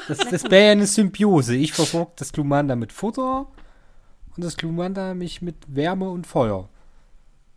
Das, 0.07 0.17
das 0.17 0.43
wäre 0.51 0.65
ja 0.65 0.71
eine 0.73 0.85
Symbiose. 0.87 1.55
Ich 1.55 1.71
versorge 1.71 2.11
das 2.17 2.33
Glumanda 2.33 2.75
mit 2.75 2.91
Futter 2.91 3.47
und 4.35 4.43
das 4.43 4.57
Glumanda 4.57 5.13
mich 5.13 5.41
mit 5.41 5.55
Wärme 5.67 6.09
und 6.09 6.27
Feuer. 6.27 6.67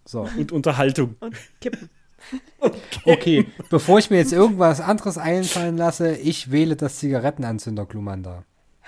So. 0.06 0.28
Und 0.36 0.52
Unterhaltung. 0.52 1.16
Und 1.20 1.36
kippen. 1.60 1.90
Okay, 3.04 3.46
bevor 3.70 3.98
ich 4.00 4.10
mir 4.10 4.16
jetzt 4.16 4.32
irgendwas 4.32 4.80
anderes 4.80 5.16
einfallen 5.16 5.76
lasse, 5.76 6.16
ich 6.16 6.50
wähle 6.50 6.74
das 6.74 6.98
Zigarettenanzünder 6.98 7.86
Glumanda. 7.86 8.44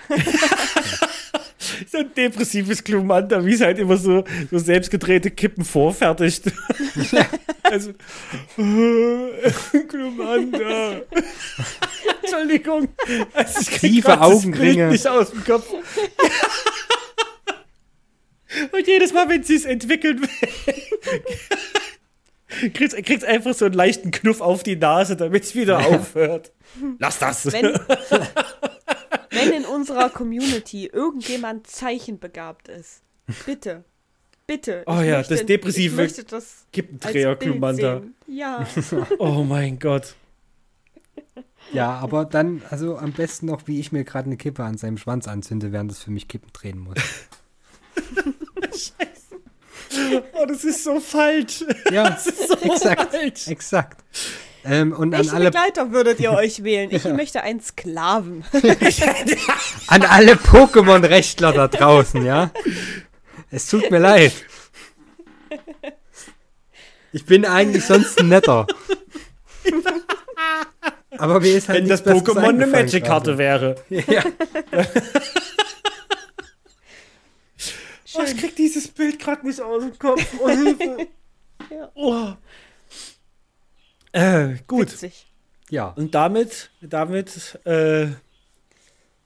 So 1.89 1.99
ein 1.99 2.13
depressives 2.15 2.83
Klumanda, 2.83 3.45
wie 3.45 3.53
es 3.53 3.61
halt 3.61 3.79
immer 3.79 3.95
so, 3.95 4.23
so 4.51 4.57
selbstgedrehte 4.57 5.31
Kippen 5.31 5.63
vorfertigt. 5.63 6.51
also, 7.63 7.93
Klumanda. 9.87 11.01
Entschuldigung. 12.21 12.89
Also 13.33 13.61
ich 13.61 13.79
Tiefe 13.79 14.19
Augenringe. 14.19 14.75
Bild 14.75 14.91
nicht 14.91 15.07
aus 15.07 15.31
dem 15.31 15.43
Kopf. 15.43 15.67
Und 18.71 18.87
jedes 18.87 19.13
Mal, 19.13 19.29
wenn 19.29 19.43
sie 19.43 19.55
es 19.55 19.65
entwickeln 19.65 20.21
will, 20.21 20.29
kriegt 22.73 23.05
kriegt's 23.05 23.23
einfach 23.23 23.53
so 23.53 23.65
einen 23.65 23.75
leichten 23.75 24.11
Knuff 24.11 24.41
auf 24.41 24.63
die 24.63 24.75
Nase, 24.75 25.15
damit 25.15 25.43
es 25.43 25.55
wieder 25.55 25.85
aufhört. 25.85 26.51
Lass 26.97 27.19
das. 27.19 27.51
Wenn, 27.51 27.79
wenn 29.29 29.53
in 29.53 29.65
unserer 29.65 30.09
Community 30.09 30.87
irgendjemand 30.87 31.67
zeichenbegabt 31.67 32.67
ist, 32.69 33.03
bitte, 33.45 33.83
bitte. 34.47 34.83
Oh 34.87 34.99
ich 34.99 35.07
ja, 35.07 35.17
möchte, 35.17 35.35
das 35.35 35.45
depressive 35.45 35.91
Ich 35.93 35.97
möchte 35.97 36.23
das 36.23 36.33
als 36.33 36.65
Kippendreher 36.71 37.35
Bild 37.35 37.51
Klumanda. 37.51 37.99
sehen. 37.99 38.15
Ja, 38.27 38.67
Oh 39.19 39.43
mein 39.43 39.77
Gott. 39.77 40.15
Ja, 41.71 41.91
aber 41.91 42.25
dann, 42.25 42.63
also 42.69 42.97
am 42.97 43.11
besten 43.11 43.45
noch, 43.45 43.67
wie 43.67 43.79
ich 43.79 43.91
mir 43.91 44.03
gerade 44.03 44.25
eine 44.25 44.37
Kippe 44.37 44.63
an 44.63 44.77
seinem 44.77 44.97
Schwanz 44.97 45.27
anzünde, 45.27 45.71
während 45.71 45.91
es 45.91 46.01
für 46.01 46.09
mich 46.09 46.27
Kippen 46.27 46.51
drehen 46.51 46.79
muss. 46.79 46.97
Oh, 50.33 50.45
das 50.45 50.63
ist 50.65 50.83
so 50.83 50.99
falsch. 50.99 51.63
Ja, 51.91 52.11
Das 52.11 52.27
ist 52.27 52.47
so 52.47 52.55
exakt, 52.55 53.11
falsch. 53.11 53.47
exakt. 53.47 54.03
Ähm, 54.63 54.91
und 54.91 55.13
an 55.13 55.19
welchen 55.21 55.35
alle, 55.35 55.45
Begleiter 55.45 55.91
würdet 55.91 56.19
ihr 56.19 56.31
euch 56.31 56.63
wählen? 56.63 56.91
Ich 56.91 57.05
möchte 57.05 57.41
einen 57.41 57.61
Sklaven. 57.61 58.43
an 59.87 60.03
alle 60.03 60.33
Pokémon-Rechtler 60.33 61.53
da 61.53 61.67
draußen, 61.67 62.23
ja. 62.25 62.51
Es 63.49 63.67
tut 63.69 63.89
mir 63.89 63.99
leid. 63.99 64.33
Ich 67.11 67.25
bin 67.25 67.45
eigentlich 67.45 67.85
sonst 67.85 68.19
ein 68.19 68.27
netter. 68.27 68.67
Aber 71.17 71.39
mir 71.39 71.57
ist 71.57 71.69
halt 71.69 71.81
Wenn 71.81 71.89
das 71.89 72.05
Pokémon 72.05 72.49
eine 72.49 72.67
Magic-Karte 72.67 73.37
wäre. 73.37 73.75
Ja. 73.89 74.23
Oh, 78.19 78.23
ich 78.25 78.37
krieg 78.37 78.55
dieses 78.55 78.87
Bild 78.87 79.19
gerade 79.19 79.45
nicht 79.45 79.61
aus 79.61 79.83
dem 79.83 79.97
Kopf. 79.97 80.25
Oh, 80.39 80.49
Hilfe. 80.49 81.07
Ja. 81.69 81.91
Oh. 81.93 82.33
Äh, 84.13 84.55
gut. 84.65 84.91
Witzig. 84.93 85.27
ja. 85.69 85.89
Und 85.89 86.15
damit, 86.15 86.71
damit, 86.81 87.59
äh, 87.65 88.07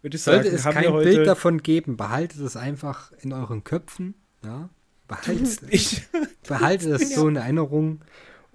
würde 0.02 0.18
ich 0.18 0.24
Sollte 0.24 0.45
sagen, 0.45 0.56
es 0.56 0.65
haben 0.65 0.74
kein 0.74 0.84
wir 0.84 0.94
heute 0.94 1.10
Bild 1.11 1.28
davon 1.28 1.61
geben, 1.61 1.95
behaltet 1.95 2.41
es 2.41 2.57
einfach 2.57 3.11
in 3.22 3.32
euren 3.32 3.64
Köpfen. 3.64 4.15
Ja? 4.44 4.70
Behaltet, 5.07 5.61
Ich, 5.70 6.02
behaltet 6.45 7.02
es 7.02 7.11
so 7.15 7.28
in 7.30 7.38
Erinnerung. 7.38 8.02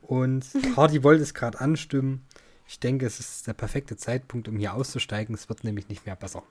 Und 0.02 0.44
Hardy 0.76 1.02
wollte 1.02 1.22
es 1.22 1.32
gerade 1.32 1.60
anstimmen. 1.60 2.26
Ich 2.66 2.80
denke, 2.80 3.06
es 3.06 3.20
ist 3.20 3.46
der 3.46 3.54
perfekte 3.54 3.96
Zeitpunkt, 3.96 4.48
um 4.48 4.58
hier 4.58 4.74
auszusteigen. 4.74 5.34
Es 5.34 5.48
wird 5.48 5.64
nämlich 5.64 5.88
nicht 5.88 6.04
mehr 6.04 6.16
besser. 6.16 6.42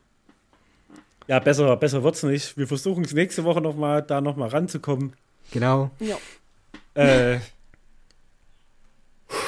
Ja, 1.27 1.39
besser, 1.39 1.75
besser 1.77 2.03
wird's 2.03 2.23
nicht. 2.23 2.57
Wir 2.57 2.67
versuchen 2.67 3.03
es 3.03 3.13
nächste 3.13 3.43
Woche 3.43 3.61
noch 3.61 3.75
mal, 3.75 4.01
da 4.01 4.21
noch 4.21 4.35
mal 4.35 4.49
ranzukommen. 4.49 5.13
Genau. 5.51 5.91
Ja. 5.99 6.17
Äh, 6.95 7.37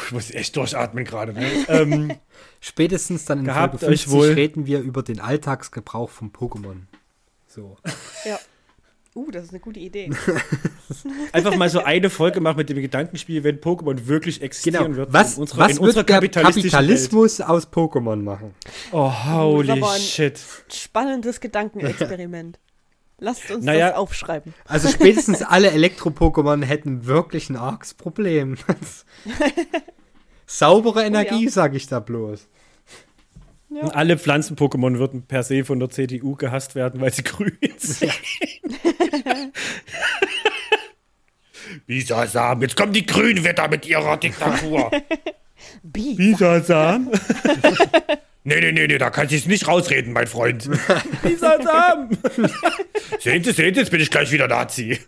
ich 0.05 0.11
muss 0.11 0.31
echt 0.31 0.55
durchatmen 0.55 1.05
gerade. 1.05 1.33
Ne? 1.33 1.47
ähm, 1.67 2.13
Spätestens 2.61 3.25
dann 3.25 3.39
in 3.39 3.45
Folge 3.45 3.75
euch 3.85 4.03
50 4.03 4.11
wohl. 4.11 4.27
reden 4.33 4.65
wir 4.65 4.81
über 4.81 5.03
den 5.03 5.21
Alltagsgebrauch 5.21 6.09
von 6.09 6.31
Pokémon. 6.31 6.81
So. 7.47 7.77
ja. 8.25 8.39
Uh, 9.15 9.31
das 9.31 9.45
ist 9.45 9.49
eine 9.49 9.59
gute 9.59 9.79
Idee. 9.79 10.09
einfach 11.33 11.55
mal 11.55 11.69
so 11.69 11.79
eine 11.83 12.09
Folge 12.09 12.41
machen 12.41 12.57
mit 12.57 12.69
dem 12.69 12.77
Gedankenspiel, 12.79 13.43
wenn 13.43 13.59
Pokémon 13.59 14.05
wirklich 14.07 14.41
existieren 14.41 14.85
Genau. 14.85 14.97
wird. 14.97 15.13
Was, 15.13 15.35
in 15.35 15.41
unserer, 15.41 15.59
was 15.61 15.71
in 15.73 15.79
unserer 15.79 16.07
wird 16.21 16.35
der 16.35 16.43
Kapitalismus 16.43 17.41
aus 17.41 17.67
Pokémon 17.71 18.17
machen? 18.17 18.53
Welt. 18.63 18.75
Oh, 18.91 19.11
holy 19.11 19.67
Das 19.67 19.77
ist 19.77 19.83
aber 19.83 19.91
ein- 19.93 20.01
shit. 20.01 20.39
Spannendes 20.71 21.39
Gedankenexperiment. 21.39 22.59
Lasst 23.21 23.51
uns 23.51 23.65
Naja. 23.65 23.89
das 23.89 23.97
aufschreiben. 23.97 24.53
Also 24.65 24.87
spätestens 24.89 25.41
alle 25.41 25.71
Elektro-Pokémon 25.71 26.63
hätten 26.63 27.05
wirklich 27.05 27.49
ein 27.49 27.57
arges 27.57 27.93
Problem. 27.93 28.55
Saubere 30.45 31.03
Energie, 31.03 31.45
ja. 31.45 31.51
sage 31.51 31.77
ich 31.77 31.87
da 31.87 31.99
bloß. 31.99 32.47
Ja. 33.71 33.81
Und 33.83 33.91
alle 33.95 34.17
Pflanzen-Pokémon 34.17 34.97
würden 34.97 35.23
per 35.23 35.43
se 35.43 35.63
von 35.63 35.79
der 35.79 35.89
CDU 35.89 36.35
gehasst 36.35 36.73
werden, 36.75 37.01
weil 37.01 37.13
sie 37.13 37.23
grün 37.23 37.57
sind. 37.77 38.11
Bisasam, 41.87 42.61
jetzt 42.61 42.75
kommen 42.75 42.93
die 42.93 43.05
Grünen 43.05 43.43
wieder 43.43 43.67
mit 43.67 43.85
ihrer 43.85 44.17
Diktatur. 44.17 44.91
Bi. 45.83 46.15
Bisasam? 46.15 47.11
nee, 48.43 48.59
nee, 48.59 48.71
nee, 48.71 48.87
nee, 48.87 48.97
da 48.97 49.09
kannst 49.09 49.33
du 49.33 49.37
es 49.37 49.45
nicht 49.45 49.67
rausreden, 49.67 50.13
mein 50.13 50.27
Freund. 50.27 50.69
Bisasam! 51.21 52.09
sehen 53.19 53.43
Sie, 53.43 53.51
sehen 53.51 53.73
Sie, 53.73 53.81
jetzt 53.81 53.91
bin 53.91 54.01
ich 54.01 54.09
gleich 54.09 54.31
wieder 54.31 54.47
Nazi. 54.47 54.99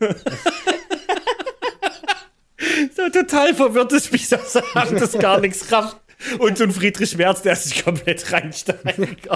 so 2.95 3.09
total 3.09 3.55
verwirrtes 3.55 4.09
Bisasam, 4.09 4.63
das 4.73 5.17
gar 5.17 5.39
nichts 5.39 5.71
rafft. 5.71 5.97
Und 6.37 6.57
so 6.57 6.65
ein 6.65 6.71
Friedrich 6.71 7.17
Merz, 7.17 7.41
der 7.41 7.55
sich 7.55 7.83
komplett 7.83 8.31
reinsteigt. 8.31 9.27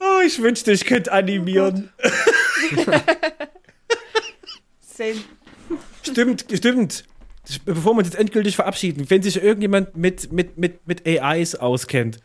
Oh, 0.00 0.20
ich 0.24 0.40
wünschte, 0.40 0.72
ich 0.72 0.84
könnte 0.84 1.12
animieren. 1.12 1.90
Same. 4.80 5.16
Stimmt, 6.02 6.46
stimmt. 6.52 7.04
Bevor 7.64 7.94
wir 7.94 7.98
uns 7.98 8.08
jetzt 8.08 8.18
endgültig 8.18 8.56
verabschieden, 8.56 9.08
wenn 9.08 9.22
sich 9.22 9.40
irgendjemand 9.40 9.96
mit, 9.96 10.32
mit, 10.32 10.58
mit, 10.58 10.86
mit 10.86 11.06
AIs 11.06 11.54
auskennt. 11.54 12.18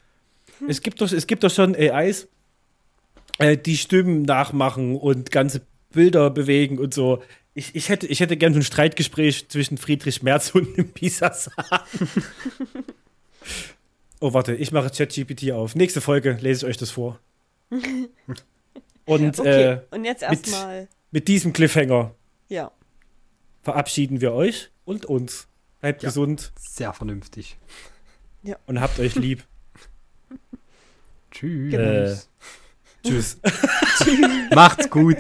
Es, 0.68 0.82
gibt 0.82 1.02
doch, 1.02 1.12
es 1.12 1.28
gibt 1.28 1.44
doch 1.44 1.52
schon 1.52 1.76
AIs, 1.76 2.28
äh, 3.38 3.58
die 3.58 3.78
Stimmen 3.78 4.24
nachmachen 4.24 4.96
und 4.96 5.32
ganze 5.32 5.62
Bilder 5.92 6.30
bewegen 6.30 6.80
und 6.80 6.94
so. 6.94 7.24
Ich, 7.54 7.76
ich, 7.76 7.90
hätte, 7.90 8.08
ich 8.08 8.20
hätte 8.20 8.38
gerne 8.38 8.54
so 8.54 8.60
ein 8.60 8.64
Streitgespräch 8.64 9.50
zwischen 9.50 9.78
Friedrich 9.78 10.24
Merz 10.24 10.52
und 10.52 10.78
dem 10.78 10.92
Pisasam. 10.92 11.54
oh, 14.22 14.34
warte, 14.34 14.56
ich 14.56 14.72
mache 14.72 14.90
ChatGPT 14.90 15.52
auf. 15.52 15.76
Nächste 15.76 16.00
Folge 16.02 16.38
lese 16.40 16.66
ich 16.66 16.70
euch 16.72 16.78
das 16.78 16.92
vor. 16.92 17.20
Und 19.06 19.40
Okay, 19.40 19.64
äh, 19.74 19.82
und 19.92 20.06
jetzt 20.06 20.22
mit- 20.30 20.48
erstmal. 20.48 20.88
mit 21.12 21.28
diesem 21.28 21.52
Cliffhanger 21.54 22.14
Ja. 22.50 22.72
verabschieden 23.64 24.22
wir 24.22 24.32
euch 24.34 24.70
und 24.86 25.06
uns. 25.06 25.48
Bleibt 25.82 26.04
Ja. 26.04 26.10
gesund 26.10 26.54
Sehr 26.56 26.94
vernünftig. 26.94 27.58
und 28.68 28.80
habt 28.80 29.00
euch 29.00 29.16
lieb. 29.16 29.44
Tschüss. 31.32 31.74
Äh, 31.74 32.16
Tschüss. 33.08 33.40
Macht's 34.54 34.90
gut. 34.90 35.18